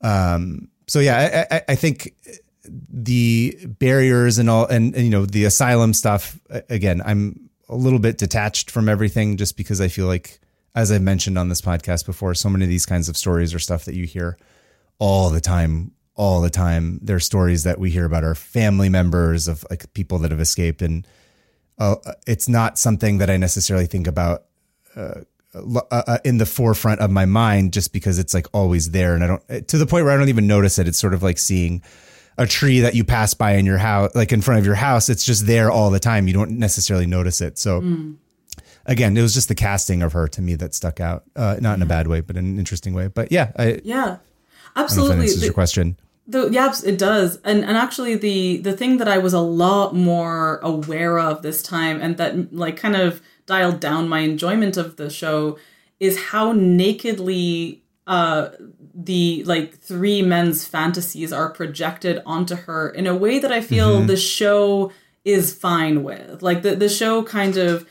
[0.00, 2.14] Um, so yeah, I, I, I think
[2.64, 6.40] the barriers and all, and, and you know the asylum stuff.
[6.70, 10.40] Again, I'm a little bit detached from everything just because I feel like,
[10.76, 13.58] as I've mentioned on this podcast before, so many of these kinds of stories are
[13.58, 14.36] stuff that you hear
[14.98, 17.00] all the time, all the time.
[17.02, 20.40] There are stories that we hear about our family members of like people that have
[20.40, 21.08] escaped, and
[21.78, 21.96] uh,
[22.26, 24.44] it's not something that I necessarily think about
[24.94, 25.22] uh,
[25.90, 29.26] uh, in the forefront of my mind just because it's like always there and I
[29.26, 30.86] don't to the point where I don't even notice it.
[30.86, 31.82] It's sort of like seeing
[32.36, 35.08] a tree that you pass by in your house, like in front of your house.
[35.08, 36.28] It's just there all the time.
[36.28, 37.56] You don't necessarily notice it.
[37.56, 38.16] So mm.
[38.86, 41.76] Again, it was just the casting of her to me that stuck out, uh, not
[41.76, 43.08] in a bad way, but in an interesting way.
[43.08, 44.18] But yeah, I, yeah,
[44.74, 45.26] absolutely.
[45.26, 45.98] This is your question.
[46.28, 47.38] The, yeah, it does.
[47.44, 51.62] And and actually the the thing that I was a lot more aware of this
[51.62, 55.56] time and that like kind of dialed down my enjoyment of the show
[56.00, 58.48] is how nakedly uh
[58.92, 63.98] the like three men's fantasies are projected onto her in a way that I feel
[63.98, 64.06] mm-hmm.
[64.06, 64.90] the show
[65.24, 66.42] is fine with.
[66.42, 67.86] Like the the show kind of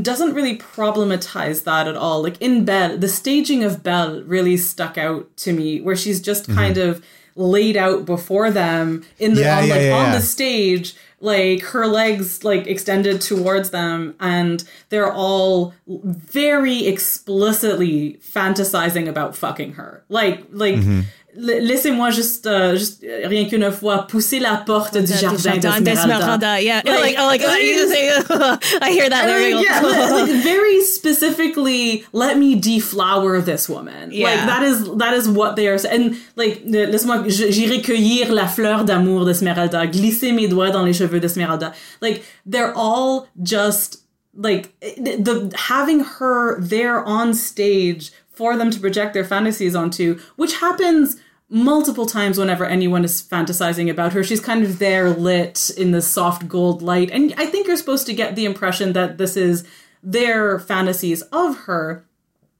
[0.00, 2.22] doesn't really problematize that at all.
[2.22, 6.44] Like in Belle, the staging of Belle really stuck out to me, where she's just
[6.44, 6.54] mm-hmm.
[6.54, 7.04] kind of
[7.34, 11.62] laid out before them in the yeah, on, yeah, like yeah, on the stage like
[11.62, 20.04] her legs like extended towards them and they're all very explicitly fantasizing about fucking her
[20.08, 21.00] like like mm-hmm.
[21.34, 26.60] Laissez-moi juste, uh, juste euh, rien qu'une fois pousser la porte du jardin d'Esmeralda.
[26.60, 27.42] Yeah, like, like, oh, like
[28.82, 29.26] I hear that.
[29.62, 34.10] Yeah, like very specifically, let me deflower this woman.
[34.10, 34.28] Yeah.
[34.28, 35.78] Like that is that is what they are.
[35.90, 41.20] And like, laisse-moi, j'irai cueillir la fleur d'amour d'Esmeralda, glisser mes doigts dans les cheveux
[41.20, 41.72] d'Esmeralda.
[42.00, 44.02] Like they're all just
[44.34, 50.56] like the having her there on stage for them to project their fantasies onto, which
[50.58, 54.24] happens multiple times whenever anyone is fantasizing about her.
[54.24, 57.10] She's kind of there lit in the soft gold light.
[57.10, 59.64] And I think you're supposed to get the impression that this is
[60.02, 62.06] their fantasies of her.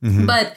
[0.02, 0.26] Mm-hmm.
[0.26, 0.54] But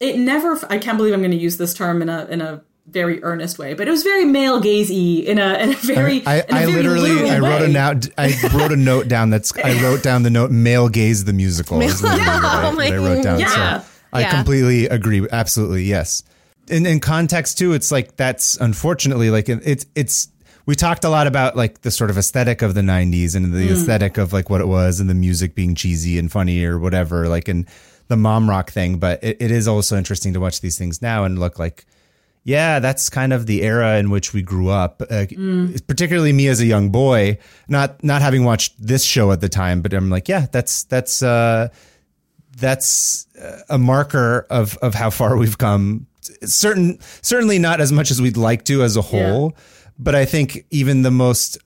[0.00, 2.62] it never I can't believe I'm going to use this term in a in a
[2.88, 6.26] very earnest way, but it was very male gazey in a in a very.
[6.26, 7.66] I, I, I literally I wrote way.
[7.66, 8.08] a note.
[8.18, 11.80] I wrote a note down that's I wrote down the note male gaze the musical.
[11.82, 13.40] yeah, oh my, I wrote down.
[13.40, 13.80] Yeah.
[13.80, 14.30] So I yeah.
[14.30, 15.26] completely agree.
[15.30, 16.22] Absolutely, yes.
[16.68, 20.28] In in context too, it's like that's unfortunately like it's it's
[20.66, 23.68] we talked a lot about like the sort of aesthetic of the 90s and the
[23.68, 23.70] mm.
[23.70, 27.28] aesthetic of like what it was and the music being cheesy and funny or whatever
[27.28, 27.66] like and
[28.08, 31.24] the mom rock thing but it, it is also interesting to watch these things now
[31.24, 31.86] and look like
[32.44, 35.86] yeah that's kind of the era in which we grew up uh, mm.
[35.86, 37.38] particularly me as a young boy
[37.68, 41.22] not not having watched this show at the time but i'm like yeah that's that's
[41.22, 41.68] uh
[42.56, 43.26] that's
[43.68, 46.06] a marker of of how far we've come.
[46.42, 49.62] Certain certainly not as much as we'd like to as a whole, yeah.
[49.98, 51.58] but I think even the most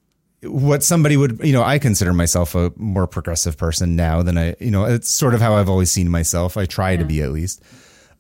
[0.43, 4.57] what somebody would you know I consider myself a more progressive person now than I
[4.59, 6.57] you know it's sort of how I've always seen myself.
[6.57, 6.99] I try yeah.
[6.99, 7.63] to be at least.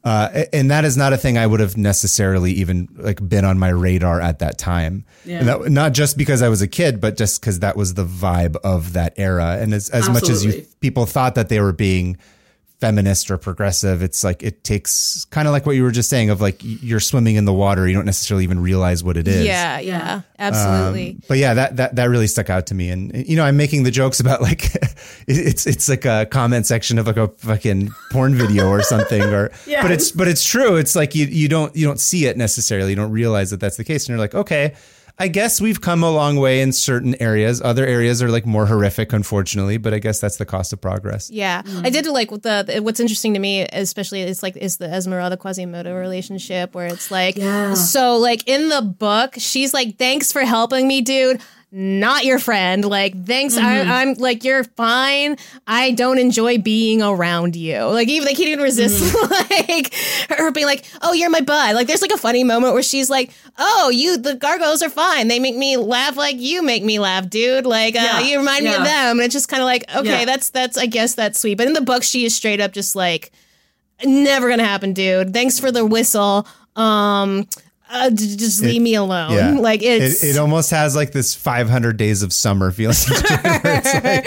[0.02, 3.58] Uh, and that is not a thing I would have necessarily even like been on
[3.58, 5.04] my radar at that time.
[5.26, 5.42] Yeah.
[5.42, 8.56] That, not just because I was a kid, but just because that was the vibe
[8.64, 9.58] of that era.
[9.60, 12.16] And as, as much as you people thought that they were being
[12.80, 14.02] feminist or progressive.
[14.02, 17.00] It's like it takes kind of like what you were just saying of like you're
[17.00, 19.44] swimming in the water, you don't necessarily even realize what it is.
[19.44, 21.10] Yeah, yeah, absolutely.
[21.10, 22.88] Um, but yeah, that that that really stuck out to me.
[22.88, 24.74] And you know, I'm making the jokes about like
[25.28, 29.50] it's it's like a comment section of like a fucking porn video or something or
[29.66, 29.82] yes.
[29.82, 30.76] but it's but it's true.
[30.76, 32.90] It's like you you don't you don't see it necessarily.
[32.90, 34.74] You don't realize that that's the case and you're like, "Okay,
[35.20, 37.60] I guess we've come a long way in certain areas.
[37.60, 39.76] Other areas are like more horrific, unfortunately.
[39.76, 41.30] But I guess that's the cost of progress.
[41.30, 41.84] Yeah, mm-hmm.
[41.84, 45.94] I did like the what's interesting to me, especially is like is the Esmeralda Quasimodo
[45.94, 47.74] relationship, where it's like, yeah.
[47.74, 51.42] so like in the book, she's like, "Thanks for helping me, dude."
[51.72, 52.84] Not your friend.
[52.84, 53.54] Like, thanks.
[53.54, 53.90] Mm-hmm.
[53.90, 55.36] I, am like, you're fine.
[55.66, 57.78] I don't enjoy being around you.
[57.84, 59.70] Like, even they can't even resist mm-hmm.
[60.30, 61.74] like her being like, oh, you're my bud.
[61.74, 65.28] Like, there's like a funny moment where she's like, oh, you, the gargoyles are fine.
[65.28, 67.66] They make me laugh like you make me laugh, dude.
[67.66, 68.20] Like, uh, yeah.
[68.20, 68.70] you remind yeah.
[68.70, 69.18] me of them.
[69.18, 70.24] And it's just kind of like, okay, yeah.
[70.24, 71.56] that's, that's, I guess that's sweet.
[71.56, 73.30] But in the book, she is straight up just like,
[74.04, 75.32] never gonna happen, dude.
[75.32, 76.46] Thanks for the whistle.
[76.76, 77.46] Um,
[77.90, 79.32] uh, just leave it, me alone.
[79.32, 79.50] Yeah.
[79.60, 82.96] Like it's it, it, almost has like this 500 days of summer feeling.
[84.02, 84.26] like,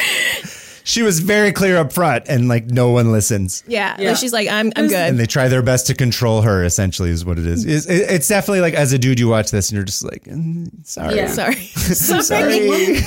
[0.84, 3.64] she was very clear up front, and like no one listens.
[3.68, 4.10] Yeah, yeah.
[4.10, 4.96] Like she's like, I'm, I'm good.
[4.96, 6.64] And they try their best to control her.
[6.64, 7.66] Essentially, is what it is.
[7.66, 10.70] It's, it's definitely like as a dude, you watch this and you're just like, mm,
[10.86, 11.28] sorry, yeah.
[11.28, 13.00] sorry, sorry.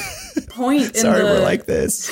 [0.48, 0.96] Point.
[0.96, 2.10] sorry, the, we're like this.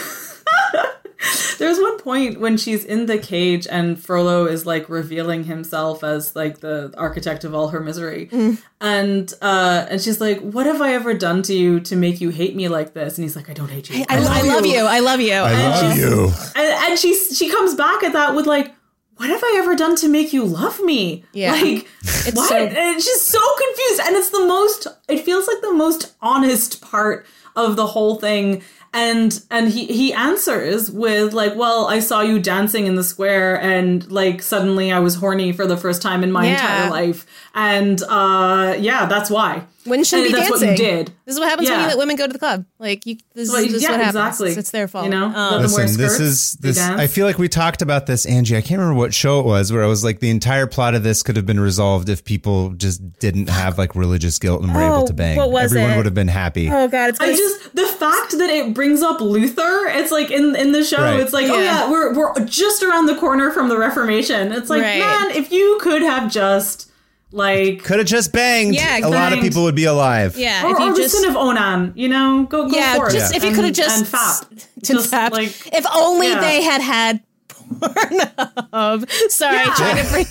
[1.58, 6.34] There's one point when she's in the cage and Frollo is like revealing himself as
[6.34, 8.26] like the architect of all her misery.
[8.26, 8.60] Mm.
[8.80, 12.30] And uh and she's like, What have I ever done to you to make you
[12.30, 13.16] hate me like this?
[13.16, 14.04] And he's like, I don't hate you.
[14.08, 14.78] I, I, love, I love, you.
[14.78, 15.32] I love you.
[15.32, 16.32] I and love you.
[16.56, 18.74] And, and she she comes back at that with like
[19.16, 21.24] what have I ever done to make you love me?
[21.32, 21.52] Yeah.
[21.52, 22.48] Like, it's what?
[22.48, 24.00] So- and she's so confused.
[24.04, 28.62] And it's the most, it feels like the most honest part of the whole thing.
[28.92, 33.60] And and he he answers with like well i saw you dancing in the square
[33.60, 36.52] and like suddenly i was horny for the first time in my Yeah.
[36.52, 37.26] entire life.
[37.56, 40.68] And uh yeah that's why Women shouldn't And be that's dancing.
[40.70, 42.64] what you did This is what happens when you let women go to the club.
[42.78, 44.16] Like you, this, Well, is, this is what happens.
[44.16, 44.48] exactly.
[44.50, 45.04] It's, it's their fault.
[45.04, 45.26] You know?
[45.26, 46.80] Um, Let them wear Listen, this is they this.
[46.80, 48.56] I feel like we talked about this, Angie.
[48.56, 51.02] I can't remember what show it was, where I was like, the entire plot of
[51.02, 54.80] this could have been resolved if people just didn't have like religious guilt and were
[54.82, 55.36] Oh, able to bang.
[55.36, 55.96] what was Everyone it?
[55.98, 56.68] would have been happy.
[56.70, 60.30] oh god, it's I gonna just the fact that it brings up Luther, it's like
[60.30, 61.20] in in the show, Right.
[61.20, 61.84] it's like, oh Yeah.
[61.86, 64.52] yeah, we're we're just around the corner from the Reformation.
[64.52, 64.98] It's like, Right.
[64.98, 66.90] man, if you could have just
[67.34, 68.74] like Could have just banged.
[68.74, 70.36] Yeah, a lot of people would be alive.
[70.36, 70.64] yeah.
[70.66, 73.10] or, if you or just the sin of Onan, you know, go go yeah, for
[73.10, 73.38] just it.
[73.38, 74.48] if you could have just and fap.
[74.84, 75.32] to Just, tap.
[75.32, 76.40] like if only yeah.
[76.40, 79.10] they had had Pornhub.
[79.30, 79.74] Sorry, Yeah.
[79.74, 80.26] trying to bring.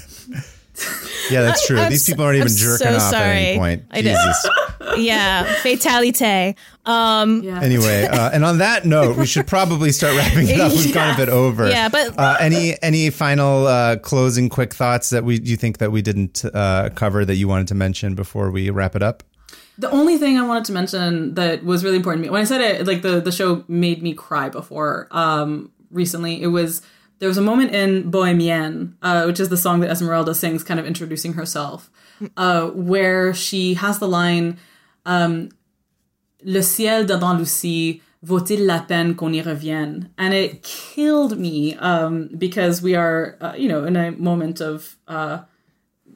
[1.30, 1.78] Yeah, that's true.
[1.78, 3.84] I'm These people aren't even I'm jerking so off at any point.
[3.92, 4.02] I.
[4.02, 4.50] Jesus.
[4.98, 6.56] Yeah, fatalite.
[6.86, 7.60] Um, yeah.
[7.62, 10.72] Anyway, uh, and on that note, we should probably start wrapping it up.
[10.72, 11.68] We've gone a bit over.
[11.70, 15.92] Yeah, but- uh, any any final uh, closing quick thoughts that we you think that
[15.92, 19.24] we didn't uh, cover that you wanted to mention before we wrap it up?
[19.80, 22.46] The only thing I wanted to mention that was really important to me when I
[22.46, 25.08] said it, like the the show made me cry before.
[25.12, 26.82] Um, recently, it was
[27.20, 30.80] there was a moment in Bohemienne, uh, which is the song that Esmeralda sings, kind
[30.80, 31.90] of introducing herself,
[32.38, 34.58] uh, where she has the line,
[35.06, 35.50] um,
[36.44, 42.82] "Le ciel d'Andalousie vaut-il la peine qu'on y revienne?" And it killed me um, because
[42.82, 44.98] we are, uh, you know, in a moment of.
[45.08, 45.40] Uh,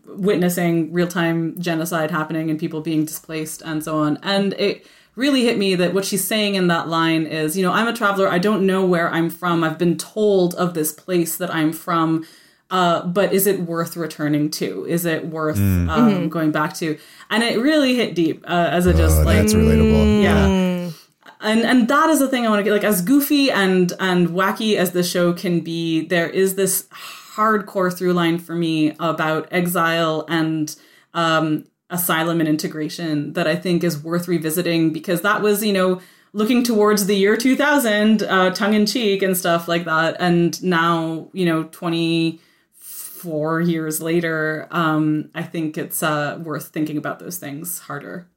[0.08, 4.18] witnessing real time genocide happening and people being displaced and so on.
[4.24, 4.86] And it
[5.18, 7.94] really hit me that what she's saying in that line is, you know, I'm a
[7.94, 8.30] traveler.
[8.30, 9.64] I don't know where I'm from.
[9.64, 12.26] I've been told of this place that I'm from.
[12.70, 14.86] Uh, but is it worth returning to?
[14.88, 16.98] Is it worth um, going back to?
[17.30, 20.22] And it really hit deep uh, as it just Oh, like that's relatable.
[20.24, 20.92] yeah
[21.40, 24.30] and and that is the thing i want to get like as goofy and and
[24.30, 26.88] wacky as the show can be there is this
[27.36, 30.76] hardcore through line for me about exile and
[31.14, 36.02] um asylum and integration that i think is worth revisiting because that was you know
[36.34, 41.64] looking towards the year 2000 uh tongue-in-cheek and stuff like that and now you know
[41.64, 48.28] 24 years later um i think it's uh worth thinking about those things harder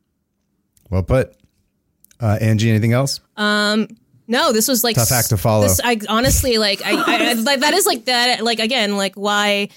[0.91, 1.35] Well put.
[2.21, 3.21] Uh, Angie, anything else?
[4.31, 5.63] No, this was like Tough act to follow.
[5.63, 8.45] This, I honestly like, I, I, I like that is like that.
[8.45, 9.71] Like again, like why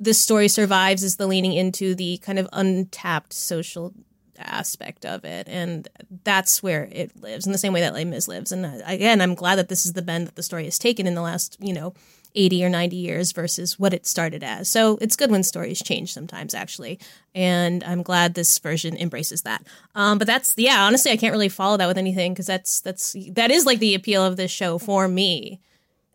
[0.00, 3.92] this story survives is the leaning into the kind of untapped social
[4.38, 5.86] aspect of it, and
[6.24, 8.50] that's where it lives in the same way that Les Mis lives.
[8.50, 11.06] And uh, again, I'm glad that this is the bend that the story has taken
[11.06, 11.94] in the last, you know.
[12.36, 14.68] 80 or 90 years versus what it started as.
[14.68, 17.00] So it's good when stories change sometimes, actually.
[17.34, 19.66] And I'm glad this version embraces that.
[19.96, 23.16] Um, but that's, yeah, honestly, I can't really follow that with anything because that's, that's,
[23.30, 25.60] that is like the appeal of this show for me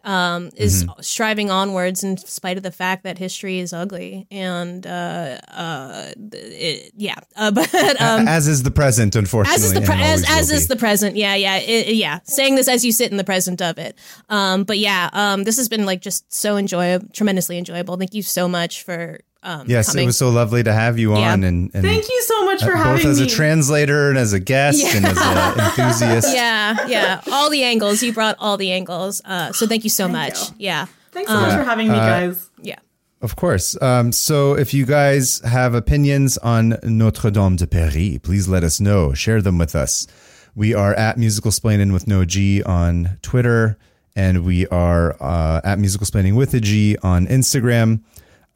[0.05, 4.27] um, is striving onwards in spite of the fact that history is ugly.
[4.31, 7.15] And, uh, uh, it, yeah.
[7.37, 9.55] Uh, but, um, as is the present, unfortunately.
[9.55, 12.55] as is the pre- as, as is the present yeah yeah it, it- yeah saying
[12.55, 13.97] this as you sit in the present of it
[14.29, 18.21] um but yeah um this has been like just so enjoyable tremendously enjoyable thank you
[18.21, 20.03] so much for um Yes, coming.
[20.03, 21.31] it was so lovely to have you Yeah.
[21.33, 24.17] on, and, and thank you so much for both having as me a translator and
[24.17, 26.35] as a guest and as an enthusiast.
[26.35, 30.07] yeah yeah all the angles you brought all the angles uh so thank you so
[30.07, 30.55] much you.
[30.59, 32.49] yeah Thanks so much for having me, guys.
[32.61, 32.75] yeah
[33.21, 33.81] Of course.
[33.81, 38.81] Um, so if you guys have opinions on Notre Dame de Paris, please let us
[38.81, 39.13] know.
[39.13, 40.07] Share them with us.
[40.55, 43.77] We are at Musical Splaining with no G on Twitter,
[44.15, 48.01] and we are uh, at Musical Splaining with a G on Instagram.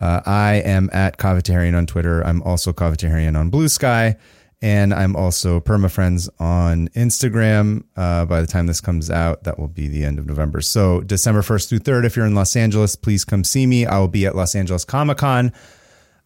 [0.02, 2.22] Uh, I am at Covetarian on Twitter.
[2.26, 4.16] I'm also Covetarian on Blue Sky.
[4.62, 7.84] And I'm also PermaFriends on Instagram.
[7.96, 10.60] Uh, by the time this comes out, that will be the end of November.
[10.60, 13.86] So December 1st through 3rd, if you're in Los Angeles, please come see me.
[13.86, 15.54] I will be at Los Angeles Comic Con.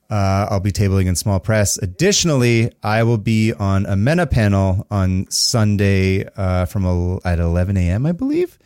[0.09, 1.77] Uh, I'll be tabling in small press.
[1.77, 7.77] Additionally, I will be on a MENA panel on Sunday uh, from el- at 11
[7.77, 8.57] a.m., I believe.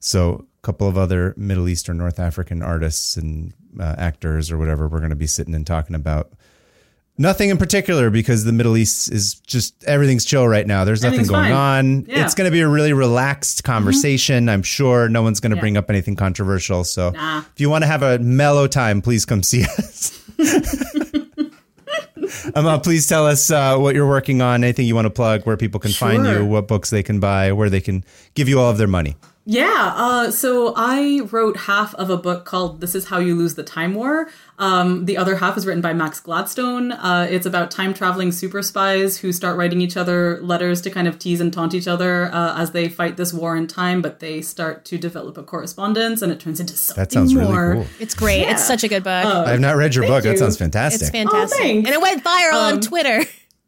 [0.00, 4.88] So a couple of other Middle Eastern, North African artists and uh, actors or whatever
[4.88, 6.32] we're going to be sitting and talking about.
[7.16, 10.84] Nothing in particular because the Middle East is just everything's chill right now.
[10.84, 11.52] There's nothing going fine.
[11.52, 12.04] on.
[12.06, 12.24] Yeah.
[12.24, 14.48] It's going to be a really relaxed conversation.
[14.48, 16.82] I'm sure no one's going to bring up anything controversial.
[16.82, 17.42] So Nah.
[17.54, 20.20] if you want to have a mellow time, please come see us.
[22.56, 25.56] Emma, please tell us uh, what you're working on, anything you want to plug, where
[25.56, 28.70] people can find you, what books they can buy, where they can give you all
[28.70, 29.16] of their money.
[29.46, 33.54] Yeah, uh, so I wrote half of a book called "This Is How You Lose
[33.56, 36.92] the Time War," Um, the other half is written by Max Gladstone.
[36.92, 41.08] Uh, it's about time traveling super spies who start writing each other letters to kind
[41.08, 44.20] of tease and taunt each other uh, as they fight this war in time, but
[44.20, 47.74] they start to develop a correspondence and it turns into something That sounds really more.
[47.74, 47.86] cool.
[47.98, 48.42] It's great.
[48.42, 48.52] Yeah.
[48.52, 49.24] It's such a good book.
[49.26, 50.22] I've not read your book.
[50.22, 51.02] That sounds fantastic.
[51.02, 51.58] it's fantastic.
[51.58, 51.88] thanks.
[51.88, 53.24] and it went viral on Twitter.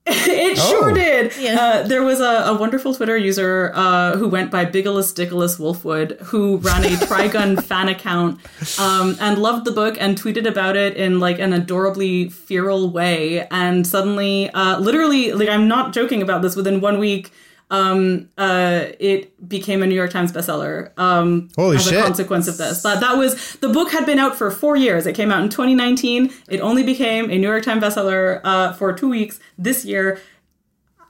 [0.28, 0.70] It Oh.
[0.70, 1.36] sure did.
[1.36, 1.58] Yeah.
[1.60, 6.18] Uh, there was a, a wonderful Twitter user uh, who went by Bigolas Dickolas Wolfwood,
[6.22, 8.38] who ran a Trigun fan account
[8.78, 13.46] um, and loved the book and tweeted about it in like an adorably feral way.
[13.50, 16.54] And suddenly, uh, literally, like I'm not joking about this.
[16.56, 17.32] Within one week,
[17.70, 20.96] um, uh, it became a New York Times bestseller.
[20.98, 21.98] Um, Holy as shit.
[21.98, 22.82] a consequence of this.
[22.82, 25.06] But that was the book had been out for four years.
[25.06, 26.32] It came out in 2019.
[26.48, 30.20] It only became a New York Times bestseller uh, for two weeks this year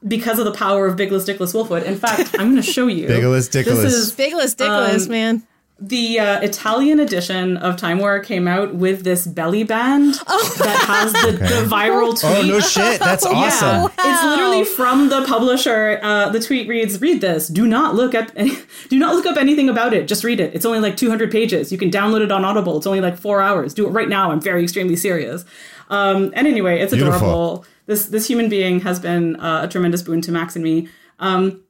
[0.07, 1.83] because of the power of Bigless Dickless Wolfwood.
[1.85, 3.07] In fact, I'm going to show you.
[3.07, 3.83] Bigless Dickless.
[3.83, 5.47] This is Bigless Dickless, Um, man.
[5.79, 11.13] The uh, Italian edition of Time War came out with this belly band that has
[11.13, 12.33] the, the viral tweet.
[12.33, 12.99] oh no shit!
[12.99, 13.83] That's awesome.
[13.83, 16.01] Yeah, it's literally from the publisher.
[16.03, 17.49] Uh, the tweet reads, "Read this.
[17.49, 18.31] Do not look up.
[18.37, 18.53] Any,
[18.89, 20.09] do not look up anything about it.
[20.09, 20.55] Just read it.
[20.55, 21.71] It's only like 200 pages.
[21.71, 22.79] You can download it on Audible.
[22.79, 23.75] It's only like four hours.
[23.75, 24.31] Do it right now.
[24.31, 25.45] I'm very extremely serious."
[25.91, 27.17] Um, and anyway, it's Beautiful.
[27.17, 27.65] adorable.
[27.85, 30.89] This this human being has been uh, a tremendous boon to Max and me.
[31.19, 31.63] Um,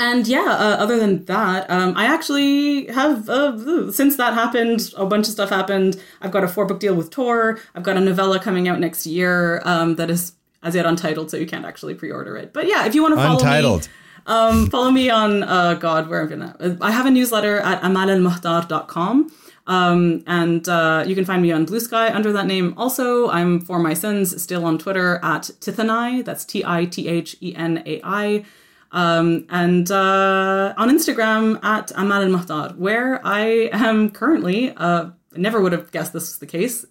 [0.00, 5.04] and yeah, uh, other than that, um, I actually have, uh, since that happened, a
[5.04, 6.00] bunch of stuff happened.
[6.22, 7.58] I've got a four book deal with Tor.
[7.74, 10.32] I've got a novella coming out next year um, that is
[10.62, 12.54] as yet untitled, so you can't actually pre order it.
[12.54, 13.82] But yeah, if you want to follow Untitled.
[13.82, 13.92] me,
[14.26, 16.78] um, follow me on, uh, God, where am I gonna?
[16.80, 19.30] I have a newsletter at amalelmohtar.com.
[19.66, 22.72] Um, and uh, you can find me on Blue Sky under that name.
[22.78, 26.24] Also, I'm for my sins still on Twitter at Tithenai.
[26.24, 28.44] That's T I T H E N A I
[28.92, 35.60] um, and uh, on Instagram at Amal El-Mohtar, where I am currently, uh, I never
[35.60, 36.84] would have guessed this was the case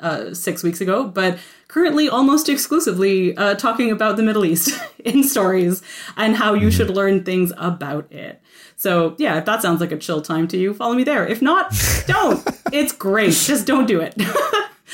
[0.00, 1.38] uh, six weeks ago, but
[1.68, 5.82] currently almost exclusively uh, talking about the Middle East in stories
[6.16, 8.40] and how you should learn things about it.
[8.76, 11.26] So, yeah, if that sounds like a chill time to you, follow me there.
[11.26, 11.72] If not,
[12.06, 12.46] don't.
[12.72, 13.32] it's great.
[13.32, 14.14] Just don't do it.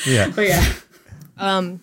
[0.07, 0.31] Yeah.
[0.35, 1.77] but yeah.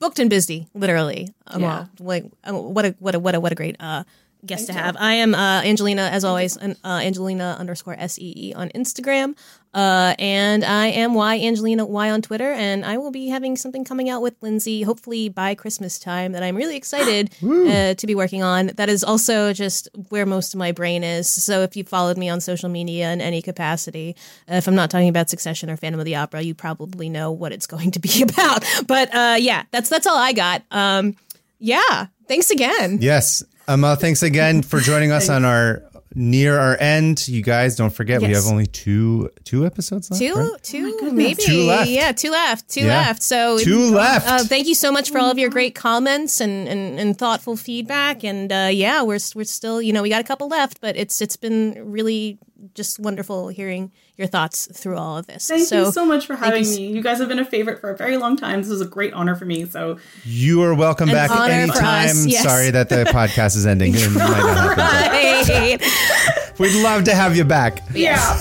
[0.00, 1.32] booked and busy, literally.
[1.46, 1.86] Um, Yeah.
[2.00, 4.02] like uh, what a what a what a what a great uh,
[4.44, 4.96] guest to have.
[4.98, 9.36] I am uh, Angelina, as always, an, uh, Angelina underscore S E E on Instagram,
[9.74, 13.84] uh, and I am Y Angelina Y on Twitter, and I will be having something
[13.84, 18.14] coming out with Lindsay, hopefully by Christmas time, that I'm really excited uh, to be
[18.14, 18.68] working on.
[18.74, 21.30] That is also just where most of my brain is.
[21.30, 24.16] So if you followed me on social media in any capacity,
[24.50, 27.30] uh, if I'm not talking about Succession or Phantom of the Opera, you probably know
[27.30, 28.64] what it's going to be about.
[28.86, 30.62] But uh, yeah, that's that's all I got.
[30.70, 31.16] Um,
[31.58, 32.98] yeah, thanks again.
[33.00, 33.44] Yes.
[33.68, 35.82] Amal, thanks again for joining us on our
[36.14, 37.26] near our end.
[37.28, 40.20] You guys, don't forget we have only two two episodes left.
[40.20, 40.62] Two, right?
[40.62, 41.42] two, maybe.
[41.42, 41.88] Two left.
[41.88, 42.68] Yeah, two left.
[42.68, 42.98] Two Yeah.
[43.06, 43.22] left.
[43.22, 44.28] So Two left.
[44.28, 47.56] Uh, thank you so much for all of your great comments and, and, and thoughtful
[47.56, 48.24] feedback.
[48.24, 51.20] And uh, yeah, we're we're still you know we got a couple left, but it's
[51.20, 52.38] it's been really
[52.74, 55.48] just wonderful hearing your thoughts through all of this.
[55.48, 56.92] Thank so you so much for having you s- me.
[56.92, 58.60] You guys have been a favorite for a very long time.
[58.60, 59.64] This was a great honor for me.
[59.66, 62.08] So You are welcome An back anytime.
[62.10, 62.42] us, yes.
[62.42, 63.94] Sorry that the podcast is ending.
[63.96, 66.58] It might not happen, Right.
[66.58, 67.80] We'd love to have you back.
[67.94, 68.18] Yeah.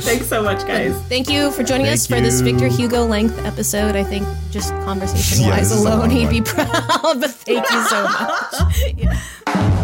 [0.00, 0.94] Thanks so much, guys.
[1.08, 2.40] Thank you for joining Thank us for this.
[2.42, 3.96] Victor Hugo length episode.
[3.96, 6.30] I think just conversation wise this is a alone, he'd one.
[6.34, 6.68] be proud.
[7.20, 8.94] but thank you so much.
[8.98, 9.80] Yeah.